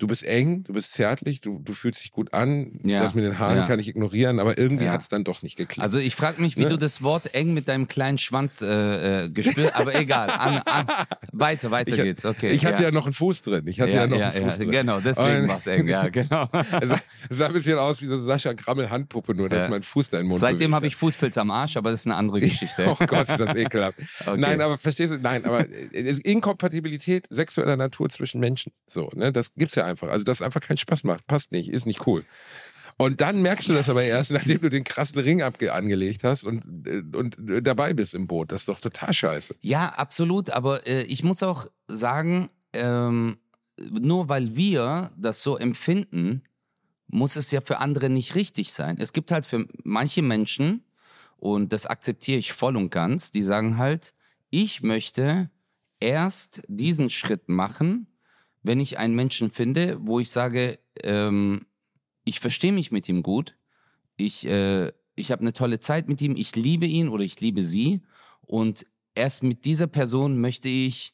Du 0.03 0.07
bist 0.07 0.23
eng, 0.25 0.65
du 0.65 0.73
bist 0.73 0.93
zärtlich, 0.95 1.39
du, 1.39 1.59
du 1.63 1.71
fühlst 1.71 2.03
dich 2.03 2.11
gut 2.11 2.33
an. 2.33 2.77
Ja, 2.83 3.01
Das 3.01 3.13
mit 3.13 3.23
den 3.23 3.39
Haaren 3.39 3.55
ja. 3.55 3.65
kann 3.67 3.79
ich 3.79 3.87
ignorieren, 3.87 4.41
aber 4.41 4.57
irgendwie 4.57 4.83
Ja. 4.83 4.91
hat 4.91 5.01
es 5.01 5.07
dann 5.07 5.23
doch 5.23 5.43
nicht 5.43 5.55
geklappt. 5.55 5.81
Also 5.81 5.97
ich 5.97 6.13
frage 6.13 6.41
mich, 6.41 6.57
wie 6.57 6.63
Ne? 6.63 6.67
du 6.67 6.77
das 6.77 7.01
Wort 7.03 7.33
eng 7.33 7.53
mit 7.53 7.69
deinem 7.69 7.87
kleinen 7.87 8.17
Schwanz 8.17 8.61
äh, 8.61 9.25
äh, 9.25 9.29
gespürt, 9.29 9.73
aber 9.75 9.95
egal. 9.95 10.29
An, 10.29 10.57
an, 10.65 10.85
weiter, 11.31 11.71
weiter 11.71 11.95
ich, 11.95 12.03
geht's. 12.03 12.25
Okay. 12.25 12.49
ich 12.49 12.65
hatte 12.65 12.83
ja. 12.83 12.91
noch 12.91 13.05
einen 13.05 13.13
Fuß 13.13 13.43
drin. 13.43 13.65
Ich 13.67 13.79
hatte 13.79 13.93
ja, 13.95 14.05
noch 14.07 14.19
einen 14.19 14.43
Fuß 14.43 14.57
drin. 14.57 14.71
Genau, 14.71 14.99
deswegen 14.99 15.47
war 15.47 15.57
es 15.57 15.67
eng. 15.67 15.87
Ja, 15.87 16.09
genau. 16.09 16.49
Es 16.81 17.37
sah, 17.37 17.45
ein 17.47 17.53
bisschen 17.53 17.79
aus 17.79 18.01
wie 18.01 18.07
so 18.07 18.19
Sascha 18.19 18.51
Grammel 18.51 18.89
Handpuppe, 18.89 19.33
nur 19.33 19.47
dass 19.47 19.69
mein 19.69 19.83
Fuß 19.83 20.09
da 20.09 20.17
in 20.17 20.23
den 20.25 20.29
Mund 20.29 20.41
Seitdem 20.41 20.75
habe 20.75 20.85
ich 20.87 20.97
Fußpilz 20.97 21.37
am 21.37 21.49
Arsch, 21.49 21.77
aber 21.77 21.91
das 21.91 22.01
ist 22.01 22.07
eine 22.07 22.15
andere 22.17 22.39
Geschichte. 22.41 22.87
Oh 22.89 23.05
Gott, 23.05 23.29
ist 23.29 23.39
das 23.39 23.55
ekelhaft. 23.55 23.97
Okay. 24.25 24.39
Nein, 24.39 24.61
aber 24.61 24.77
verstehst 24.77 25.13
du? 25.13 25.17
Nein, 25.17 25.45
aber 25.45 25.65
äh, 25.69 26.15
Inkompatibilität 26.23 27.25
sexueller 27.29 27.75
Natur 27.77 28.09
zwischen 28.09 28.39
Menschen. 28.39 28.71
So, 28.87 29.09
ne? 29.15 29.31
Das 29.31 29.53
gibt's 29.55 29.75
ja 29.75 29.85
einfach. 29.85 29.92
Also, 30.01 30.23
das 30.23 30.41
einfach 30.41 30.61
keinen 30.61 30.77
Spaß 30.77 31.03
macht. 31.03 31.27
Passt 31.27 31.51
nicht, 31.51 31.69
ist 31.69 31.85
nicht 31.85 32.07
cool. 32.07 32.23
Und 32.97 33.21
dann 33.21 33.41
merkst 33.41 33.69
du 33.69 33.73
das 33.73 33.89
aber 33.89 34.03
erst, 34.03 34.31
nachdem 34.31 34.61
du 34.61 34.69
den 34.69 34.83
krassen 34.83 35.19
Ring 35.19 35.41
abge 35.41 35.73
angelegt 35.73 36.23
hast 36.23 36.43
und, 36.43 36.87
äh, 36.87 37.01
und 37.15 37.37
äh, 37.49 37.61
dabei 37.61 37.93
bist 37.93 38.13
im 38.13 38.27
Boot. 38.27 38.51
Das 38.51 38.61
ist 38.61 38.69
doch 38.69 38.79
total 38.79 39.13
scheiße. 39.13 39.55
Ja, 39.61 39.89
absolut. 39.89 40.51
Aber 40.51 40.85
äh, 40.85 41.03
ich 41.03 41.23
muss 41.23 41.41
auch 41.41 41.67
sagen, 41.87 42.49
ähm, 42.73 43.37
nur 43.79 44.29
weil 44.29 44.55
wir 44.55 45.11
das 45.17 45.41
so 45.41 45.57
empfinden, 45.57 46.43
muss 47.07 47.35
es 47.35 47.51
ja 47.51 47.61
für 47.61 47.79
andere 47.79 48.09
nicht 48.09 48.35
richtig 48.35 48.73
sein. 48.73 48.97
Es 48.99 49.13
gibt 49.13 49.31
halt 49.31 49.45
für 49.45 49.67
manche 49.83 50.21
Menschen, 50.21 50.83
und 51.43 51.73
das 51.73 51.85
akzeptiere 51.85 52.39
ich 52.39 52.53
voll 52.53 52.77
und 52.77 52.89
ganz, 52.89 53.29
die 53.29 53.41
sagen 53.41 53.77
halt, 53.77 54.13
ich 54.49 54.81
möchte 54.81 55.49
erst 55.99 56.61
diesen 56.69 57.09
Schritt 57.09 57.49
machen, 57.49 58.07
wenn 58.63 58.79
ich 58.79 58.97
einen 58.97 59.15
Menschen 59.15 59.51
finde, 59.51 59.97
wo 60.01 60.19
ich 60.19 60.29
sage, 60.29 60.79
ähm, 61.03 61.65
ich 62.25 62.39
verstehe 62.39 62.71
mich 62.71 62.91
mit 62.91 63.07
ihm 63.09 63.21
gut, 63.21 63.55
ich, 64.15 64.47
äh, 64.47 64.91
ich 65.15 65.31
habe 65.31 65.41
eine 65.41 65.53
tolle 65.53 65.79
Zeit 65.79 66.07
mit 66.07 66.21
ihm, 66.21 66.35
ich 66.35 66.55
liebe 66.55 66.85
ihn 66.85 67.09
oder 67.09 67.23
ich 67.23 67.39
liebe 67.41 67.63
sie 67.63 68.01
und 68.41 68.85
erst 69.15 69.43
mit 69.43 69.65
dieser 69.65 69.87
Person 69.87 70.39
möchte 70.39 70.69
ich 70.69 71.13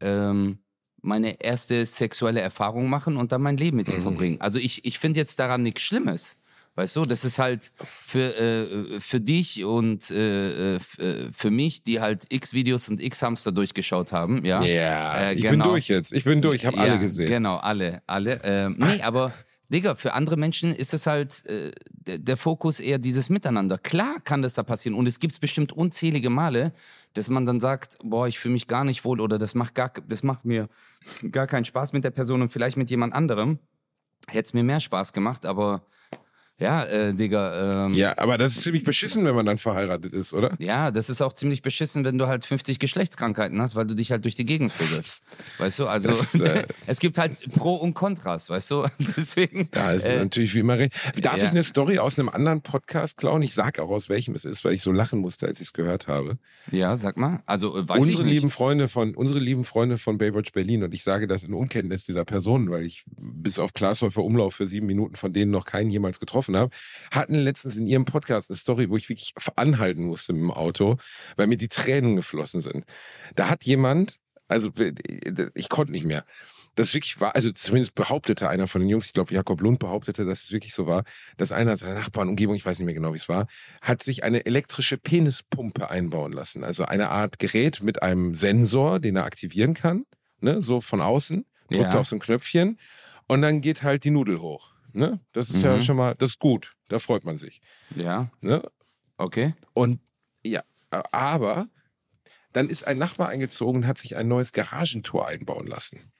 ähm, 0.00 0.58
meine 1.02 1.42
erste 1.42 1.84
sexuelle 1.86 2.40
Erfahrung 2.40 2.88
machen 2.88 3.16
und 3.16 3.32
dann 3.32 3.42
mein 3.42 3.56
Leben 3.56 3.78
mit 3.78 3.88
ihm 3.88 4.02
verbringen. 4.02 4.40
Also 4.40 4.58
ich, 4.58 4.84
ich 4.84 4.98
finde 4.98 5.18
jetzt 5.20 5.38
daran 5.38 5.62
nichts 5.62 5.80
Schlimmes. 5.80 6.36
Weißt 6.80 6.96
du, 6.96 7.02
das 7.02 7.26
ist 7.26 7.38
halt 7.38 7.72
für, 7.76 8.34
äh, 8.38 9.00
für 9.00 9.20
dich 9.20 9.66
und 9.66 10.10
äh, 10.10 10.76
äh, 10.76 10.80
äh, 10.96 11.30
für 11.30 11.50
mich, 11.50 11.82
die 11.82 12.00
halt 12.00 12.24
x 12.30 12.54
Videos 12.54 12.88
und 12.88 13.02
x 13.02 13.20
Hamster 13.20 13.52
durchgeschaut 13.52 14.12
haben. 14.12 14.46
Ja, 14.46 14.62
Äh, 15.20 15.34
ich 15.34 15.42
bin 15.42 15.50
genau. 15.50 15.66
durch 15.66 15.88
jetzt. 15.88 16.10
Ich 16.10 16.24
bin 16.24 16.40
durch. 16.40 16.62
Ich 16.62 16.66
habe 16.66 16.78
ja, 16.78 16.84
alle 16.84 16.98
gesehen. 16.98 17.28
Genau, 17.28 17.56
alle, 17.56 18.00
alle. 18.06 18.40
Ähm, 18.44 18.76
nee, 18.78 19.02
aber 19.02 19.30
Digga, 19.68 19.94
für 19.94 20.14
andere 20.14 20.38
Menschen 20.38 20.74
ist 20.74 20.94
es 20.94 21.06
halt 21.06 21.44
äh, 21.44 21.70
der, 21.92 22.38
Fokus 22.38 22.80
eher 22.80 22.96
dieses 22.96 23.28
Miteinander. 23.28 23.76
Klar 23.76 24.16
kann 24.24 24.40
das 24.40 24.54
da 24.54 24.62
passieren 24.62 24.96
und 24.96 25.06
es 25.06 25.20
gibt 25.20 25.38
bestimmt 25.38 25.74
unzählige 25.74 26.30
Male, 26.30 26.72
dass 27.12 27.28
man 27.28 27.44
dann 27.44 27.60
sagt, 27.60 27.98
boah, 28.02 28.26
ich 28.26 28.38
fühle 28.38 28.54
mich 28.54 28.68
gar 28.68 28.84
nicht 28.84 29.04
wohl 29.04 29.20
oder 29.20 29.36
das 29.36 29.54
macht 29.54 29.74
gar, 29.74 29.92
das 30.08 30.22
macht 30.22 30.46
mir 30.46 30.70
gar 31.30 31.46
keinen 31.46 31.66
Spaß 31.66 31.92
mit 31.92 32.04
der 32.04 32.10
Person 32.10 32.40
und 32.40 32.48
vielleicht 32.48 32.78
mit 32.78 32.88
jemand 32.88 33.12
anderem. 33.12 33.58
Hätte 34.28 34.46
es 34.46 34.54
mir 34.54 34.64
mehr 34.64 34.80
Spaß 34.80 35.12
gemacht, 35.12 35.44
aber 35.44 35.82
ja, 36.60 36.84
äh, 36.84 37.14
Digga, 37.14 37.86
ähm, 37.86 37.94
Ja, 37.94 38.16
aber 38.18 38.38
das 38.38 38.52
ist 38.52 38.62
ziemlich 38.62 38.84
beschissen, 38.84 39.24
wenn 39.24 39.34
man 39.34 39.46
dann 39.46 39.58
verheiratet 39.58 40.12
ist, 40.12 40.34
oder? 40.34 40.52
ja, 40.58 40.90
das 40.90 41.10
ist 41.10 41.22
auch 41.22 41.32
ziemlich 41.32 41.62
beschissen, 41.62 42.04
wenn 42.04 42.18
du 42.18 42.26
halt 42.26 42.44
50 42.44 42.78
Geschlechtskrankheiten 42.78 43.60
hast, 43.60 43.74
weil 43.74 43.86
du 43.86 43.94
dich 43.94 44.12
halt 44.12 44.24
durch 44.24 44.34
die 44.34 44.44
Gegend 44.44 44.70
vögelst. 44.70 45.22
Weißt 45.58 45.78
du, 45.78 45.86
also 45.86 46.08
Das, 46.08 46.34
äh, 46.34 46.64
es 46.86 47.00
gibt 47.00 47.18
halt 47.18 47.50
Pro 47.54 47.74
und 47.76 47.94
Kontras, 47.94 48.50
weißt 48.50 48.70
du? 48.70 48.86
Deswegen. 49.16 49.68
Da 49.70 49.92
ist 49.92 50.04
äh, 50.04 50.18
natürlich 50.18 50.54
wie 50.54 50.60
immer 50.60 50.78
recht. 50.78 50.92
Darf 51.22 51.38
ja. 51.38 51.44
ich 51.44 51.50
eine 51.50 51.62
Story 51.64 51.98
aus 51.98 52.18
einem 52.18 52.28
anderen 52.28 52.62
Podcast 52.62 53.16
klauen? 53.16 53.42
Ich 53.42 53.54
sag 53.54 53.78
auch 53.78 53.90
aus 53.90 54.08
welchem 54.08 54.34
es 54.34 54.44
ist, 54.44 54.64
weil 54.64 54.74
ich 54.74 54.82
so 54.82 54.92
lachen 54.92 55.20
musste, 55.20 55.46
als 55.46 55.60
ich 55.60 55.68
es 55.68 55.72
gehört 55.72 56.08
habe. 56.08 56.38
ja, 56.70 56.94
sag 56.96 57.16
mal. 57.16 57.42
Also 57.46 57.76
äh, 57.76 57.88
weiß 57.88 57.96
ich 57.98 58.02
unsere 58.02 58.24
nicht. 58.24 58.34
lieben 58.34 58.50
Freunde 58.50 58.88
von 58.88 59.14
unsere 59.14 59.38
lieben 59.38 59.64
Freunde 59.64 59.98
von 59.98 60.18
Baywatch 60.18 60.52
Berlin 60.52 60.82
und 60.82 60.92
ich 60.92 61.02
sage 61.02 61.26
das 61.26 61.42
in 61.42 61.54
Unkenntnis 61.54 62.04
dieser 62.04 62.24
Personen, 62.24 62.70
weil 62.70 62.84
ich 62.84 63.04
bis 63.06 63.58
auf 63.58 63.72
Glashäufer 63.72 64.22
Umlauf 64.22 64.54
für 64.54 64.66
sieben 64.66 64.86
Minuten 64.86 65.16
von 65.16 65.32
denen 65.32 65.50
noch 65.50 65.64
keinen 65.64 65.90
jemals 65.90 66.20
getroffen 66.20 66.49
habe, 66.56 66.74
hatten 67.10 67.34
letztens 67.34 67.76
in 67.76 67.86
ihrem 67.86 68.04
Podcast 68.04 68.50
eine 68.50 68.56
Story, 68.56 68.90
wo 68.90 68.96
ich 68.96 69.08
wirklich 69.08 69.34
anhalten 69.56 70.04
musste 70.04 70.32
mit 70.32 70.42
dem 70.42 70.50
Auto, 70.50 70.96
weil 71.36 71.46
mir 71.46 71.56
die 71.58 71.68
Tränen 71.68 72.16
geflossen 72.16 72.62
sind. 72.62 72.84
Da 73.34 73.48
hat 73.48 73.64
jemand, 73.64 74.16
also 74.48 74.70
ich 75.54 75.68
konnte 75.68 75.92
nicht 75.92 76.04
mehr. 76.04 76.24
Das 76.76 76.94
wirklich 76.94 77.20
war, 77.20 77.34
also 77.34 77.50
zumindest 77.50 77.96
behauptete 77.96 78.48
einer 78.48 78.68
von 78.68 78.80
den 78.80 78.88
Jungs, 78.88 79.06
ich 79.06 79.12
glaube 79.12 79.34
Jakob 79.34 79.60
Lund 79.60 79.80
behauptete, 79.80 80.24
dass 80.24 80.44
es 80.44 80.52
wirklich 80.52 80.72
so 80.72 80.86
war, 80.86 81.02
dass 81.36 81.50
einer 81.50 81.76
seiner 81.76 81.94
Nachbarn, 81.94 82.28
Umgebung, 82.28 82.54
ich 82.54 82.64
weiß 82.64 82.78
nicht 82.78 82.86
mehr 82.86 82.94
genau, 82.94 83.12
wie 83.12 83.18
es 83.18 83.28
war, 83.28 83.48
hat 83.82 84.04
sich 84.04 84.22
eine 84.22 84.46
elektrische 84.46 84.96
Penispumpe 84.96 85.90
einbauen 85.90 86.32
lassen. 86.32 86.62
Also 86.62 86.84
eine 86.84 87.10
Art 87.10 87.40
Gerät 87.40 87.82
mit 87.82 88.02
einem 88.04 88.36
Sensor, 88.36 89.00
den 89.00 89.16
er 89.16 89.24
aktivieren 89.24 89.74
kann, 89.74 90.06
ne, 90.40 90.62
so 90.62 90.80
von 90.80 91.00
außen, 91.00 91.44
drückt 91.70 91.92
Ja. 91.92 92.00
auf 92.00 92.06
so 92.08 92.16
ein 92.16 92.20
Knöpfchen 92.20 92.78
und 93.26 93.42
dann 93.42 93.60
geht 93.60 93.82
halt 93.82 94.04
die 94.04 94.10
Nudel 94.10 94.40
hoch. 94.40 94.69
Ne? 94.92 95.20
Das 95.32 95.50
ist 95.50 95.62
ja 95.62 95.76
Mhm. 95.76 95.82
schon 95.82 95.96
mal, 95.96 96.14
das 96.16 96.30
ist 96.32 96.38
gut, 96.38 96.74
da 96.88 96.98
freut 96.98 97.24
man 97.24 97.38
sich. 97.38 97.60
Ja, 97.94 98.30
Ne? 98.40 98.62
okay. 99.16 99.54
Und 99.74 100.00
ja, 100.44 100.62
aber 101.12 101.68
dann 102.52 102.68
ist 102.68 102.86
ein 102.86 102.98
Nachbar 102.98 103.28
eingezogen 103.28 103.82
und 103.82 103.86
hat 103.86 103.98
sich 103.98 104.16
ein 104.16 104.26
neues 104.28 104.52
Garagentor 104.52 105.28
einbauen 105.28 105.66
lassen. 105.66 106.12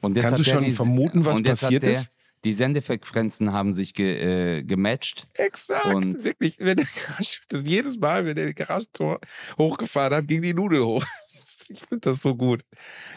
Und 0.00 0.16
jetzt 0.16 0.24
Kannst 0.24 0.40
du 0.40 0.44
schon 0.44 0.64
die- 0.64 0.72
vermuten, 0.72 1.24
was 1.24 1.42
passiert 1.42 1.82
der, 1.82 1.92
ist? 1.92 2.10
Die 2.44 2.54
Sendefrequenzen 2.54 3.52
haben 3.52 3.74
sich 3.74 3.92
ge, 3.92 4.58
äh, 4.60 4.62
gematcht. 4.62 5.26
Exakt, 5.34 5.86
Und- 5.94 6.24
wirklich. 6.24 6.56
Wenn 6.58 6.78
der 6.78 6.86
Garage, 6.86 7.40
das 7.48 7.62
jedes 7.64 7.98
Mal, 7.98 8.24
wenn 8.24 8.34
der 8.34 8.46
das 8.46 8.54
Garagentor 8.54 9.20
hochgefahren 9.58 10.14
hat, 10.14 10.26
ging 10.28 10.40
die 10.40 10.54
Nudel 10.54 10.82
hoch. 10.84 11.04
Ich 11.70 11.80
finde 11.80 12.10
das 12.10 12.20
so 12.22 12.34
gut. 12.34 12.62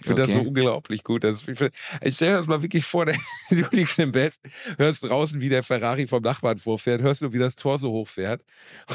Ich 0.01 0.07
finde 0.07 0.21
das 0.23 0.31
so 0.31 0.39
Okay. 0.39 0.47
unglaublich 0.47 1.03
gut. 1.03 1.23
Das, 1.23 1.47
ich, 1.47 1.59
ich 2.01 2.15
stell 2.15 2.29
dir 2.31 2.37
das 2.37 2.47
mal 2.47 2.61
wirklich 2.61 2.85
vor, 2.85 3.05
du 3.49 3.65
liegst 3.71 3.97
im 3.99 4.11
Bett, 4.11 4.33
hörst 4.77 5.03
draußen, 5.03 5.39
wie 5.41 5.49
der 5.49 5.63
Ferrari 5.63 6.07
vom 6.07 6.21
Nachbarn 6.23 6.57
vorfährt, 6.57 7.01
hörst 7.01 7.21
nur, 7.21 7.33
wie 7.33 7.39
das 7.39 7.55
Tor 7.55 7.79
so 7.79 7.91
hochfährt. 7.91 8.43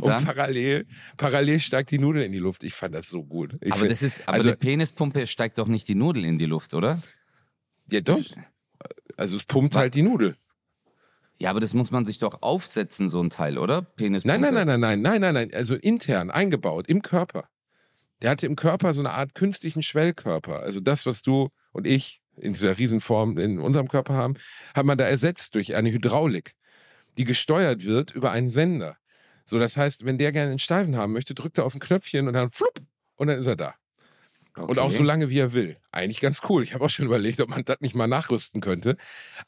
Und 0.00 0.06
Dann? 0.06 0.24
parallel, 0.24 0.86
parallel 1.18 1.60
steigt 1.60 1.90
die 1.90 1.98
Nudel 1.98 2.22
in 2.22 2.32
die 2.32 2.38
Luft. 2.38 2.64
Ich 2.64 2.72
fand 2.72 2.94
das 2.94 3.08
so 3.08 3.22
gut. 3.22 3.56
Ich 3.60 3.72
aber 3.72 3.80
find- 3.80 3.92
das 3.92 4.02
ist, 4.02 4.26
aber 4.26 4.38
also- 4.38 4.50
die 4.50 4.56
Penispumpe 4.56 5.26
steigt 5.26 5.58
doch 5.58 5.68
nicht 5.68 5.86
die 5.88 5.94
Nudel 5.94 6.24
in 6.24 6.38
die 6.38 6.46
Luft, 6.46 6.72
oder? 6.74 7.02
ja 7.90 8.00
doch. 8.00 8.18
Also 9.18 9.36
es 9.36 9.44
pumpt 9.44 9.76
halt 9.76 9.94
die 9.94 10.02
Nudel. 10.02 10.36
Ja, 11.38 11.50
aber 11.50 11.60
das 11.60 11.74
muss 11.74 11.90
man 11.90 12.06
sich 12.06 12.18
doch 12.18 12.40
aufsetzen, 12.40 13.08
so 13.10 13.20
ein 13.22 13.28
Teil, 13.28 13.58
oder? 13.58 13.82
Penispumpe. 13.82 14.40
Nein, 14.40 14.54
nein, 14.54 14.66
nein, 14.66 14.80
nein, 14.80 15.00
nein, 15.00 15.02
nein, 15.02 15.20
nein, 15.20 15.34
nein. 15.34 15.50
Also 15.54 15.74
intern 15.76 16.30
eingebaut 16.30 16.88
im 16.88 17.02
Körper. 17.02 17.46
Der 18.22 18.30
hatte 18.30 18.46
im 18.46 18.56
Körper 18.56 18.92
so 18.92 19.00
eine 19.02 19.10
Art 19.12 19.34
künstlichen 19.34 19.82
Schwellkörper. 19.82 20.60
Also 20.60 20.80
das, 20.80 21.06
was 21.06 21.22
du 21.22 21.50
und 21.72 21.86
ich 21.86 22.20
in 22.36 22.52
dieser 22.54 22.78
Riesenform 22.78 23.38
in 23.38 23.58
unserem 23.58 23.88
Körper 23.88 24.14
haben, 24.14 24.34
hat 24.74 24.86
man 24.86 24.98
da 24.98 25.04
ersetzt 25.06 25.54
durch 25.54 25.74
eine 25.74 25.90
Hydraulik, 25.90 26.52
die 27.18 27.24
gesteuert 27.24 27.84
wird 27.84 28.12
über 28.12 28.30
einen 28.32 28.50
Sender. 28.50 28.96
So, 29.46 29.58
das 29.58 29.76
heißt, 29.76 30.04
wenn 30.04 30.18
der 30.18 30.32
gerne 30.32 30.50
einen 30.50 30.58
Steifen 30.58 30.96
haben 30.96 31.12
möchte, 31.12 31.34
drückt 31.34 31.58
er 31.58 31.64
auf 31.64 31.74
ein 31.74 31.80
Knöpfchen 31.80 32.28
und 32.28 32.34
dann 32.34 32.50
flupp 32.50 32.80
und 33.16 33.28
dann 33.28 33.38
ist 33.38 33.46
er 33.46 33.56
da. 33.56 33.74
Und 34.68 34.80
auch 34.80 34.90
Okay. 34.90 34.98
so 34.98 35.02
lange, 35.04 35.30
wie 35.30 35.38
er 35.38 35.52
will. 35.52 35.76
Eigentlich 35.92 36.20
ganz 36.20 36.40
cool. 36.48 36.62
Ich 36.64 36.74
habe 36.74 36.84
auch 36.84 36.90
schon 36.90 37.06
überlegt, 37.06 37.40
ob 37.40 37.48
man 37.50 37.64
das 37.64 37.80
nicht 37.80 37.94
mal 37.94 38.08
nachrüsten 38.08 38.60
könnte. 38.60 38.96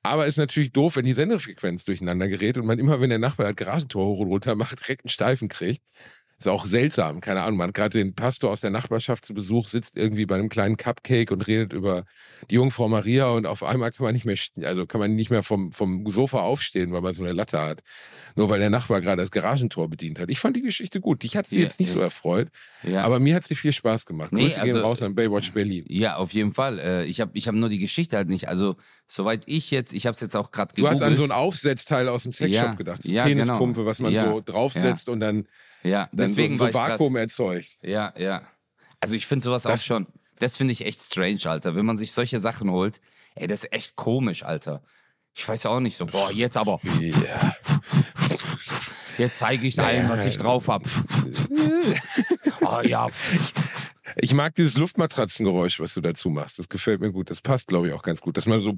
Aber 0.02 0.26
ist 0.26 0.36
natürlich 0.36 0.72
doof, 0.72 0.94
wenn 0.96 1.04
die 1.04 1.12
Sendefrequenz 1.12 1.84
durcheinander 1.84 2.28
gerät 2.28 2.56
und 2.56 2.66
man 2.66 2.78
immer, 2.78 3.00
wenn 3.00 3.10
der 3.10 3.18
Nachbar 3.18 3.46
das 3.46 3.56
Garagentor 3.56 4.06
hoch 4.06 4.20
und 4.20 4.28
runter 4.28 4.54
macht, 4.54 4.80
direkt 4.80 5.04
einen 5.04 5.10
Steifen 5.10 5.48
kriegt. 5.48 5.82
Ist 6.40 6.46
auch 6.46 6.66
seltsam, 6.66 7.20
keine 7.20 7.42
Ahnung. 7.42 7.58
Man 7.58 7.68
hat 7.68 7.74
gerade 7.74 7.98
den 7.98 8.14
Pastor 8.14 8.52
aus 8.52 8.60
der 8.60 8.70
Nachbarschaft 8.70 9.24
zu 9.24 9.34
Besuch, 9.34 9.66
sitzt 9.66 9.96
irgendwie 9.96 10.24
bei 10.24 10.36
einem 10.36 10.48
kleinen 10.48 10.76
Cupcake 10.76 11.32
und 11.32 11.44
redet 11.48 11.72
über 11.72 12.04
die 12.48 12.54
Jungfrau 12.54 12.88
Maria 12.88 13.26
und 13.30 13.44
auf 13.44 13.64
einmal 13.64 13.90
kann 13.90 14.04
man 14.04 14.14
nicht 14.14 14.24
mehr, 14.24 14.36
also 14.62 14.86
kann 14.86 15.00
man 15.00 15.16
nicht 15.16 15.30
mehr 15.30 15.42
vom, 15.42 15.72
vom 15.72 16.08
Sofa 16.08 16.42
aufstehen, 16.42 16.92
weil 16.92 17.00
man 17.00 17.12
so 17.12 17.24
eine 17.24 17.32
Latte 17.32 17.60
hat. 17.60 17.80
Nur 18.36 18.48
weil 18.50 18.60
der 18.60 18.70
Nachbar 18.70 19.00
gerade 19.00 19.20
das 19.20 19.32
Garagentor 19.32 19.88
bedient 19.88 20.20
hat. 20.20 20.30
Ich 20.30 20.38
fand 20.38 20.54
die 20.56 20.60
Geschichte 20.62 21.00
gut. 21.00 21.24
Dich 21.24 21.36
hat 21.36 21.48
sie 21.48 21.56
Ja, 21.56 21.62
jetzt 21.62 21.80
nicht 21.80 21.88
ja. 21.88 21.94
so 21.94 22.00
erfreut, 22.00 22.50
Ja. 22.84 23.02
aber 23.02 23.18
mir 23.18 23.34
hat 23.34 23.42
sie 23.42 23.56
viel 23.56 23.72
Spaß 23.72 24.06
gemacht. 24.06 24.30
Nee, 24.32 24.44
Grüße 24.44 24.60
gehen 24.60 24.74
also- 24.76 24.86
raus 24.86 25.02
an 25.02 25.16
Baywatch 25.16 25.50
Berlin. 25.52 25.86
Ja, 25.88 26.18
auf 26.18 26.32
jeden 26.32 26.52
Fall. 26.52 26.78
Äh, 26.78 27.04
ich 27.06 27.20
habe 27.20 27.32
ich 27.34 27.48
hab 27.48 27.56
nur 27.56 27.68
die 27.68 27.80
Geschichte 27.80 28.16
halt 28.16 28.28
nicht. 28.28 28.46
Also, 28.48 28.76
soweit 29.08 29.42
ich 29.46 29.72
jetzt, 29.72 29.92
ich 29.92 30.06
habe 30.06 30.14
es 30.14 30.20
jetzt 30.20 30.36
auch 30.36 30.52
gerade 30.52 30.68
Du 30.68 30.82
gegoogelt. 30.82 31.00
hast 31.00 31.02
an 31.04 31.16
so 31.16 31.24
ein 31.24 31.32
Aufsetzteil 31.32 32.08
aus 32.08 32.22
dem 32.22 32.32
Sexshop 32.32 32.76
gedacht. 32.76 33.02
So 33.02 33.08
ja, 33.08 33.24
Penispumpe, 33.24 33.80
genau. 33.80 33.86
was 33.90 33.98
man 33.98 34.14
so 34.14 34.40
draufsetzt 34.44 35.08
und 35.08 35.18
dann, 35.18 35.46
ja, 35.82 36.08
dann 36.12 36.28
deswegen 36.28 36.58
so, 36.58 36.64
so 36.64 36.68
ich 36.68 36.74
grad- 36.74 36.90
Vakuum 36.92 37.16
erzeugt. 37.16 37.68
Ja, 37.82 38.12
ja. 38.16 38.42
Also 39.00 39.14
ich 39.14 39.26
finde 39.26 39.44
sowas 39.44 39.64
auch 39.66 39.70
Das- 39.72 39.84
schon, 39.84 40.06
das 40.38 40.56
finde 40.56 40.72
ich 40.72 40.84
echt 40.84 41.00
strange, 41.02 41.40
Alter. 41.44 41.74
Wenn 41.74 41.86
man 41.86 41.96
sich 41.96 42.12
solche 42.12 42.40
Sachen 42.40 42.70
holt, 42.70 43.00
ey, 43.34 43.46
das 43.46 43.64
ist 43.64 43.72
echt 43.72 43.96
komisch, 43.96 44.42
Alter. 44.44 44.82
Ich 45.34 45.46
weiß 45.48 45.66
auch 45.66 45.80
nicht 45.80 45.96
so, 45.96 46.06
boah, 46.06 46.32
jetzt 46.32 46.56
aber, 46.56 46.80
Ja. 47.00 47.54
jetzt 49.18 49.38
zeige 49.38 49.66
ich 49.66 49.78
allen, 49.80 50.08
was 50.08 50.24
ich 50.26 50.36
drauf 50.38 50.66
hab. 50.68 50.82
oh 52.62 52.80
ja, 52.84 53.06
Ich 54.16 54.32
mag 54.34 54.54
dieses 54.56 54.76
Luftmatratzengeräusch, 54.76 55.78
was 55.80 55.94
du 55.94 56.00
dazu 56.00 56.30
machst. 56.30 56.58
Das 56.58 56.68
gefällt 56.68 57.00
mir 57.00 57.12
gut. 57.12 57.30
Das 57.30 57.40
passt, 57.40 57.68
glaube 57.68 57.88
ich, 57.88 57.92
auch 57.92 58.02
ganz 58.02 58.20
gut. 58.20 58.36
Dass 58.36 58.46
man 58.46 58.60
so 58.60 58.72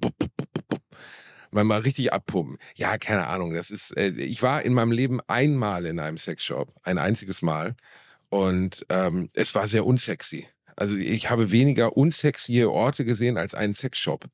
man 1.50 1.66
mal 1.66 1.80
richtig 1.80 2.12
abpumpen. 2.12 2.58
Ja, 2.76 2.98
keine 2.98 3.26
Ahnung. 3.26 3.52
Das 3.52 3.70
ist. 3.70 3.96
Äh, 3.96 4.10
ich 4.10 4.42
war 4.42 4.62
in 4.62 4.74
meinem 4.74 4.92
Leben 4.92 5.20
einmal 5.26 5.86
in 5.86 5.98
einem 5.98 6.18
Sexshop, 6.18 6.72
ein 6.82 6.98
einziges 6.98 7.42
Mal, 7.42 7.74
und 8.28 8.86
ähm, 8.88 9.28
es 9.34 9.54
war 9.54 9.68
sehr 9.68 9.84
unsexy. 9.84 10.46
Also 10.76 10.94
ich 10.96 11.28
habe 11.28 11.50
weniger 11.50 11.96
unsexy 11.96 12.64
Orte 12.64 13.04
gesehen 13.04 13.36
als 13.36 13.54
einen 13.54 13.74
Sexshop. 13.74 14.24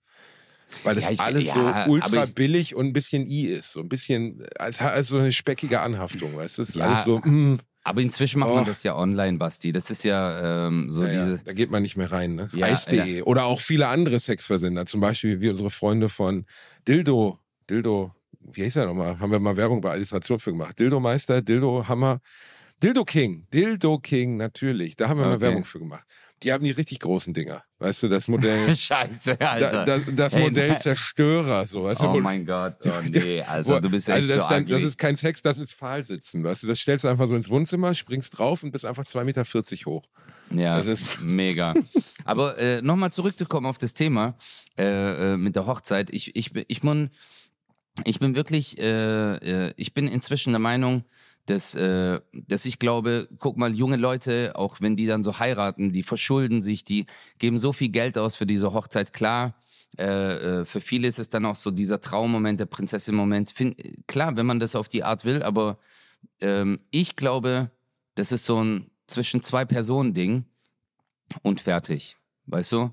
Weil 0.83 0.97
das 0.97 1.05
ja, 1.05 1.11
ich, 1.12 1.21
alles 1.21 1.47
ja, 1.47 1.85
so 1.85 1.91
ultra 1.91 2.25
ich, 2.25 2.35
billig 2.35 2.75
und 2.75 2.87
ein 2.87 2.93
bisschen 2.93 3.27
i 3.27 3.47
ist. 3.47 3.73
So 3.73 3.81
ein 3.81 3.89
bisschen, 3.89 4.45
als, 4.59 4.81
als 4.81 5.09
so 5.09 5.19
eine 5.19 5.33
speckige 5.33 5.81
Anhaftung, 5.81 6.37
weißt 6.37 6.59
du? 6.59 6.62
Es 6.62 6.71
ist 6.71 6.77
ja, 6.77 6.87
alles 6.87 7.05
so, 7.05 7.19
mm, 7.19 7.61
aber 7.87 8.01
inzwischen 8.01 8.41
macht 8.41 8.51
oh. 8.51 8.55
man 8.57 8.64
das 8.64 8.82
ja 8.82 8.97
online, 8.97 9.39
Basti. 9.39 9.70
Das 9.70 9.91
ist 9.91 10.03
ja 10.03 10.66
ähm, 10.66 10.91
so 10.91 11.05
ja, 11.05 11.11
diese. 11.11 11.30
Ja. 11.37 11.41
Da 11.45 11.53
geht 11.53 11.70
man 11.70 11.82
nicht 11.82 11.97
mehr 11.97 12.11
rein, 12.11 12.34
ne? 12.34 12.51
Ja, 12.53 12.66
Eis.de. 12.66 13.22
Oder 13.22 13.45
auch 13.45 13.61
viele 13.61 13.87
andere 13.87 14.18
Sexversender. 14.18 14.87
Zum 14.87 15.01
Beispiel 15.01 15.41
wie 15.41 15.49
unsere 15.51 15.70
Freunde 15.70 16.09
von 16.09 16.47
Dildo. 16.89 17.39
Dildo, 17.70 18.12
wie 18.41 18.64
heißt 18.64 18.76
er 18.76 18.87
nochmal? 18.87 19.20
Haben 19.20 19.30
wir 19.30 19.39
mal 19.39 19.57
Werbung 19.57 19.80
bei 19.80 19.93
Alliteration 19.93 20.41
für 20.41 20.51
gemacht. 20.51 20.76
Dildo 20.80 20.99
Meister, 20.99 21.43
Dildo 21.43 21.87
Hammer. 21.87 22.20
Dildo 22.82 23.05
King. 23.05 23.47
Dildo 23.55 23.99
King, 23.99 24.37
natürlich. 24.37 24.97
Da 24.97 25.09
haben 25.09 25.18
wir 25.18 25.26
okay. 25.26 25.34
mal 25.34 25.41
Werbung 25.41 25.64
für 25.64 25.78
gemacht. 25.78 26.05
Die 26.43 26.53
haben 26.53 26.64
die 26.64 26.70
richtig 26.70 27.01
großen 27.01 27.32
Dinger. 27.32 27.62
Weißt 27.78 28.03
du, 28.03 28.09
das 28.09 28.28
Modell. 28.28 28.74
Scheiße, 28.76 29.41
Alter. 29.41 29.84
Da, 29.84 29.84
das, 29.84 30.03
das 30.14 30.34
hey, 30.34 30.43
Modell 30.43 30.68
nein. 30.68 30.78
Zerstörer, 30.78 31.66
so, 31.66 31.84
weißt 31.84 32.03
du? 32.03 32.07
Oh 32.09 32.20
mein 32.20 32.45
Gott, 32.45 32.76
oh 32.84 32.91
nee, 33.11 33.41
Alter, 33.41 33.80
du 33.80 33.91
bist 33.91 34.09
echt 34.09 34.16
also 34.16 34.28
das, 34.28 34.43
so 34.43 34.49
dann, 34.51 34.66
das 34.66 34.82
ist 34.82 34.99
kein 34.99 35.16
Sex, 35.16 35.41
das 35.41 35.59
ist 35.59 35.72
Pfahlsitzen, 35.72 36.45
weißt 36.45 36.64
du? 36.64 36.66
Das 36.66 36.78
stellst 36.78 37.05
du 37.05 37.09
einfach 37.09 37.26
so 37.28 37.37
ins 37.37 37.49
Wohnzimmer, 37.49 37.95
springst 37.95 38.39
drauf 38.39 38.62
und 38.62 38.70
bist 38.70 38.84
einfach 38.84 39.05
2,40 39.05 39.24
Meter 39.24 39.45
hoch. 39.91 40.07
Ja, 40.51 40.82
mega. 41.22 41.74
Aber 42.24 42.59
äh, 42.59 42.82
nochmal 42.82 43.12
zurückzukommen 43.12 43.66
auf 43.66 43.78
das 43.78 43.95
Thema 43.95 44.37
äh, 44.78 45.32
äh, 45.32 45.37
mit 45.37 45.57
der 45.57 45.66
Hochzeit. 45.66 46.11
Ich, 46.11 46.37
ich, 46.37 46.55
ich, 46.55 46.64
ich, 46.68 46.82
ich 48.05 48.18
bin 48.18 48.34
wirklich, 48.34 48.78
äh, 48.78 49.66
äh, 49.66 49.72
ich 49.76 49.95
bin 49.95 50.07
inzwischen 50.09 50.53
der 50.53 50.61
Meinung, 50.61 51.05
dass, 51.47 51.74
äh, 51.74 52.20
dass 52.32 52.64
ich 52.64 52.78
glaube, 52.78 53.28
guck 53.38 53.57
mal, 53.57 53.74
junge 53.74 53.97
Leute, 53.97 54.53
auch 54.57 54.80
wenn 54.80 54.97
die 54.97 55.07
dann 55.07 55.24
so 55.24 55.38
heiraten, 55.38 55.92
die 55.92 56.03
verschulden 56.03 56.61
sich, 56.61 56.84
die 56.84 57.07
geben 57.38 57.59
so 57.59 57.72
viel 57.72 57.88
Geld 57.88 58.18
aus 58.18 58.36
für 58.36 58.47
diese 58.47 58.72
Hochzeit. 58.72 59.12
Klar, 59.12 59.55
äh, 59.99 60.61
äh, 60.61 60.64
für 60.64 60.80
viele 60.80 61.09
ist 61.09 61.18
es 61.18 61.28
dann 61.28 61.47
auch 61.47 61.57
so 61.57 61.70
dieser 61.70 62.01
Traummoment, 62.01 62.61
der 62.61 62.66
Prinzessin-Moment. 62.66 63.55
Klar, 64.07 64.36
wenn 64.36 64.47
man 64.47 64.61
das 64.61 64.76
auf 64.76 64.88
die 64.88 65.05
Art 65.05 65.24
will, 65.24 65.42
aber 65.42 65.78
ähm, 66.40 66.80
ich 66.90 67.16
glaube, 67.16 67.70
das 68.14 68.32
ist 68.32 68.44
so 68.44 68.62
ein 68.62 68.90
zwischen 69.07 69.42
zwei 69.42 69.64
Personen 69.64 70.14
Ding 70.14 70.44
und 71.42 71.61
fertig. 71.61 72.16
Weißt 72.47 72.72
du? 72.72 72.92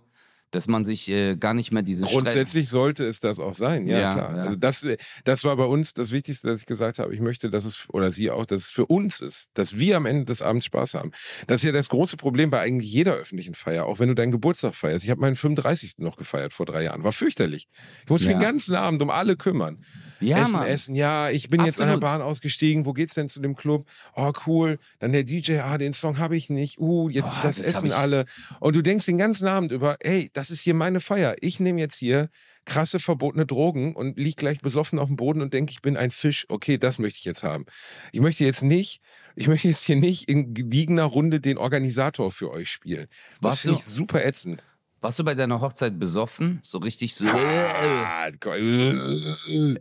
Dass 0.54 0.68
man 0.68 0.86
sich 0.86 1.10
äh, 1.10 1.36
gar 1.36 1.54
nicht 1.54 1.72
mehr 1.72 1.84
diese 1.84 2.06
Grundsätzlich 2.06 2.68
Streit 2.68 2.80
sollte 2.80 3.06
es 3.06 3.20
das 3.20 3.40
auch 3.40 3.56
sein, 3.56 3.88
ja, 3.88 4.00
ja 4.00 4.14
klar. 4.14 4.36
Ja. 4.36 4.44
Also 4.44 4.56
das, 4.56 4.86
das 5.24 5.44
war 5.44 5.56
bei 5.58 5.66
uns 5.66 5.94
das 5.94 6.12
Wichtigste, 6.12 6.48
dass 6.48 6.60
ich 6.60 6.66
gesagt 6.66 7.00
habe. 7.00 7.14
Ich 7.14 7.22
möchte, 7.22 7.50
dass 7.50 7.66
es, 7.66 7.88
oder 7.90 8.12
sie 8.12 8.30
auch, 8.30 8.46
dass 8.46 8.64
es 8.64 8.70
für 8.70 8.86
uns 8.86 9.20
ist, 9.20 9.48
dass 9.56 9.78
wir 9.78 9.98
am 9.98 10.06
Ende 10.06 10.26
des 10.26 10.42
Abends 10.42 10.66
Spaß 10.66 10.94
haben. 10.94 11.12
Das 11.48 11.58
ist 11.58 11.64
ja 11.64 11.72
das 11.72 11.90
große 11.90 12.18
Problem 12.18 12.50
bei 12.52 12.60
eigentlich 12.60 12.92
jeder 12.92 13.14
öffentlichen 13.14 13.56
Feier, 13.56 13.86
auch 13.86 14.00
wenn 14.00 14.10
du 14.10 14.16
deinen 14.16 14.32
Geburtstag 14.32 14.76
feierst. 14.76 15.04
Ich 15.04 15.10
habe 15.10 15.22
meinen 15.22 15.36
35. 15.36 15.96
noch 15.98 16.18
gefeiert 16.18 16.54
vor 16.54 16.66
drei 16.66 16.84
Jahren. 16.84 17.04
War 17.04 17.14
fürchterlich. 17.14 17.68
Ich 18.04 18.10
muss 18.10 18.22
ja. 18.22 18.28
mich 18.28 18.38
den 18.38 18.44
ganzen 18.44 18.76
Abend 18.76 19.02
um 19.02 19.10
alle 19.10 19.36
kümmern. 19.36 19.84
Ja, 20.24 20.38
essen, 20.38 20.52
Mann. 20.52 20.68
essen. 20.68 20.96
Ja, 20.96 21.30
ich 21.30 21.50
bin 21.50 21.60
Absolut. 21.60 21.68
jetzt 21.68 21.82
an 21.82 21.90
der 21.90 21.98
Bahn 21.98 22.22
ausgestiegen. 22.22 22.86
Wo 22.86 22.94
geht's 22.94 23.14
denn 23.14 23.30
zu 23.30 23.42
dem 23.42 23.56
Club? 23.56 23.88
Oh, 24.16 24.32
cool. 24.48 24.80
Dann 25.00 25.12
der 25.12 25.24
DJ, 25.24 25.60
ah, 25.60 25.78
den 25.78 25.94
Song 25.94 26.18
habe 26.18 26.36
ich 26.36 26.50
nicht. 26.50 26.80
Uh, 26.80 27.10
jetzt 27.10 27.30
oh, 27.32 27.40
das, 27.42 27.58
das 27.58 27.68
essen 27.68 27.92
alle. 27.92 28.26
Und 28.60 28.76
du 28.76 28.82
denkst 28.82 29.06
den 29.06 29.18
ganzen 29.18 29.48
Abend 29.48 29.72
über, 29.72 29.98
hey, 30.02 30.30
das 30.34 30.43
ist 30.50 30.62
hier 30.62 30.74
meine 30.74 31.00
Feier. 31.00 31.36
Ich 31.42 31.60
nehme 31.60 31.80
jetzt 31.80 31.98
hier 31.98 32.30
krasse 32.66 33.00
verbotene 33.00 33.46
Drogen 33.46 33.96
und 33.96 34.18
lieg 34.18 34.38
gleich 34.38 34.60
besoffen 34.60 35.00
auf 35.00 35.08
dem 35.08 35.18
Boden 35.18 35.42
und 35.42 35.54
denke, 35.54 35.72
ich 35.72 35.82
bin 35.82 35.98
ein 35.98 36.12
Fisch. 36.12 36.46
Okay, 36.50 36.78
das 36.78 37.00
möchte 37.00 37.18
ich 37.18 37.26
jetzt 37.26 37.44
haben. 37.44 37.66
Ich 38.12 38.22
möchte 38.22 38.46
jetzt 38.46 38.64
nicht, 38.64 39.02
ich 39.36 39.48
möchte 39.48 39.68
jetzt 39.68 39.84
hier 39.84 39.98
nicht 39.98 40.30
in 40.30 40.54
gediegener 40.54 41.04
Runde 41.04 41.40
den 41.40 41.58
Organisator 41.58 42.32
für 42.32 42.52
euch 42.52 42.70
spielen. 42.70 43.08
Das 43.42 43.62
finde 43.62 43.80
ich 43.80 43.86
super 43.86 44.24
ätzend. 44.24 44.64
Warst 45.04 45.20
du 45.20 45.26
bei 45.26 45.36
deiner 45.36 45.60
Hochzeit 45.60 46.00
besoffen? 46.00 46.60
So 46.62 46.78
richtig 46.78 47.14
so. 47.14 47.26
Ah, 47.28 48.30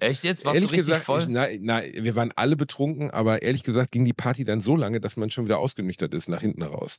Echt 0.00 0.24
jetzt? 0.24 0.44
Warst 0.44 0.56
ehrlich 0.56 0.70
du 0.70 0.74
richtig 0.74 0.76
gesagt, 0.78 1.04
voll? 1.04 1.28
Nein, 1.28 1.60
nein, 1.62 1.92
wir 1.94 2.16
waren 2.16 2.32
alle 2.34 2.56
betrunken, 2.56 3.12
aber 3.12 3.40
ehrlich 3.42 3.62
gesagt 3.62 3.92
ging 3.92 4.04
die 4.04 4.14
Party 4.14 4.42
dann 4.44 4.60
so 4.60 4.74
lange, 4.74 4.98
dass 4.98 5.16
man 5.16 5.30
schon 5.30 5.44
wieder 5.44 5.60
ausgenüchtert 5.60 6.12
ist 6.12 6.28
nach 6.28 6.40
hinten 6.40 6.64
raus. 6.64 6.98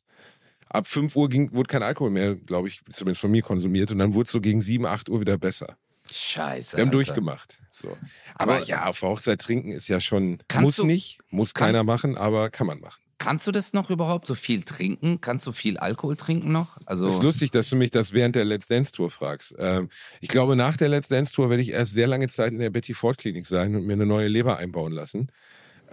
Ab 0.73 0.87
5 0.87 1.15
Uhr 1.15 1.29
ging, 1.29 1.53
wurde 1.53 1.67
kein 1.67 1.83
Alkohol 1.83 2.09
mehr, 2.09 2.35
glaube 2.35 2.67
ich, 2.67 2.81
zumindest 2.91 3.21
von 3.21 3.31
mir 3.31 3.43
konsumiert 3.43 3.91
und 3.91 3.99
dann 3.99 4.13
wurde 4.13 4.25
es 4.25 4.31
so 4.31 4.41
gegen 4.41 4.59
7, 4.59 4.85
8 4.85 5.09
Uhr 5.09 5.21
wieder 5.21 5.37
besser. 5.37 5.77
Scheiße. 6.11 6.77
Wir 6.77 6.81
haben 6.81 6.89
Alter. 6.89 6.97
durchgemacht. 6.97 7.59
So. 7.71 7.95
Aber, 8.35 8.55
aber, 8.55 8.65
ja, 8.65 8.87
auf 8.87 8.99
der 8.99 9.09
Hochzeit 9.09 9.39
trinken 9.39 9.71
ist 9.71 9.87
ja 9.87 10.01
schon, 10.01 10.39
muss 10.59 10.75
du, 10.75 10.85
nicht, 10.85 11.19
muss 11.29 11.53
keiner 11.53 11.83
machen, 11.83 12.17
aber 12.17 12.49
kann 12.49 12.67
man 12.67 12.79
machen. 12.79 13.01
Kannst 13.23 13.47
du 13.47 13.51
das 13.51 13.71
noch 13.71 13.89
überhaupt 13.89 14.27
so 14.27 14.35
viel 14.35 14.63
trinken? 14.63 15.21
Kannst 15.21 15.47
du 15.47 15.53
viel 15.53 15.77
Alkohol 15.77 16.17
trinken 16.17 16.51
noch? 16.51 16.77
Also 16.85 17.07
ist 17.07 17.23
lustig, 17.23 17.51
dass 17.51 17.69
du 17.69 17.77
mich 17.77 17.89
das 17.89 18.11
während 18.11 18.35
der 18.35 18.43
Let's 18.43 18.67
Dance 18.67 18.91
Tour 18.91 19.09
fragst. 19.09 19.55
Ähm, 19.57 19.89
ich 20.19 20.27
glaube, 20.27 20.57
nach 20.57 20.75
der 20.75 20.89
Let's 20.89 21.07
Dance 21.07 21.31
Tour 21.31 21.49
werde 21.49 21.63
ich 21.63 21.69
erst 21.69 21.93
sehr 21.93 22.07
lange 22.07 22.27
Zeit 22.27 22.51
in 22.51 22.59
der 22.59 22.69
Betty 22.69 22.93
Ford 22.93 23.17
Klinik 23.17 23.45
sein 23.45 23.75
und 23.75 23.85
mir 23.85 23.93
eine 23.93 24.05
neue 24.05 24.27
Leber 24.27 24.57
einbauen 24.57 24.91
lassen. 24.91 25.29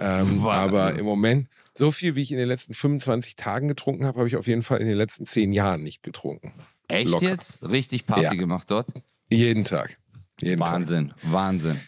Ähm, 0.01 0.45
aber 0.47 0.99
im 0.99 1.05
Moment, 1.05 1.49
so 1.75 1.93
viel 1.93 2.17
wie 2.17 2.23
ich 2.23 2.33
in 2.33 2.39
den 2.39 2.49
letzten 2.49 2.75
25 2.75 3.37
Tagen 3.37 3.69
getrunken 3.69 4.07
habe, 4.07 4.19
habe 4.19 4.29
ich 4.29 4.37
auf 4.37 4.47
jeden 4.47 4.63
Fall 4.63 4.81
in 4.81 4.89
den 4.89 4.97
letzten 4.97 5.27
10 5.27 5.53
Jahren 5.53 5.83
nicht 5.83 6.03
getrunken. 6.03 6.53
Echt 6.89 7.11
Locker. 7.11 7.27
jetzt? 7.27 7.69
Richtig 7.69 8.07
Party 8.07 8.25
ja. 8.25 8.35
gemacht 8.35 8.71
dort? 8.71 8.89
Jeden 9.31 9.65
Tag. 9.65 9.99
Jeden 10.41 10.61
Wahnsinn, 10.61 11.11
Tag. 11.11 11.19
Wahnsinn. 11.33 11.81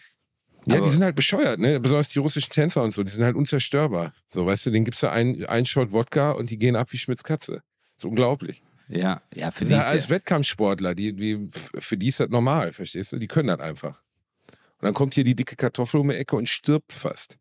Ja, 0.65 0.79
die 0.79 0.89
sind 0.89 1.03
halt 1.03 1.15
bescheuert, 1.15 1.59
ne? 1.59 1.79
Besonders 1.81 2.07
die 2.07 2.19
russischen 2.19 2.49
Tänzer 2.49 2.83
und 2.83 2.93
so, 2.93 3.03
die 3.03 3.11
sind 3.11 3.23
halt 3.23 3.35
unzerstörbar. 3.35 4.13
So, 4.29 4.45
weißt 4.45 4.65
du, 4.65 4.71
denen 4.71 4.85
gibst 4.85 5.03
du 5.03 5.11
einen, 5.11 5.45
einen 5.45 5.65
Shot 5.65 5.91
Wodka 5.91 6.31
und 6.31 6.49
die 6.51 6.57
gehen 6.57 6.77
ab 6.77 6.87
wie 6.91 6.97
Schmitz 6.97 7.23
Katze. 7.23 7.63
ist 7.97 8.05
unglaublich. 8.05 8.63
Ja, 8.87 9.21
ja, 9.33 9.51
für 9.51 9.65
die. 9.65 9.71
Ja, 9.71 9.81
als 9.81 10.09
Wettkampfsportler, 10.09 10.95
die, 10.95 11.13
die, 11.13 11.47
für 11.49 11.97
die 11.97 12.07
ist 12.07 12.19
das 12.19 12.29
normal, 12.29 12.71
verstehst 12.71 13.11
du? 13.11 13.17
Die 13.17 13.27
können 13.27 13.47
das 13.47 13.59
einfach. 13.59 14.01
Und 14.47 14.85
dann 14.85 14.93
kommt 14.93 15.13
hier 15.13 15.23
die 15.23 15.35
dicke 15.35 15.55
Kartoffel 15.55 15.99
um 15.99 16.09
die 16.09 16.15
Ecke 16.15 16.35
und 16.35 16.47
stirbt 16.47 16.93
fast. 16.93 17.37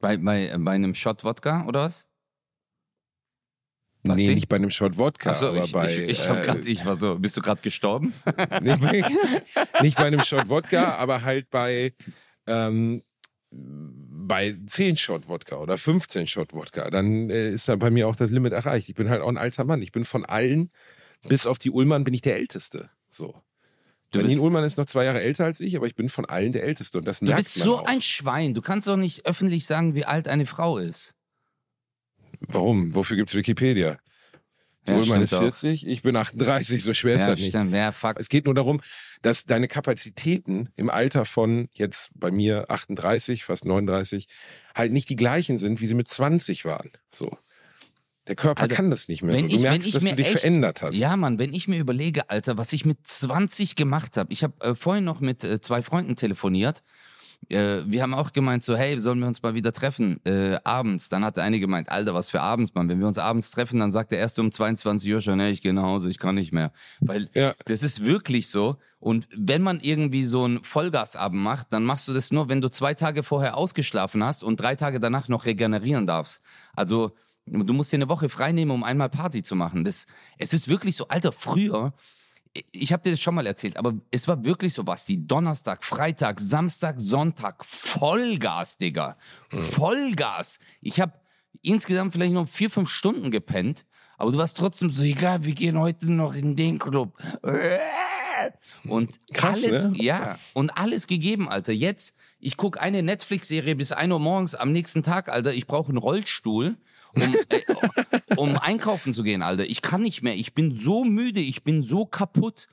Bei, 0.00 0.16
bei, 0.16 0.54
bei 0.58 0.72
einem 0.72 0.94
Shot 0.94 1.24
Wodka 1.24 1.66
oder 1.66 1.84
was? 1.84 2.08
was 4.02 4.16
nee, 4.16 4.34
nicht 4.34 4.48
bei 4.48 4.56
einem 4.56 4.70
Shot 4.70 4.96
Wodka, 4.96 5.34
so, 5.34 5.48
aber 5.48 5.64
ich, 5.64 5.72
bei. 5.72 5.92
Ich, 5.92 6.08
ich, 6.08 6.24
äh, 6.24 6.42
grad, 6.44 6.66
ich 6.66 6.86
war 6.86 6.96
so, 6.96 7.18
bist 7.18 7.36
du 7.36 7.40
gerade 7.40 7.60
gestorben? 7.62 8.14
nicht, 8.62 8.80
bei, 8.80 9.04
nicht 9.82 9.96
bei 9.96 10.04
einem 10.04 10.22
Shot 10.22 10.48
Wodka, 10.48 10.94
aber 10.94 11.22
halt 11.22 11.50
bei 11.50 11.94
ähm, 12.46 13.02
bei 13.50 14.56
10 14.66 14.96
Shot 14.96 15.28
Wodka 15.28 15.56
oder 15.56 15.78
15 15.78 16.26
Shot 16.26 16.52
Wodka, 16.52 16.90
dann 16.90 17.30
äh, 17.30 17.50
ist 17.50 17.68
da 17.68 17.76
bei 17.76 17.90
mir 17.90 18.08
auch 18.08 18.16
das 18.16 18.30
Limit 18.30 18.52
erreicht. 18.52 18.88
Ich 18.88 18.94
bin 18.94 19.08
halt 19.08 19.22
auch 19.22 19.28
ein 19.28 19.38
alter 19.38 19.64
Mann. 19.64 19.82
Ich 19.82 19.92
bin 19.92 20.04
von 20.04 20.24
allen, 20.24 20.70
bis 21.26 21.46
auf 21.46 21.58
die 21.58 21.70
Ullmann, 21.70 22.04
bin 22.04 22.14
ich 22.14 22.20
der 22.20 22.36
Älteste. 22.36 22.90
So. 23.08 23.34
Du 24.10 24.20
Janine 24.20 24.40
Ullmann 24.40 24.64
ist 24.64 24.78
noch 24.78 24.86
zwei 24.86 25.04
Jahre 25.04 25.20
älter 25.20 25.44
als 25.44 25.60
ich, 25.60 25.76
aber 25.76 25.86
ich 25.86 25.94
bin 25.94 26.08
von 26.08 26.24
allen 26.24 26.52
der 26.52 26.64
Älteste 26.64 26.98
und 26.98 27.04
das 27.06 27.20
Du 27.20 27.26
bist 27.26 27.54
so 27.54 27.78
auch. 27.78 27.86
ein 27.86 28.00
Schwein. 28.00 28.54
Du 28.54 28.62
kannst 28.62 28.86
doch 28.86 28.96
nicht 28.96 29.26
öffentlich 29.26 29.66
sagen, 29.66 29.94
wie 29.94 30.04
alt 30.06 30.28
eine 30.28 30.46
Frau 30.46 30.78
ist. 30.78 31.14
Warum? 32.40 32.94
Wofür 32.94 33.16
gibt 33.16 33.30
es 33.30 33.36
Wikipedia? 33.36 33.98
Ja, 34.86 34.96
Ullmann 34.96 35.20
ist 35.20 35.34
40, 35.34 35.84
auch. 35.84 35.88
ich 35.88 36.02
bin 36.02 36.16
38, 36.16 36.82
so 36.82 36.94
schwer 36.94 37.16
ist 37.16 37.22
ja, 37.22 37.26
das 37.28 37.40
nicht. 37.40 37.50
Stimmt. 37.50 37.74
Ja, 37.74 37.92
fuck. 37.92 38.18
Es 38.18 38.30
geht 38.30 38.46
nur 38.46 38.54
darum, 38.54 38.80
dass 39.20 39.44
deine 39.44 39.68
Kapazitäten 39.68 40.70
im 40.76 40.88
Alter 40.88 41.26
von 41.26 41.68
jetzt 41.72 42.08
bei 42.14 42.30
mir 42.30 42.70
38, 42.70 43.44
fast 43.44 43.66
39, 43.66 44.28
halt 44.74 44.92
nicht 44.92 45.10
die 45.10 45.16
gleichen 45.16 45.58
sind, 45.58 45.82
wie 45.82 45.86
sie 45.86 45.94
mit 45.94 46.08
20 46.08 46.64
waren. 46.64 46.90
So. 47.12 47.36
Der 48.28 48.36
Körper 48.36 48.62
Alter, 48.62 48.76
kann 48.76 48.90
das 48.90 49.08
nicht 49.08 49.22
mehr. 49.22 49.34
So. 49.34 49.40
Du 49.40 49.46
ich, 49.48 49.60
merkst, 49.60 49.94
dass 49.94 50.04
du 50.04 50.14
dich 50.14 50.26
echt, 50.26 50.40
verändert 50.40 50.82
hast. 50.82 50.96
Ja, 50.96 51.16
Mann, 51.16 51.38
wenn 51.38 51.52
ich 51.52 51.66
mir 51.66 51.78
überlege, 51.78 52.30
Alter, 52.30 52.58
was 52.58 52.72
ich 52.72 52.84
mit 52.84 53.06
20 53.06 53.74
gemacht 53.74 54.16
habe. 54.16 54.32
Ich 54.32 54.44
habe 54.44 54.54
äh, 54.60 54.74
vorhin 54.74 55.04
noch 55.04 55.20
mit 55.20 55.44
äh, 55.44 55.60
zwei 55.60 55.82
Freunden 55.82 56.14
telefoniert 56.16 56.82
äh, 57.48 57.82
wir 57.86 58.02
haben 58.02 58.14
auch 58.14 58.32
gemeint, 58.32 58.62
so, 58.62 58.76
hey, 58.76 58.98
sollen 58.98 59.20
wir 59.20 59.26
uns 59.26 59.42
mal 59.42 59.54
wieder 59.54 59.72
treffen? 59.72 60.20
Äh, 60.24 60.58
abends. 60.64 61.08
Dann 61.08 61.24
hat 61.24 61.36
der 61.36 61.44
eine 61.44 61.60
gemeint, 61.60 61.88
Alter, 61.88 62.14
was 62.14 62.30
für 62.30 62.40
abends, 62.40 62.74
Mann. 62.74 62.88
Wenn 62.88 63.00
wir 63.00 63.06
uns 63.06 63.18
abends 63.18 63.50
treffen, 63.50 63.80
dann 63.80 63.90
sagt 63.90 64.12
der 64.12 64.18
erste 64.18 64.42
um 64.42 64.52
22 64.52 65.12
Uhr 65.12 65.20
schon, 65.20 65.40
hey, 65.40 65.50
ich 65.50 65.62
gehe 65.62 65.72
nach 65.72 65.84
Hause, 65.84 66.10
ich 66.10 66.18
kann 66.18 66.34
nicht 66.34 66.52
mehr. 66.52 66.72
Weil 67.00 67.30
ja. 67.34 67.54
das 67.64 67.82
ist 67.82 68.04
wirklich 68.04 68.48
so. 68.48 68.76
Und 69.00 69.28
wenn 69.34 69.62
man 69.62 69.80
irgendwie 69.80 70.24
so 70.24 70.44
einen 70.44 70.62
Vollgasabend 70.62 71.42
macht, 71.42 71.72
dann 71.72 71.84
machst 71.84 72.08
du 72.08 72.12
das 72.12 72.32
nur, 72.32 72.48
wenn 72.48 72.60
du 72.60 72.68
zwei 72.68 72.94
Tage 72.94 73.22
vorher 73.22 73.56
ausgeschlafen 73.56 74.22
hast 74.24 74.42
und 74.42 74.60
drei 74.60 74.74
Tage 74.74 75.00
danach 75.00 75.28
noch 75.28 75.46
regenerieren 75.46 76.06
darfst. 76.06 76.42
Also, 76.74 77.14
du 77.52 77.74
musst 77.74 77.92
dir 77.92 77.96
eine 77.96 78.08
Woche 78.08 78.28
frei 78.28 78.52
nehmen, 78.52 78.70
um 78.70 78.84
einmal 78.84 79.08
Party 79.08 79.42
zu 79.42 79.56
machen. 79.56 79.84
Das, 79.84 80.06
es 80.38 80.52
ist 80.52 80.68
wirklich 80.68 80.96
so, 80.96 81.08
Alter, 81.08 81.32
früher 81.32 81.92
ich 82.72 82.92
habe 82.92 83.02
dir 83.02 83.10
das 83.10 83.20
schon 83.20 83.34
mal 83.34 83.46
erzählt, 83.46 83.76
aber 83.76 83.94
es 84.10 84.28
war 84.28 84.44
wirklich 84.44 84.72
so 84.72 84.86
was. 84.86 85.06
Die 85.06 85.26
Donnerstag, 85.26 85.84
Freitag, 85.84 86.40
Samstag, 86.40 86.96
Sonntag, 87.00 87.64
Vollgas, 87.64 88.76
Digga. 88.76 89.16
Vollgas. 89.48 90.58
Ich 90.80 91.00
habe 91.00 91.12
insgesamt 91.62 92.12
vielleicht 92.12 92.32
noch 92.32 92.48
vier, 92.48 92.70
fünf 92.70 92.88
Stunden 92.88 93.30
gepennt, 93.30 93.84
Aber 94.16 94.32
du 94.32 94.38
warst 94.38 94.56
trotzdem 94.56 94.90
so, 94.90 95.02
egal, 95.02 95.44
wir 95.44 95.54
gehen 95.54 95.78
heute 95.78 96.10
noch 96.10 96.34
in 96.34 96.56
den 96.56 96.78
Club. 96.78 97.16
Und 98.84 99.20
Krass, 99.32 99.64
alles, 99.64 99.86
ne? 99.86 99.96
ja, 99.96 100.38
und 100.54 100.76
alles 100.78 101.06
gegeben, 101.06 101.48
Alter. 101.48 101.72
Jetzt, 101.72 102.14
ich 102.38 102.56
gucke 102.56 102.80
eine 102.80 103.02
Netflix-Serie 103.02 103.76
bis 103.76 103.92
1 103.92 104.12
Uhr 104.12 104.20
morgens 104.20 104.54
am 104.54 104.72
nächsten 104.72 105.02
Tag, 105.02 105.28
Alter. 105.28 105.52
Ich 105.52 105.66
brauche 105.66 105.88
einen 105.88 105.98
Rollstuhl, 105.98 106.76
um, 107.14 107.22
äh, 107.48 108.36
um 108.36 108.56
einkaufen 108.56 109.12
zu 109.12 109.22
gehen, 109.22 109.42
Alter. 109.42 109.66
Ich 109.66 109.82
kann 109.82 110.02
nicht 110.02 110.22
mehr. 110.22 110.34
Ich 110.34 110.54
bin 110.54 110.72
so 110.72 111.04
müde, 111.04 111.40
ich 111.40 111.64
bin 111.64 111.82
so 111.82 112.06
kaputt. 112.06 112.66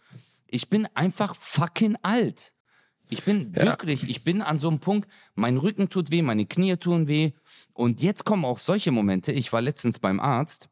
Ich 0.47 0.69
bin 0.69 0.88
einfach 0.93 1.36
fucking 1.36 1.97
alt. 2.01 2.53
Ich 3.09 3.23
bin 3.23 3.53
Ja. 3.55 3.65
wirklich, 3.65 4.09
ich 4.09 4.23
bin 4.23 4.41
an 4.41 4.57
so 4.59 4.67
einem 4.67 4.79
Punkt, 4.79 5.07
mein 5.36 5.57
Rücken 5.57 5.89
tut 5.89 6.11
weh, 6.11 6.21
meine 6.21 6.45
Knie 6.45 6.75
tun 6.77 7.07
weh. 7.07 7.33
Und 7.73 8.01
jetzt 8.01 8.25
kommen 8.25 8.45
auch 8.45 8.57
solche 8.57 8.91
Momente. 8.91 9.31
Ich 9.31 9.53
war 9.53 9.61
letztens 9.61 9.99
beim 9.99 10.19
Arzt. 10.19 10.69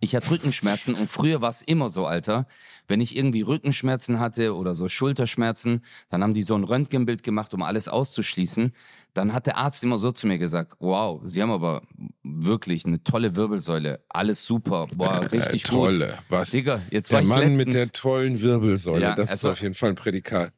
Ich 0.00 0.16
hatte 0.16 0.30
Rückenschmerzen 0.30 0.94
und 0.94 1.08
früher 1.08 1.40
war 1.40 1.50
es 1.50 1.62
immer 1.62 1.88
so, 1.88 2.04
Alter. 2.06 2.46
Wenn 2.88 3.00
ich 3.00 3.16
irgendwie 3.16 3.42
Rückenschmerzen 3.42 4.18
hatte 4.18 4.56
oder 4.56 4.74
so 4.74 4.88
Schulterschmerzen, 4.88 5.84
dann 6.08 6.22
haben 6.22 6.34
die 6.34 6.42
so 6.42 6.56
ein 6.56 6.64
Röntgenbild 6.64 7.22
gemacht, 7.22 7.54
um 7.54 7.62
alles 7.62 7.86
auszuschließen. 7.86 8.72
Dann 9.14 9.32
hat 9.32 9.46
der 9.46 9.56
Arzt 9.56 9.82
immer 9.84 9.98
so 10.00 10.10
zu 10.10 10.26
mir 10.26 10.38
gesagt, 10.38 10.72
wow, 10.80 11.20
Sie 11.24 11.40
haben 11.40 11.52
aber 11.52 11.82
wirklich 12.24 12.84
eine 12.84 13.02
tolle 13.04 13.36
Wirbelsäule. 13.36 14.04
Alles 14.08 14.44
super, 14.44 14.88
boah, 14.92 15.20
richtig 15.30 15.64
äh, 15.64 15.68
gut. 15.68 15.78
tolle. 15.78 16.18
Was? 16.28 16.50
Digga, 16.50 16.80
jetzt 16.90 17.12
war 17.12 17.20
Der 17.20 17.22
ich 17.22 17.28
Mann 17.28 17.38
letztens, 17.40 17.64
mit 17.66 17.74
der 17.74 17.92
tollen 17.92 18.42
Wirbelsäule, 18.42 19.02
Ja, 19.02 19.14
das 19.14 19.26
ist 19.26 19.30
also- 19.32 19.50
auf 19.52 19.62
jeden 19.62 19.74
Fall 19.74 19.90
ein 19.90 19.94
Prädikat. 19.94 20.52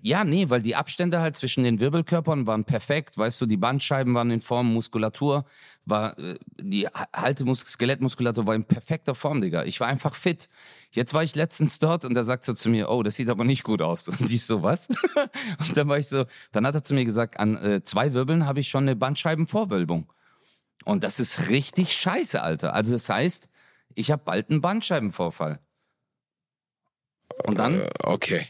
Ja, 0.00 0.24
nee, 0.24 0.48
weil 0.48 0.62
die 0.62 0.74
Abstände 0.74 1.20
halt 1.20 1.36
zwischen 1.36 1.62
den 1.62 1.78
Wirbelkörpern 1.78 2.46
waren 2.46 2.64
perfekt. 2.64 3.18
Weißt 3.18 3.38
du, 3.40 3.46
die 3.46 3.58
Bandscheiben 3.58 4.14
waren 4.14 4.30
in 4.30 4.40
Form, 4.40 4.72
Muskulatur 4.72 5.44
war, 5.84 6.18
äh, 6.18 6.36
die 6.60 6.86
Haltemus 7.14 7.60
Skelettmuskulatur 7.60 8.46
war 8.46 8.54
in 8.54 8.64
perfekter 8.64 9.14
Form, 9.14 9.40
Digga. 9.40 9.64
Ich 9.64 9.78
war 9.78 9.88
einfach 9.88 10.14
fit. 10.14 10.48
Jetzt 10.94 11.14
war 11.14 11.22
ich 11.22 11.34
letztens 11.34 11.78
dort 11.78 12.04
und 12.04 12.12
da 12.12 12.22
sagt 12.22 12.46
er 12.46 12.54
zu 12.54 12.68
mir, 12.68 12.90
oh, 12.90 13.02
das 13.02 13.16
sieht 13.16 13.30
aber 13.30 13.44
nicht 13.44 13.64
gut 13.64 13.80
aus. 13.80 14.08
Und 14.08 14.30
ich 14.30 14.44
so, 14.44 14.62
was? 14.62 14.88
und 15.58 15.76
dann 15.76 15.88
war 15.88 15.98
ich 15.98 16.08
so, 16.08 16.26
dann 16.52 16.66
hat 16.66 16.74
er 16.74 16.82
zu 16.82 16.92
mir 16.92 17.06
gesagt, 17.06 17.40
an 17.40 17.56
äh, 17.56 17.82
zwei 17.82 18.12
Wirbeln 18.12 18.46
habe 18.46 18.60
ich 18.60 18.68
schon 18.68 18.84
eine 18.84 18.94
Bandscheibenvorwölbung. 18.94 20.12
Und 20.84 21.02
das 21.02 21.18
ist 21.18 21.48
richtig 21.48 21.94
scheiße, 21.94 22.42
Alter. 22.42 22.74
Also 22.74 22.92
das 22.92 23.08
heißt, 23.08 23.48
ich 23.94 24.10
habe 24.10 24.22
bald 24.24 24.50
einen 24.50 24.60
Bandscheibenvorfall. 24.60 25.60
Und 27.46 27.58
dann 27.58 27.80
Äh, 27.80 27.88
okay. 28.02 28.46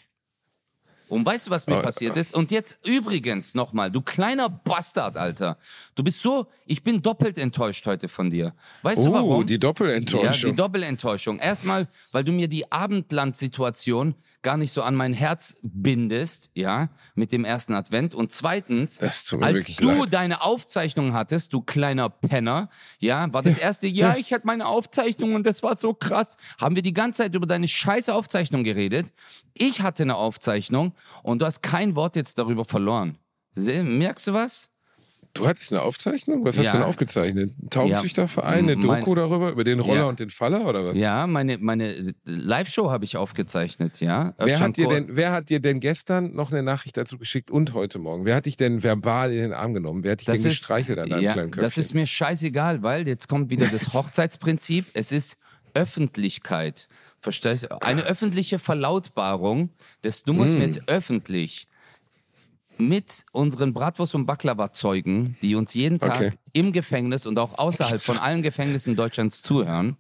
Und 1.13 1.27
weißt 1.27 1.47
du, 1.47 1.51
was 1.51 1.67
mir 1.67 1.75
Aber- 1.75 1.83
passiert 1.85 2.17
ist? 2.17 2.35
Und 2.35 2.51
jetzt 2.51 2.79
übrigens 2.85 3.55
nochmal, 3.55 3.91
du 3.91 4.01
kleiner 4.01 4.49
Bastard, 4.49 5.17
Alter. 5.17 5.59
Du 5.95 6.03
bist 6.03 6.21
so, 6.21 6.47
ich 6.67 6.83
bin 6.83 7.03
doppelt 7.03 7.37
enttäuscht 7.39 7.87
heute 7.87 8.09
von 8.09 8.31
dir. 8.31 8.55
Weißt 8.83 9.05
du 9.05 9.11
Oh, 9.11 9.15
warum? 9.15 9.47
die 9.47 9.55
ja, 9.55 9.59
Doppelenttäuschung. 9.59 10.51
die 10.51 10.57
Doppelenttäuschung. 10.57 11.39
Erstmal, 11.39 11.87
weil 12.13 12.25
du 12.25 12.33
mir 12.33 12.49
die 12.49 12.71
Abendland-Situation 12.73 14.15
gar 14.43 14.57
nicht 14.57 14.73
so 14.73 14.83
an 14.83 14.97
mein 14.97 15.13
Herz 15.13 15.57
bindest, 15.63 16.51
ja, 16.55 16.89
mit 17.15 17.31
dem 17.31 17.45
ersten 17.45 17.75
Advent. 17.75 18.13
Und 18.13 18.33
zweitens, 18.33 18.99
als 18.99 19.25
du 19.27 19.37
leid. 19.39 20.13
deine 20.13 20.43
Aufzeichnung 20.43 21.13
hattest, 21.15 21.53
du 21.53 21.61
kleiner 21.61 22.09
Penner, 22.09 22.69
ja, 22.99 23.33
war 23.33 23.43
das 23.43 23.59
erste, 23.59 23.87
ja, 23.87 24.17
ich 24.17 24.33
hatte 24.33 24.47
meine 24.47 24.67
Aufzeichnung 24.67 25.37
und 25.37 25.47
das 25.47 25.63
war 25.63 25.77
so 25.77 25.95
krass. 25.95 26.27
Haben 26.61 26.75
wir 26.75 26.83
die 26.83 26.93
ganze 26.93 27.23
Zeit 27.23 27.35
über 27.37 27.47
deine 27.47 27.69
scheiße 27.69 28.13
Aufzeichnung 28.13 28.65
geredet. 28.65 29.13
Ich 29.55 29.81
hatte 29.83 30.03
eine 30.05 30.17
Aufzeichnung 30.17 30.95
und 31.23 31.41
du 31.43 31.47
hast 31.47 31.63
kein 31.63 31.97
Wort 31.97 32.17
jetzt 32.17 32.39
darüber 32.39 32.65
verloren. 32.65 33.19
Merkst 33.57 34.27
du 34.27 34.33
was? 34.33 34.71
Du 35.35 35.47
hattest 35.47 35.73
eine 35.73 35.81
Aufzeichnung? 35.81 36.45
Was 36.45 36.59
hast 36.59 36.67
Ja. 36.67 36.73
du 36.73 36.79
denn 36.79 36.87
aufgezeichnet? 36.87 37.53
Ein 37.63 37.71
Taubenzüchterverein, 37.71 38.59
eine 38.69 38.77
Mein- 38.77 39.01
Doku 39.01 39.15
darüber, 39.15 39.51
über 39.51 39.65
den 39.65 39.81
Roller 39.81 40.01
Ja. 40.01 40.05
und 40.05 40.21
den 40.21 40.29
Faller 40.29 40.67
oder 40.67 40.85
was? 40.85 40.97
Ja, 40.97 41.27
meine, 41.27 41.57
meine 41.57 42.13
Live-Show 42.27 42.91
habe 42.91 43.07
ich 43.07 43.17
aufgezeichnet, 43.17 44.01
ja. 44.01 44.35
Wer 44.37 44.61
hat, 44.61 44.77
dir 44.77 44.89
denn, 44.89 45.07
wer 45.17 45.33
hat 45.33 45.49
dir 45.49 45.61
denn 45.61 45.81
gestern 45.81 46.35
noch 46.35 46.51
eine 46.53 46.63
Nachricht 46.63 46.99
dazu 46.99 47.17
geschickt 47.17 47.51
und 47.51 47.73
heute 47.73 47.99
Morgen? 47.99 48.27
Wer 48.27 48.35
hat 48.37 48.45
dich 48.45 48.59
denn 48.59 48.83
verbal 48.83 49.33
in 49.33 49.39
den 49.41 49.53
Arm 49.55 49.73
genommen? 49.73 50.05
Wer 50.05 50.13
hat 50.13 50.21
dich 50.21 50.27
denn 50.27 50.43
gestreichelt 50.43 50.99
an 50.99 51.09
deinem 51.09 51.23
ja, 51.23 51.33
kleinen 51.33 51.51
Köpfchen? 51.51 51.63
Das 51.67 51.79
ist 51.79 51.95
mir 51.95 52.07
scheißegal, 52.07 52.83
weil 52.83 53.09
jetzt 53.09 53.27
kommt 53.27 53.49
wieder 53.49 53.67
das 53.69 53.91
Hochzeitsprinzip. 53.95 54.85
Es 54.93 55.13
ist 55.13 55.39
Öffentlichkeit. 55.73 56.89
Verstehst 57.23 57.65
du? 57.71 57.81
Eine 57.81 58.03
öffentliche 58.03 58.59
Verlautbarung, 58.59 59.71
dass 60.03 60.25
du 60.25 60.33
Mm. 60.33 60.37
musst 60.37 60.55
mir 60.55 60.67
jetzt 60.67 60.83
öffentlich 60.89 61.69
mit 62.79 63.25
unseren 63.31 63.73
Bratwurst- 63.73 64.17
und 64.17 64.27
Baklava-Zeugen, 64.27 65.37
die 65.41 65.55
uns 65.55 65.73
jeden 65.73 66.01
Tag 66.01 66.17
Okay. 66.17 66.33
im 66.53 66.73
Gefängnis 66.73 67.25
und 67.27 67.39
auch 67.39 67.57
außerhalb 67.59 68.01
von 68.01 68.19
allen 68.19 68.43
Gefängnissen 68.43 68.97
Deutschlands 68.97 69.41
zuhören, 69.41 69.97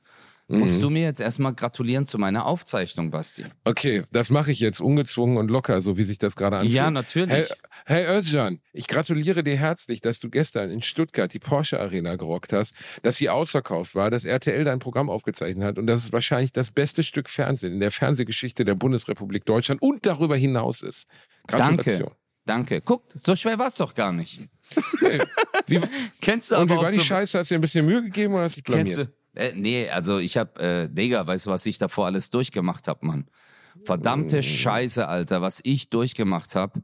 Mhm. 0.48 0.58
musst 0.58 0.82
du 0.82 0.90
mir 0.90 1.02
jetzt 1.02 1.20
erstmal 1.20 1.54
gratulieren 1.54 2.04
zu 2.04 2.18
meiner 2.18 2.46
Aufzeichnung, 2.46 3.10
Basti. 3.10 3.44
Okay, 3.64 4.02
das 4.12 4.30
mache 4.30 4.50
ich 4.50 4.60
jetzt 4.60 4.80
ungezwungen 4.80 5.36
und 5.36 5.50
locker, 5.50 5.80
so 5.80 5.96
wie 5.96 6.02
sich 6.02 6.18
das 6.18 6.36
gerade 6.36 6.58
anfühlt. 6.58 6.74
Ja, 6.74 6.90
natürlich. 6.90 7.48
Hey, 7.86 8.06
hey 8.06 8.18
Özcan, 8.18 8.60
ich 8.72 8.86
gratuliere 8.86 9.42
dir 9.42 9.56
herzlich, 9.56 10.00
dass 10.00 10.18
du 10.18 10.28
gestern 10.28 10.70
in 10.70 10.82
Stuttgart 10.82 11.32
die 11.32 11.38
Porsche 11.38 11.80
Arena 11.80 12.16
gerockt 12.16 12.52
hast, 12.52 12.74
dass 13.02 13.16
sie 13.16 13.30
ausverkauft 13.30 13.94
war, 13.94 14.10
dass 14.10 14.24
RTL 14.24 14.64
dein 14.64 14.78
Programm 14.78 15.10
aufgezeichnet 15.10 15.64
hat 15.64 15.78
und 15.78 15.86
dass 15.86 16.04
es 16.04 16.12
wahrscheinlich 16.12 16.52
das 16.52 16.70
beste 16.70 17.02
Stück 17.02 17.30
Fernsehen 17.30 17.72
in 17.72 17.80
der 17.80 17.90
Fernsehgeschichte 17.90 18.64
der 18.64 18.74
Bundesrepublik 18.74 19.44
Deutschland 19.44 19.80
und 19.80 20.04
darüber 20.06 20.36
hinaus 20.36 20.82
ist. 20.82 21.06
Gratulation. 21.46 21.98
Danke. 21.98 22.16
Danke. 22.44 22.80
Guckt, 22.80 23.12
so 23.12 23.36
schwer 23.36 23.58
war 23.58 23.68
es 23.68 23.76
doch 23.76 23.94
gar 23.94 24.12
nicht. 24.12 24.40
Wie, 25.66 25.80
Kennst 26.20 26.50
du 26.50 26.56
und 26.56 26.62
aber 26.62 26.70
wie 26.70 26.78
auch 26.78 26.82
war 26.82 26.90
die 26.90 26.96
so, 26.96 27.04
Scheiße? 27.04 27.38
Hast 27.38 27.50
du 27.50 27.54
dir 27.54 27.58
ein 27.58 27.60
bisschen 27.60 27.86
Mühe 27.86 28.02
gegeben 28.02 28.34
oder 28.34 28.44
hast 28.44 28.56
du 28.56 28.60
dich 28.62 28.64
Kennst 28.64 28.96
blamiert? 28.96 29.08
du? 29.08 29.21
Äh, 29.34 29.52
nee, 29.54 29.88
also 29.88 30.18
ich 30.18 30.36
hab, 30.36 30.58
äh, 30.60 30.88
Digga, 30.88 31.26
weißt 31.26 31.46
du, 31.46 31.50
was 31.50 31.66
ich 31.66 31.78
davor 31.78 32.06
alles 32.06 32.30
durchgemacht 32.30 32.88
hab, 32.88 33.02
Mann? 33.02 33.26
Verdammte 33.84 34.38
Mm. 34.38 34.42
Scheiße, 34.42 35.08
Alter, 35.08 35.40
was 35.40 35.60
ich 35.64 35.88
durchgemacht 35.90 36.54
hab. 36.54 36.78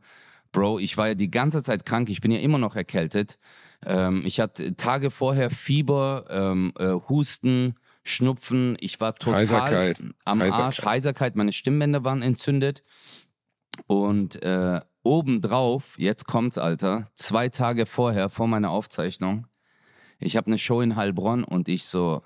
Bro, 0.53 0.79
ich 0.79 0.97
war 0.97 1.09
ja 1.09 1.15
die 1.15 1.31
ganze 1.31 1.63
Zeit 1.63 1.85
krank, 1.85 2.09
ich 2.09 2.21
bin 2.21 2.31
ja 2.31 2.39
immer 2.39 2.59
noch 2.59 2.75
erkältet. 2.75 3.39
Ähm, 3.85 4.23
ich 4.25 4.41
hatte 4.41 4.77
Tage 4.77 5.11
vorher 5.11 5.51
Fieber, 5.51 6.25
ähm, 6.31 6.73
äh, 6.79 6.95
Husten, 7.09 7.75
Schnupfen, 8.03 8.77
ich 8.81 9.01
war 9.01 9.15
total 9.15 9.41
Heiserkeit. 9.41 10.03
am 10.25 10.41
Heiserkeit. 10.41 10.65
Arsch, 10.65 10.85
Heiserkeit, 10.85 11.37
meine 11.37 11.53
Stimmbänder 11.53 12.05
waren 12.05 12.23
entzündet. 12.23 12.83
Und 13.87 14.43
äh, 14.43 14.81
obendrauf, 15.03 15.99
jetzt 15.99 16.27
kommt's, 16.27 16.59
Alter, 16.59 17.11
zwei 17.15 17.51
Tage 17.51 17.87
vorher, 17.87 18.31
vor 18.31 18.49
meiner 18.49 18.71
Aufzeichnung, 18.71 19.47
ich 20.19 20.37
habe 20.37 20.49
eine 20.49 20.59
Show 20.59 20.81
in 20.81 20.97
Heilbronn 20.97 21.45
und 21.45 21.69
ich 21.69 21.85
so, 21.85 22.23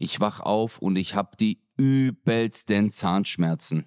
ich 0.00 0.18
wach 0.18 0.40
auf 0.40 0.78
und 0.78 0.96
ich 0.96 1.14
habe 1.14 1.36
die 1.38 1.60
übelsten 1.76 2.90
Zahnschmerzen. 2.90 3.84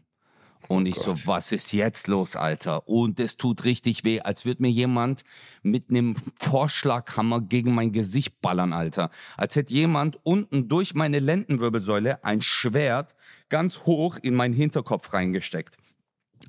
Und 0.69 0.85
ich 0.85 0.95
so, 0.95 1.11
Gott. 1.11 1.27
was 1.27 1.51
ist 1.51 1.73
jetzt 1.73 2.07
los, 2.07 2.35
Alter? 2.37 2.87
Und 2.87 3.19
es 3.19 3.35
tut 3.35 3.65
richtig 3.65 4.05
weh, 4.05 4.21
als 4.21 4.45
würde 4.45 4.61
mir 4.61 4.69
jemand 4.69 5.23
mit 5.61 5.89
einem 5.89 6.15
Vorschlaghammer 6.35 7.41
gegen 7.41 7.73
mein 7.73 7.91
Gesicht 7.91 8.39
ballern, 8.41 8.71
Alter. 8.71 9.09
Als 9.35 9.55
hätte 9.55 9.73
jemand 9.73 10.17
unten 10.23 10.69
durch 10.69 10.93
meine 10.93 11.19
Lendenwirbelsäule 11.19 12.23
ein 12.23 12.41
Schwert 12.41 13.15
ganz 13.49 13.79
hoch 13.79 14.17
in 14.21 14.35
meinen 14.35 14.53
Hinterkopf 14.53 15.13
reingesteckt. 15.13 15.77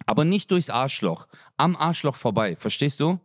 Aber 0.07 0.25
nicht 0.25 0.51
durchs 0.51 0.71
Arschloch. 0.71 1.27
Am 1.57 1.75
Arschloch 1.75 2.17
vorbei, 2.17 2.55
verstehst 2.57 3.01
du? 3.01 3.19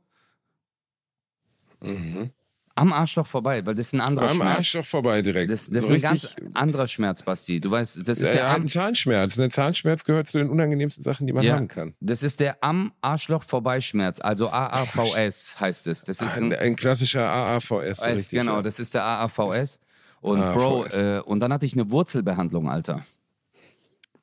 Am 2.79 2.93
Arschloch 2.93 3.27
vorbei, 3.27 3.65
weil 3.65 3.75
das 3.75 3.87
ist 3.87 3.93
ein 3.93 4.01
anderer. 4.01 4.29
Am 4.29 4.37
Schmerz. 4.37 4.57
Arsch 4.57 4.71
doch 4.73 4.85
vorbei 4.85 5.21
direkt. 5.21 5.51
Das, 5.51 5.69
das 5.69 5.87
so 5.87 5.93
ist 5.93 6.03
ein 6.05 6.11
ganz 6.11 6.35
anderer 6.53 6.87
Schmerz, 6.87 7.23
Basti. 7.23 7.59
Du 7.59 7.71
weißt, 7.71 8.07
das 8.07 8.19
ist 8.19 8.27
ja, 8.27 8.33
der 8.33 8.43
ja, 8.43 8.55
am, 8.55 8.61
ein 8.63 8.67
Zahnschmerz. 8.67 9.37
Ein 9.39 9.51
Zahnschmerz 9.51 10.03
gehört 10.03 10.27
zu 10.29 10.37
den 10.37 10.49
unangenehmsten 10.49 11.03
Sachen, 11.03 11.27
die 11.27 11.33
man 11.33 11.43
Ja. 11.43 11.55
haben 11.55 11.67
kann. 11.67 11.93
das 11.99 12.23
ist 12.23 12.39
der 12.39 12.63
am 12.63 12.91
Arschloch 13.01 13.43
vorbeischmerz, 13.43 14.19
also 14.21 14.49
AAVS 14.49 15.59
heißt 15.59 15.87
es. 15.87 16.03
Das 16.03 16.21
ist 16.21 16.37
Ein, 16.37 16.53
ein, 16.53 16.59
ein 16.59 16.75
klassischer 16.75 17.27
AAVS. 17.29 18.03
richtig, 18.03 18.29
genau, 18.39 18.55
ja. 18.57 18.61
das 18.61 18.79
ist 18.79 18.93
der 18.93 19.03
AAVS. 19.03 19.79
Und 20.21 20.39
Bro, 20.39 20.83
AAVS. 20.83 20.93
äh, 20.93 21.21
und 21.25 21.39
dann 21.39 21.53
hatte 21.53 21.65
ich 21.65 21.73
eine 21.73 21.91
Wurzelbehandlung, 21.91 22.69
Alter. 22.69 23.05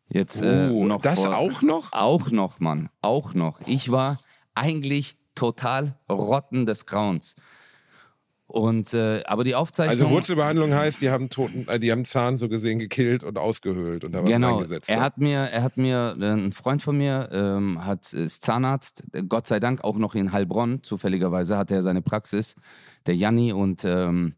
Jetzt 0.09 0.41
äh, 0.43 0.69
Oh, 0.73 0.87
noch 0.87 1.03
das 1.03 1.25
vor, 1.25 1.37
auch 1.37 1.63
noch? 1.63 1.93
Auch 1.93 2.31
noch, 2.31 2.61
Mann, 2.61 2.89
auch 3.03 3.35
noch. 3.35 3.61
Ich 3.67 3.91
war 3.91 4.21
eigentlich 4.55 5.17
total 5.35 5.99
rotten 6.09 6.65
des 6.65 6.87
Grauens. 6.87 7.35
Und 8.49 8.95
äh, 8.95 9.25
aber 9.25 9.43
die 9.43 9.57
Aufzeichnung. 9.57 10.01
Also 10.01 10.11
Wurzelbehandlung 10.11 10.73
heißt, 10.73 11.01
die 11.03 11.11
haben 11.11 11.31
toten, 11.31 11.67
äh, 11.67 11.81
die 11.81 11.91
haben 11.91 12.05
Zahn 12.05 12.37
so 12.37 12.49
gesehen 12.49 12.79
gekillt 12.79 13.25
und 13.25 13.39
ausgehöhlt 13.39 14.05
und 14.05 14.13
da 14.13 14.23
was 14.23 14.31
Genau, 14.31 14.55
reingesetzt. 14.55 14.89
er 14.89 14.99
ne? 14.99 15.03
hat 15.03 15.19
mir, 15.19 15.39
er 15.39 15.63
hat 15.65 15.77
mir, 15.77 16.17
äh, 16.21 16.25
ein 16.33 16.53
Freund 16.53 16.81
von 16.81 16.97
mir 16.97 17.29
ähm, 17.33 17.85
hat, 17.85 18.13
ist 18.13 18.45
Zahnarzt, 18.45 19.05
Gott 19.29 19.49
sei 19.49 19.59
Dank 19.59 19.83
auch 19.83 19.97
noch 19.99 20.15
in 20.15 20.31
Heilbronn, 20.31 20.83
zufälligerweise 20.85 21.59
hat 21.59 21.73
er 21.73 21.83
seine 21.83 22.03
Praxis, 22.03 22.55
der 23.07 23.17
Janni, 23.17 23.53
und 23.53 23.85
ähm, 23.85 24.37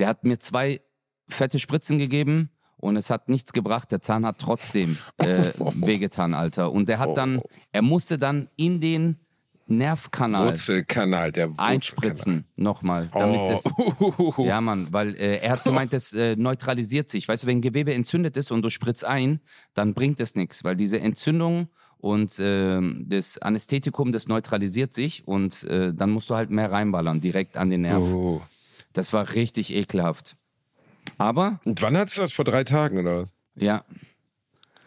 der 0.00 0.08
hat 0.08 0.24
mir 0.24 0.40
zwei 0.40 0.80
fette 1.28 1.60
Spritzen 1.60 1.98
gegeben 1.98 2.50
und 2.76 2.96
es 2.96 3.08
hat 3.08 3.28
nichts 3.28 3.52
gebracht, 3.52 3.92
der 3.92 4.02
Zahn 4.02 4.26
hat 4.26 4.40
trotzdem 4.40 4.98
äh, 5.18 5.52
wehgetan, 5.74 6.34
Alter. 6.34 6.72
Und 6.72 6.88
der 6.88 6.98
hat 6.98 7.16
dann, 7.16 7.40
er 7.70 7.82
musste 7.82 8.18
dann 8.18 8.48
in 8.56 8.80
den 8.80 9.23
Nervkanal 9.66 10.46
Wurzelkanal, 10.48 11.32
der 11.32 11.48
Wurzelkanal. 11.48 11.72
einspritzen. 11.74 12.44
Nochmal. 12.56 13.10
Damit 13.12 13.40
Oh. 13.40 14.34
das, 14.36 14.36
ja, 14.46 14.60
Mann, 14.60 14.88
weil 14.92 15.14
äh, 15.16 15.38
er 15.38 15.52
hat 15.52 15.64
gemeint, 15.64 15.92
das 15.92 16.12
äh, 16.12 16.36
neutralisiert 16.36 17.10
sich. 17.10 17.26
Weißt 17.28 17.44
du, 17.44 17.46
wenn 17.46 17.60
Gewebe 17.60 17.94
entzündet 17.94 18.36
ist 18.36 18.50
und 18.50 18.62
du 18.62 18.70
spritzt 18.70 19.04
ein, 19.04 19.40
dann 19.72 19.94
bringt 19.94 20.20
es 20.20 20.34
nichts, 20.34 20.64
weil 20.64 20.76
diese 20.76 21.00
Entzündung 21.00 21.68
und 21.98 22.34
ähm, 22.38 23.06
das 23.08 23.38
Anästhetikum, 23.38 24.12
das 24.12 24.28
neutralisiert 24.28 24.92
sich 24.92 25.26
und 25.26 25.64
äh, 25.64 25.94
dann 25.94 26.10
musst 26.10 26.28
du 26.28 26.34
halt 26.34 26.50
mehr 26.50 26.70
reinballern, 26.70 27.20
direkt 27.20 27.56
an 27.56 27.70
den 27.70 27.80
Nerv. 27.82 28.02
Oh. 28.02 28.42
Das 28.92 29.12
war 29.12 29.32
richtig 29.34 29.72
ekelhaft. 29.74 30.36
Aber, 31.18 31.60
Und 31.64 31.80
wann 31.82 31.96
hattest 31.96 32.18
du 32.18 32.22
das? 32.22 32.32
Vor 32.32 32.44
drei 32.44 32.64
Tagen 32.64 32.98
oder 32.98 33.22
was? 33.22 33.32
ja, 33.56 33.84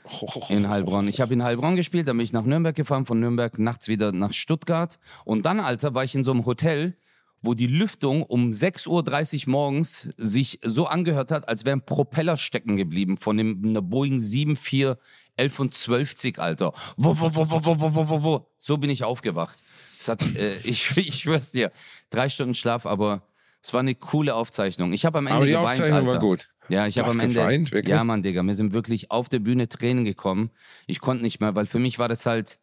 In 0.50 0.70
Heilbronn. 0.70 1.08
Ich 1.08 1.22
habe 1.22 1.34
in 1.34 1.44
Heilbronn 1.44 1.76
gespielt, 1.76 2.08
dann 2.08 2.18
bin 2.18 2.24
ich 2.24 2.34
nach 2.34 2.44
Nürnberg 2.44 2.76
gefahren, 2.76 3.06
von 3.06 3.20
Nürnberg 3.20 3.58
nachts 3.60 3.88
wieder 3.88 4.12
nach 4.12 4.34
Stuttgart. 4.34 5.00
Und 5.26 5.46
dann, 5.46 5.60
Alter, 5.60 5.94
war 5.94 6.04
ich 6.04 6.16
in 6.16 6.24
so 6.24 6.32
einem 6.32 6.46
Hotel, 6.46 6.96
wo 7.42 7.54
die 7.54 7.68
Lüftung 7.68 8.24
um 8.24 8.52
6.30 8.52 9.48
Uhr 9.48 9.52
morgens 9.52 10.10
sich 10.18 10.60
so 10.64 10.88
angehört 10.88 11.32
hat, 11.32 11.48
als 11.48 11.66
wären 11.66 11.82
Propeller 11.82 12.38
stecken 12.38 12.78
geblieben 12.78 13.18
von 13.18 13.38
dem, 13.38 13.62
einer 13.64 13.82
Boeing 13.82 14.20
7411, 14.20 16.40
Alter. 16.40 16.74
Wo, 16.96 17.20
wo, 17.20 17.36
wo, 17.36 17.50
wo, 17.50 17.64
wo, 17.64 17.96
wo, 17.96 18.10
wo, 18.10 18.24
wo. 18.24 18.48
So 18.58 18.78
bin 18.78 18.90
ich 18.90 19.04
aufgewacht. 19.04 19.60
Es 20.00 20.08
hat, 20.08 20.24
äh, 20.36 20.58
ich, 20.64 20.98
ich 20.98 21.20
schwör's 21.20 21.52
dir, 21.52 21.72
drei 22.10 22.30
Stunden 22.30 22.56
Schlaf, 22.56 22.86
aber 22.86 23.27
es 23.62 23.74
war 23.74 23.82
eine 23.82 23.96
coole 23.96 24.36
Aufzeichnung. 24.36 24.94
Ich 24.94 25.06
habe 25.06 25.18
am 25.18 25.28
Ende 25.28 25.38
Aber 25.38 25.46
die 25.46 25.52
geweint, 25.52 25.70
Aufzeichnung 25.70 26.00
Alter. 26.00 26.12
war 26.12 26.20
gut. 26.20 26.50
Ja, 26.70 26.88
ich 26.88 26.98
habe 27.00 27.10
am 27.10 27.20
Ende. 27.20 27.36
geweint, 27.36 27.72
wirklich? 27.72 27.96
Ja, 27.96 28.04
Mann, 28.04 28.24
Digga, 28.24 28.44
mir 28.44 28.56
sind 28.56 28.74
wirklich 28.74 29.12
auf 29.12 29.30
der 29.30 29.40
Bühne 29.40 29.70
Tränen 29.70 30.06
gekommen. 30.06 30.52
Ich 30.86 31.00
konnte 31.00 31.24
nicht 31.24 31.40
mehr, 31.40 31.56
weil 31.56 31.66
für 31.66 31.80
mich 31.80 32.00
war 32.00 32.10
das 32.10 32.26
halt 32.26 32.60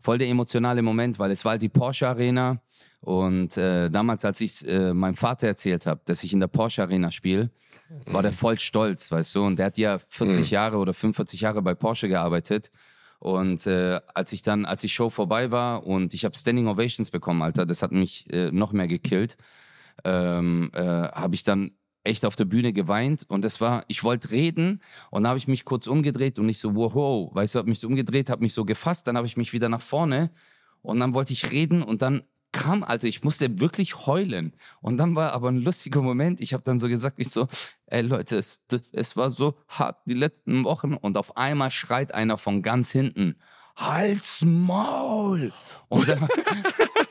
voll 0.00 0.18
der 0.18 0.28
emotionale 0.28 0.82
Moment, 0.82 1.18
weil 1.18 1.30
es 1.30 1.44
war 1.44 1.52
halt 1.52 1.62
die 1.62 1.68
Porsche 1.68 2.08
Arena 2.08 2.60
und 3.00 3.56
äh, 3.56 3.90
damals, 3.90 4.24
als 4.24 4.40
ich 4.40 4.66
äh, 4.66 4.92
meinem 4.92 5.14
Vater 5.14 5.46
erzählt 5.46 5.86
habe, 5.86 6.00
dass 6.04 6.24
ich 6.24 6.32
in 6.32 6.40
der 6.40 6.48
Porsche 6.48 6.82
Arena 6.82 7.10
spiele, 7.10 7.50
war 8.06 8.22
der 8.22 8.32
voll 8.32 8.58
stolz, 8.58 9.10
weißt 9.10 9.34
du, 9.34 9.44
und 9.44 9.58
der 9.58 9.66
hat 9.66 9.78
ja 9.78 9.98
40 9.98 10.50
Jahre 10.50 10.76
oder 10.76 10.92
45 10.92 11.40
Jahre 11.40 11.62
bei 11.62 11.74
Porsche 11.74 12.08
gearbeitet. 12.08 12.70
Und 13.18 13.66
äh, 13.66 14.00
als 14.14 14.32
ich 14.32 14.42
dann, 14.42 14.64
als 14.64 14.82
die 14.82 14.88
Show 14.88 15.10
vorbei 15.10 15.50
war 15.50 15.86
und 15.86 16.14
ich 16.14 16.24
habe 16.24 16.36
Standing 16.36 16.68
Ovations 16.68 17.10
bekommen, 17.10 17.42
Alter, 17.42 17.66
das 17.66 17.82
hat 17.82 17.90
mich 17.92 18.32
äh, 18.32 18.50
noch 18.52 18.72
mehr 18.72 18.86
gekillt 18.86 19.36
ähm, 20.04 20.70
äh, 20.74 20.80
habe 20.80 21.34
ich 21.34 21.44
dann 21.44 21.72
echt 22.04 22.24
auf 22.24 22.36
der 22.36 22.46
Bühne 22.46 22.72
geweint 22.72 23.24
und 23.28 23.44
das 23.44 23.60
war, 23.60 23.84
ich 23.88 24.02
wollte 24.02 24.30
reden 24.30 24.80
und 25.10 25.26
habe 25.26 25.38
ich 25.38 25.48
mich 25.48 25.64
kurz 25.64 25.86
umgedreht 25.86 26.38
und 26.38 26.48
ich 26.48 26.58
so, 26.58 26.74
wow, 26.74 27.34
weißt 27.34 27.54
du, 27.54 27.58
habe 27.58 27.68
mich 27.68 27.80
so 27.80 27.86
umgedreht, 27.86 28.30
habe 28.30 28.42
mich 28.42 28.54
so 28.54 28.64
gefasst, 28.64 29.06
dann 29.06 29.16
habe 29.16 29.26
ich 29.26 29.36
mich 29.36 29.52
wieder 29.52 29.68
nach 29.68 29.82
vorne 29.82 30.30
und 30.82 31.00
dann 31.00 31.14
wollte 31.14 31.32
ich 31.32 31.50
reden 31.50 31.82
und 31.82 32.02
dann 32.02 32.22
kam, 32.50 32.82
Alter, 32.82 33.06
ich 33.06 33.24
musste 33.24 33.60
wirklich 33.60 34.06
heulen 34.06 34.54
und 34.80 34.96
dann 34.96 35.14
war 35.14 35.32
aber 35.32 35.50
ein 35.50 35.58
lustiger 35.58 36.00
Moment, 36.00 36.40
ich 36.40 36.54
habe 36.54 36.62
dann 36.62 36.78
so 36.78 36.88
gesagt, 36.88 37.16
ich 37.18 37.28
so, 37.28 37.46
ey 37.86 38.00
Leute, 38.02 38.36
es, 38.36 38.62
es 38.92 39.16
war 39.16 39.28
so 39.28 39.58
hart 39.68 39.98
die 40.06 40.14
letzten 40.14 40.64
Wochen 40.64 40.94
und 40.94 41.16
auf 41.18 41.36
einmal 41.36 41.70
schreit 41.70 42.14
einer 42.14 42.38
von 42.38 42.62
ganz 42.62 42.90
hinten, 42.90 43.36
Hals 43.76 44.42
Maul! 44.44 45.52
Und 45.88 46.08
dann, 46.08 46.26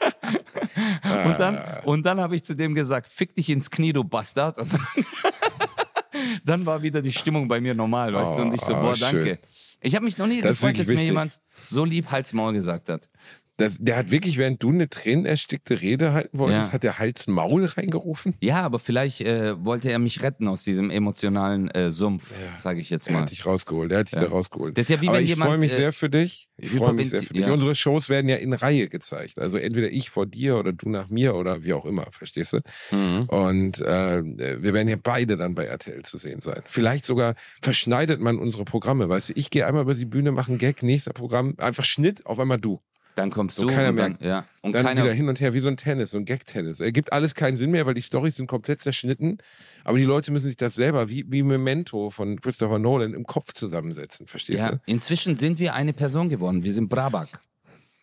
und 1.26 1.40
dann, 1.40 1.60
und 1.86 2.06
dann 2.06 2.20
habe 2.20 2.36
ich 2.36 2.44
zu 2.44 2.56
dem 2.56 2.74
gesagt, 2.74 3.08
fick 3.10 3.34
dich 3.36 3.50
ins 3.50 3.70
Knie, 3.70 3.94
du 3.94 4.04
Bastard. 4.04 4.58
Und 4.58 4.74
dann, 4.74 4.82
dann 6.46 6.66
war 6.66 6.82
wieder 6.82 7.02
die 7.02 7.12
Stimmung 7.12 7.48
bei 7.48 7.60
mir 7.62 7.74
normal, 7.74 8.14
weißt 8.14 8.38
du? 8.38 8.42
Und 8.44 8.54
ich 8.54 8.62
so, 8.62 8.76
Oh, 8.76 8.82
boah, 8.82 8.96
schön. 8.96 9.26
danke. 9.26 9.40
Ich 9.82 9.96
habe 9.96 10.06
mich 10.06 10.18
noch 10.18 10.28
nie 10.28 10.42
Das 10.42 10.60
gefreut, 10.60 10.80
dass 10.80 10.88
mir 10.88 11.04
jemand 11.04 11.40
so 11.64 11.86
lieb 11.86 12.10
Hals 12.12 12.34
Maul 12.34 12.54
gesagt 12.54 12.90
hat. 12.90 13.10
Das, 13.58 13.78
der 13.80 13.98
hat 13.98 14.12
wirklich, 14.12 14.38
während 14.38 14.62
du 14.62 14.70
eine 14.70 14.88
tränenerstickte 14.88 15.82
Rede 15.82 16.14
halten 16.14 16.38
wolltest, 16.38 16.68
Ja. 16.68 16.74
hat 16.74 16.84
der 16.84 17.00
Hals 17.00 17.26
Maul 17.28 17.66
reingerufen. 17.66 18.36
Ja, 18.40 18.62
aber 18.62 18.78
vielleicht 18.78 19.22
äh, 19.22 19.56
wollte 19.66 19.90
er 19.92 19.98
mich 19.98 20.22
retten 20.22 20.48
aus 20.48 20.64
diesem 20.64 20.92
emotionalen 20.92 21.68
äh, 21.72 21.92
Sumpf, 21.92 22.32
sage 22.62 22.80
ich 22.80 22.90
jetzt 22.92 23.08
Er 23.08 23.14
mal. 23.14 23.22
hat 23.24 23.32
dich 23.32 23.46
rausgeholt, 23.48 23.92
er 23.92 24.00
hat 24.00 24.08
dich 24.12 24.16
Ja. 24.20 24.26
da 24.26 24.28
rausgeholt. 24.30 24.78
Das 24.78 24.84
ist 24.84 24.90
ja 24.96 25.02
wie 25.02 25.08
Aber 25.10 25.18
wenn 25.18 25.26
ich 25.26 25.36
freue 25.36 25.58
mich 25.58 25.72
äh, 25.74 25.76
sehr 25.76 25.92
für 25.94 26.10
dich. 26.10 26.48
Ich 26.58 26.70
freue 26.72 26.94
mich 26.94 27.10
sehr 27.10 27.22
für 27.22 27.34
dich. 27.34 27.46
ja. 27.46 27.52
Unsere 27.52 27.76
Shows 27.76 28.10
werden 28.10 28.30
ja 28.30 28.36
in 28.36 28.54
Reihe 28.54 28.88
gezeigt. 28.90 29.40
Also 29.40 29.58
entweder 29.58 29.90
ich 29.92 30.10
vor 30.12 30.28
dir 30.28 30.58
oder 30.58 30.72
du 30.72 30.90
nach 30.90 31.10
mir 31.10 31.36
oder 31.36 31.64
wie 31.64 31.74
auch 31.74 31.86
immer, 31.86 32.06
verstehst 32.12 32.54
du? 32.54 32.60
Mhm. 32.96 33.24
Und 33.30 33.82
äh, 33.82 34.22
wir 34.62 34.74
werden 34.76 34.88
ja 34.88 34.98
beide 35.02 35.36
dann 35.36 35.56
bei 35.56 35.66
RTL 35.66 36.04
zu 36.04 36.20
sehen 36.20 36.42
sein. 36.42 36.62
Vielleicht 36.66 37.06
sogar 37.06 37.34
verschneidet 37.62 38.22
man 38.22 38.38
unsere 38.38 38.66
Programme. 38.66 39.10
Weißt 39.10 39.30
du, 39.30 39.34
ich 39.36 39.50
gehe 39.50 39.66
einmal 39.66 39.82
über 39.82 39.96
die 39.96 40.06
Bühne, 40.06 40.32
mache 40.32 40.50
einen 40.50 40.58
Gag, 40.60 40.84
nächster 40.84 41.14
Programm, 41.14 41.56
einfach 41.58 41.86
Schnitt, 41.86 42.26
auf 42.28 42.40
einmal 42.40 42.60
du. 42.60 42.80
Dann 43.18 43.32
kommst 43.32 43.58
So 43.58 43.64
du 43.64 43.74
keiner 43.74 43.90
und 43.90 43.96
dann, 43.96 44.12
merkt. 44.12 44.24
ja. 44.24 44.46
Und 44.62 44.74
dann 44.74 44.86
keiner, 44.86 45.04
wieder 45.04 45.14
hin 45.14 45.28
und 45.28 45.40
her, 45.42 45.56
wie 45.56 45.60
so 45.60 45.68
ein 45.70 45.76
Tennis, 45.76 46.12
so 46.12 46.20
ein 46.20 46.26
Gag-Tennis. 46.26 46.80
Ergibt 46.82 47.12
alles 47.12 47.34
keinen 47.34 47.58
Sinn 47.58 47.72
mehr, 47.72 47.88
weil 47.88 47.96
die 47.96 48.02
Storys 48.02 48.36
sind 48.36 48.46
komplett 48.46 48.80
zerschnitten. 48.80 49.40
Aber 49.84 49.98
die 49.98 50.04
Leute 50.04 50.30
müssen 50.32 50.46
sich 50.46 50.56
das 50.58 50.76
selber, 50.76 51.10
wie, 51.10 51.26
wie 51.28 51.42
Memento 51.42 52.12
von 52.12 52.40
Christopher 52.40 52.78
Nolan, 52.78 53.16
im 53.16 53.26
Kopf 53.26 53.54
zusammensetzen. 53.54 54.28
Verstehst 54.28 54.60
ja, 54.60 54.72
du? 54.74 54.80
inzwischen 54.86 55.36
sind 55.36 55.58
wir 55.58 55.74
eine 55.74 55.94
Person 55.94 56.30
geworden. 56.30 56.62
Wir 56.62 56.74
sind 56.74 56.90
Brabak. 56.90 57.28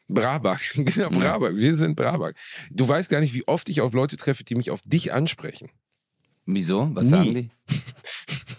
Brabak, 0.09 0.61
genau, 0.75 1.11
Brabak. 1.11 1.55
Wir 1.55 1.77
sind 1.77 1.95
Brabak. 1.95 2.35
Du 2.73 2.89
weißt 2.89 3.09
gar 3.09 3.21
nicht, 3.21 3.35
wie 3.35 3.47
oft 3.47 3.69
ich 3.69 3.81
auf 3.83 3.93
Leute 3.93 4.17
treffe, 4.17 4.43
die 4.43 4.57
mich 4.57 4.73
auf 4.73 4.81
dich 4.85 5.13
ansprechen. 5.13 5.71
Wieso? 6.45 6.91
Was 6.93 7.05
Nie. 7.05 7.11
sagen 7.11 7.35
die? 7.35 7.51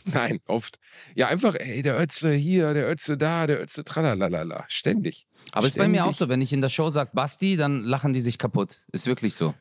Nein, 0.14 0.40
oft. 0.48 0.80
Ja, 1.16 1.28
einfach, 1.28 1.56
ey, 1.56 1.82
der 1.82 2.00
Ötze 2.00 2.32
hier, 2.34 2.74
der 2.74 2.90
Ötze 2.90 3.18
da, 3.18 3.46
der 3.46 3.62
Ötze 3.62 3.84
tralalala. 3.84 4.64
Ständig. 4.70 5.28
Aber 5.52 5.68
ist 5.68 5.78
bei 5.78 5.88
mir 5.88 6.06
auch 6.06 6.14
so, 6.14 6.30
wenn 6.30 6.42
ich 6.42 6.54
in 6.54 6.62
der 6.62 6.70
Show 6.70 6.90
sage 6.90 7.12
Basti, 7.14 7.58
dann 7.58 7.84
lachen 7.84 8.14
die 8.14 8.22
sich 8.22 8.38
kaputt. 8.38 8.86
Ist 8.92 9.06
wirklich 9.06 9.36
so. 9.36 9.54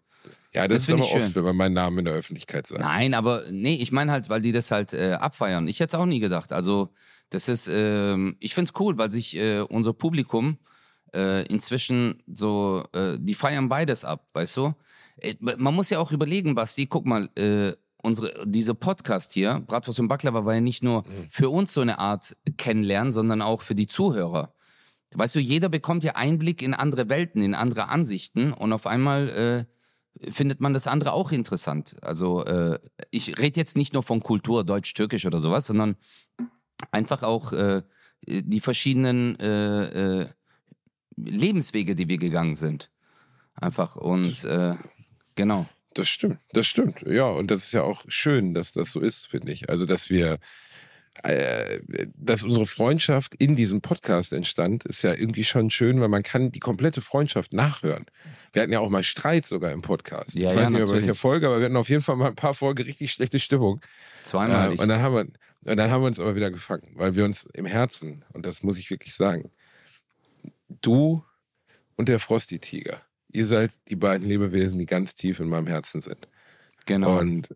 Ja, 0.52 0.68
das 0.68 0.82
das, 0.82 0.88
ist 0.88 0.90
aber 0.92 1.04
ich 1.04 1.12
oft, 1.14 1.22
schön. 1.22 1.34
wenn 1.34 1.44
man 1.44 1.56
meinen 1.56 1.74
Namen 1.74 1.98
in 1.98 2.04
der 2.04 2.14
Öffentlichkeit 2.14 2.66
sagt. 2.66 2.80
Nein, 2.80 3.14
aber 3.14 3.44
nee, 3.50 3.74
ich 3.74 3.92
meine 3.92 4.12
halt, 4.12 4.28
weil 4.28 4.40
die 4.40 4.52
das 4.52 4.70
halt 4.70 4.92
äh, 4.92 5.12
abfeiern. 5.12 5.66
Ich 5.66 5.80
hätte 5.80 5.96
es 5.96 6.00
auch 6.00 6.06
nie 6.06 6.20
gedacht. 6.20 6.52
Also, 6.52 6.90
das 7.30 7.48
ist, 7.48 7.68
ähm, 7.70 8.36
ich 8.38 8.54
finde 8.54 8.70
es 8.72 8.80
cool, 8.80 8.96
weil 8.96 9.10
sich 9.10 9.36
äh, 9.36 9.60
unser 9.60 9.92
Publikum 9.92 10.58
äh, 11.14 11.44
inzwischen 11.46 12.22
so, 12.32 12.84
äh, 12.92 13.16
die 13.18 13.34
feiern 13.34 13.68
beides 13.68 14.04
ab, 14.04 14.26
weißt 14.32 14.56
du? 14.56 14.74
Äh, 15.18 15.34
man 15.40 15.74
muss 15.74 15.90
ja 15.90 15.98
auch 15.98 16.12
überlegen, 16.12 16.54
Basti, 16.54 16.86
guck 16.86 17.04
mal, 17.04 17.28
äh, 17.36 17.72
unsere, 18.02 18.46
dieser 18.46 18.74
Podcast 18.74 19.32
hier, 19.32 19.60
Bratwurst 19.66 19.98
und 19.98 20.08
Baklava, 20.08 20.44
war 20.44 20.54
ja 20.54 20.60
nicht 20.60 20.84
nur 20.84 21.04
für 21.28 21.50
uns 21.50 21.72
so 21.72 21.80
eine 21.80 21.98
Art 21.98 22.36
Kennenlernen, 22.58 23.12
sondern 23.12 23.42
auch 23.42 23.62
für 23.62 23.74
die 23.74 23.86
Zuhörer. 23.86 24.53
Weißt 25.14 25.34
du, 25.34 25.38
jeder 25.38 25.68
bekommt 25.68 26.04
ja 26.04 26.12
Einblick 26.16 26.60
in 26.62 26.74
andere 26.74 27.08
Welten, 27.08 27.42
in 27.42 27.54
andere 27.54 27.88
Ansichten 27.88 28.52
und 28.52 28.72
auf 28.72 28.86
einmal 28.86 29.28
äh, 30.20 30.30
findet 30.30 30.60
man 30.60 30.74
das 30.74 30.86
andere 30.86 31.12
auch 31.12 31.32
interessant. 31.32 31.96
Also 32.02 32.44
äh, 32.44 32.78
ich 33.10 33.38
rede 33.38 33.60
jetzt 33.60 33.76
nicht 33.76 33.92
nur 33.92 34.02
von 34.02 34.20
Kultur, 34.20 34.64
Deutsch, 34.64 34.94
Türkisch 34.94 35.26
oder 35.26 35.38
sowas, 35.38 35.66
sondern 35.66 35.96
einfach 36.90 37.22
auch 37.22 37.52
äh, 37.52 37.82
die 38.26 38.60
verschiedenen 38.60 39.38
äh, 39.38 40.22
äh, 40.22 40.28
Lebenswege, 41.16 41.94
die 41.94 42.08
wir 42.08 42.18
gegangen 42.18 42.56
sind. 42.56 42.90
Einfach 43.54 43.96
und 43.96 44.44
äh, 44.44 44.74
genau. 45.34 45.66
Das 45.94 46.08
stimmt, 46.08 46.40
das 46.52 46.66
stimmt. 46.66 47.02
Ja, 47.06 47.28
und 47.28 47.50
das 47.52 47.64
ist 47.64 47.72
ja 47.72 47.82
auch 47.82 48.02
schön, 48.08 48.52
dass 48.52 48.72
das 48.72 48.90
so 48.90 49.00
ist, 49.00 49.28
finde 49.28 49.52
ich. 49.52 49.70
Also, 49.70 49.86
dass 49.86 50.10
wir, 50.10 50.38
äh, 51.22 51.80
dass 52.16 52.42
unsere 52.42 52.66
Freundschaft 52.66 53.34
in 53.36 53.54
diesem 53.54 53.80
Podcast 53.80 54.32
entstand, 54.32 54.84
ist 54.84 55.02
ja 55.02 55.14
irgendwie 55.14 55.44
schon 55.44 55.70
schön, 55.70 56.00
weil 56.00 56.08
man 56.08 56.22
kann 56.22 56.50
die 56.50 56.60
komplette 56.60 57.00
Freundschaft 57.00 57.52
nachhören. 57.52 58.06
Wir 58.52 58.62
hatten 58.62 58.72
ja 58.72 58.80
auch 58.80 58.88
mal 58.88 59.04
Streit 59.04 59.46
sogar 59.46 59.70
im 59.72 59.80
Podcast. 59.80 60.34
Ja, 60.34 60.50
ich 60.50 60.56
ja, 60.56 60.62
weiß 60.62 60.70
nicht 60.70 60.78
mehr, 60.78 60.80
welcher 60.80 60.94
natürlich. 60.94 61.18
Folge, 61.18 61.46
aber 61.46 61.58
wir 61.58 61.66
hatten 61.66 61.76
auf 61.76 61.88
jeden 61.88 62.02
Fall 62.02 62.16
mal 62.16 62.28
ein 62.28 62.34
paar 62.34 62.54
Folgen 62.54 62.82
richtig 62.82 63.12
schlechte 63.12 63.38
Stimmung. 63.38 63.80
Zweimal. 64.24 64.72
Äh, 64.72 64.76
und, 64.76 64.88
dann 64.88 65.00
haben 65.00 65.14
wir, 65.14 65.20
und 65.20 65.76
dann 65.76 65.90
haben 65.90 66.02
wir 66.02 66.08
uns 66.08 66.18
aber 66.18 66.34
wieder 66.34 66.50
gefangen, 66.50 66.90
weil 66.94 67.14
wir 67.14 67.24
uns 67.24 67.46
im 67.54 67.66
Herzen, 67.66 68.24
und 68.32 68.44
das 68.44 68.62
muss 68.62 68.78
ich 68.78 68.90
wirklich 68.90 69.14
sagen, 69.14 69.50
du 70.82 71.24
und 71.96 72.08
der 72.08 72.18
Frosty-Tiger, 72.18 73.00
ihr 73.30 73.46
seid 73.46 73.70
die 73.88 73.96
beiden 73.96 74.28
Lebewesen, 74.28 74.78
die 74.78 74.86
ganz 74.86 75.14
tief 75.14 75.38
in 75.38 75.48
meinem 75.48 75.68
Herzen 75.68 76.02
sind. 76.02 76.28
genau. 76.86 77.18
Und 77.18 77.48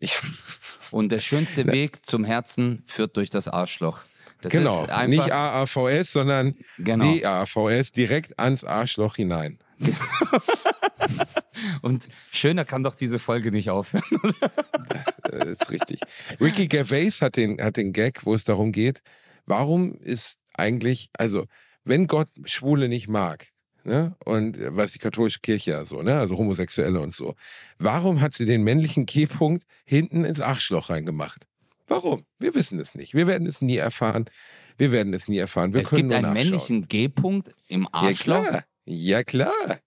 ich, 0.00 0.16
Und 0.90 1.10
der 1.10 1.20
schönste 1.20 1.66
Weg 1.66 2.04
zum 2.06 2.24
Herzen 2.24 2.82
führt 2.86 3.16
durch 3.16 3.30
das 3.30 3.48
Arschloch. 3.48 4.00
Das 4.40 4.52
genau, 4.52 4.82
ist 4.82 4.90
einfach, 4.90 5.24
nicht 5.24 5.32
AAVS, 5.32 6.12
sondern 6.12 6.54
Genau. 6.78 7.16
DAVS, 7.16 7.92
direkt 7.92 8.38
ans 8.38 8.64
Arschloch 8.64 9.16
hinein. 9.16 9.58
Und 11.82 12.08
schöner 12.30 12.64
kann 12.64 12.82
doch 12.82 12.94
diese 12.94 13.18
Folge 13.18 13.50
nicht 13.50 13.70
aufhören. 13.70 14.04
Das 15.22 15.48
ist 15.48 15.70
richtig. 15.70 16.00
Ricky 16.40 16.66
Gervais 16.68 17.20
hat 17.20 17.36
den, 17.36 17.60
hat 17.60 17.76
den 17.76 17.92
Gag, 17.92 18.24
wo 18.24 18.34
es 18.34 18.44
darum 18.44 18.72
geht, 18.72 19.02
warum 19.46 19.98
ist 20.00 20.38
eigentlich, 20.54 21.10
also, 21.18 21.46
wenn 21.84 22.06
Gott 22.06 22.28
Schwule 22.44 22.88
nicht 22.88 23.08
mag, 23.08 23.48
ne, 23.86 24.14
und 24.24 24.58
äh, 24.58 24.76
was 24.76 24.92
die 24.92 24.98
katholische 24.98 25.40
Kirche 25.40 25.70
ja 25.72 25.84
so, 25.84 26.02
ne, 26.02 26.18
also 26.18 26.36
Homosexuelle 26.36 27.00
und 27.00 27.14
so, 27.14 27.34
warum 27.78 28.20
hat 28.20 28.34
sie 28.34 28.46
den 28.46 28.62
männlichen 28.64 29.06
G-Punkt 29.06 29.64
hinten 29.84 30.24
ins 30.24 30.40
Arschloch 30.40 30.90
reingemacht? 30.90 31.46
Warum? 31.88 32.24
Wir 32.38 32.54
wissen 32.54 32.80
es 32.80 32.94
nicht. 32.96 33.14
Wir 33.14 33.26
werden 33.28 33.46
es 33.46 33.62
nie 33.62 33.76
erfahren. 33.76 34.24
Wir 34.76 34.90
werden 34.90 35.14
es 35.14 35.28
nie 35.28 35.38
erfahren. 35.38 35.72
Wir 35.72 35.82
es 35.82 35.90
gibt 35.90 36.12
einen 36.12 36.32
männlichen 36.32 36.88
G-Punkt 36.88 37.54
im 37.68 37.82
Ja 37.82 37.88
Arschloch. 37.92 38.44
klar, 38.44 38.64
ja 38.84 39.22
klar. 39.22 39.78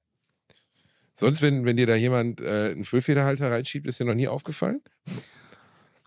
Sonst, 1.20 1.41
wenn, 1.41 1.66
wenn 1.66 1.76
dir 1.76 1.86
da 1.86 1.95
jemand 1.95 2.39
äh, 2.39 2.72
einen 2.72 2.86
Füllfederhalter 2.86 3.52
reinschiebt, 3.52 3.86
ist 3.88 4.00
dir 4.00 4.06
noch 4.06 4.16
nie 4.16 4.30
aufgefallen? 4.30 4.82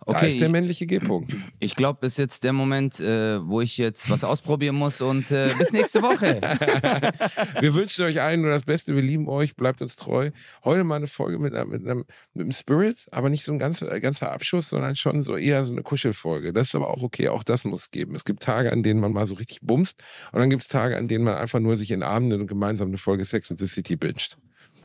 Okay, 0.04 0.18
da 0.20 0.26
ist 0.26 0.40
der 0.40 0.48
männliche 0.48 0.86
G-Punkt. 0.86 1.34
Ich 1.60 1.76
glaube, 1.76 2.00
bis 2.00 2.16
jetzt 2.16 2.42
der 2.42 2.52
Moment, 2.52 2.98
äh, 2.98 3.40
wo 3.46 3.60
ich 3.60 3.78
jetzt 3.78 4.10
was 4.10 4.24
ausprobieren 4.24 4.74
muss 4.74 5.00
und 5.00 5.30
äh, 5.30 5.48
bis 5.58 5.72
nächste 5.72 6.02
Woche. 6.02 6.40
wir 7.60 7.74
wünschen 7.74 8.04
euch 8.04 8.20
allen 8.20 8.40
nur 8.40 8.50
das 8.50 8.64
Beste. 8.64 8.96
Wir 8.96 9.02
lieben 9.02 9.28
euch. 9.28 9.54
Bleibt 9.54 9.80
uns 9.80 9.94
treu. 9.94 10.32
Heute 10.64 10.82
mal 10.82 10.96
eine 10.96 11.06
Folge 11.06 11.38
mit, 11.38 11.52
mit, 11.68 11.86
einem, 11.86 12.04
mit 12.34 12.42
einem 12.42 12.52
Spirit, 12.52 13.06
aber 13.12 13.30
nicht 13.30 13.44
so 13.44 13.52
ein 13.52 13.60
ganzer, 13.60 14.00
ganzer 14.00 14.32
Abschuss, 14.32 14.70
sondern 14.70 14.96
schon 14.96 15.22
so 15.22 15.36
eher 15.36 15.64
so 15.64 15.72
eine 15.72 15.82
Kuschelfolge. 15.82 16.52
Das 16.52 16.68
ist 16.68 16.74
aber 16.74 16.90
auch 16.90 17.02
okay. 17.02 17.28
Auch 17.28 17.44
das 17.44 17.64
muss 17.64 17.92
geben. 17.92 18.16
Es 18.16 18.24
gibt 18.24 18.42
Tage, 18.42 18.72
an 18.72 18.82
denen 18.82 18.98
man 18.98 19.12
mal 19.12 19.28
so 19.28 19.34
richtig 19.34 19.60
bumst 19.62 20.02
und 20.32 20.40
dann 20.40 20.50
gibt 20.50 20.62
es 20.62 20.68
Tage, 20.68 20.96
an 20.96 21.06
denen 21.06 21.24
man 21.24 21.36
einfach 21.36 21.60
nur 21.60 21.76
sich 21.76 21.92
in 21.92 22.02
Armen 22.02 22.32
und 22.32 22.48
gemeinsam 22.48 22.88
eine 22.88 22.98
Folge 22.98 23.24
Sex 23.24 23.50
and 23.52 23.60
the 23.60 23.66
City 23.66 23.94
binscht. 23.94 24.36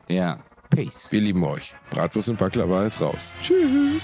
Ja. 0.08 0.44
Peace. 0.70 1.12
Wir 1.12 1.22
lieben 1.22 1.44
euch. 1.44 1.74
Bratwurst 1.90 2.30
und 2.30 2.38
Baklava 2.38 2.86
ist 2.86 3.02
raus. 3.02 3.32
Tschüss. 3.42 4.04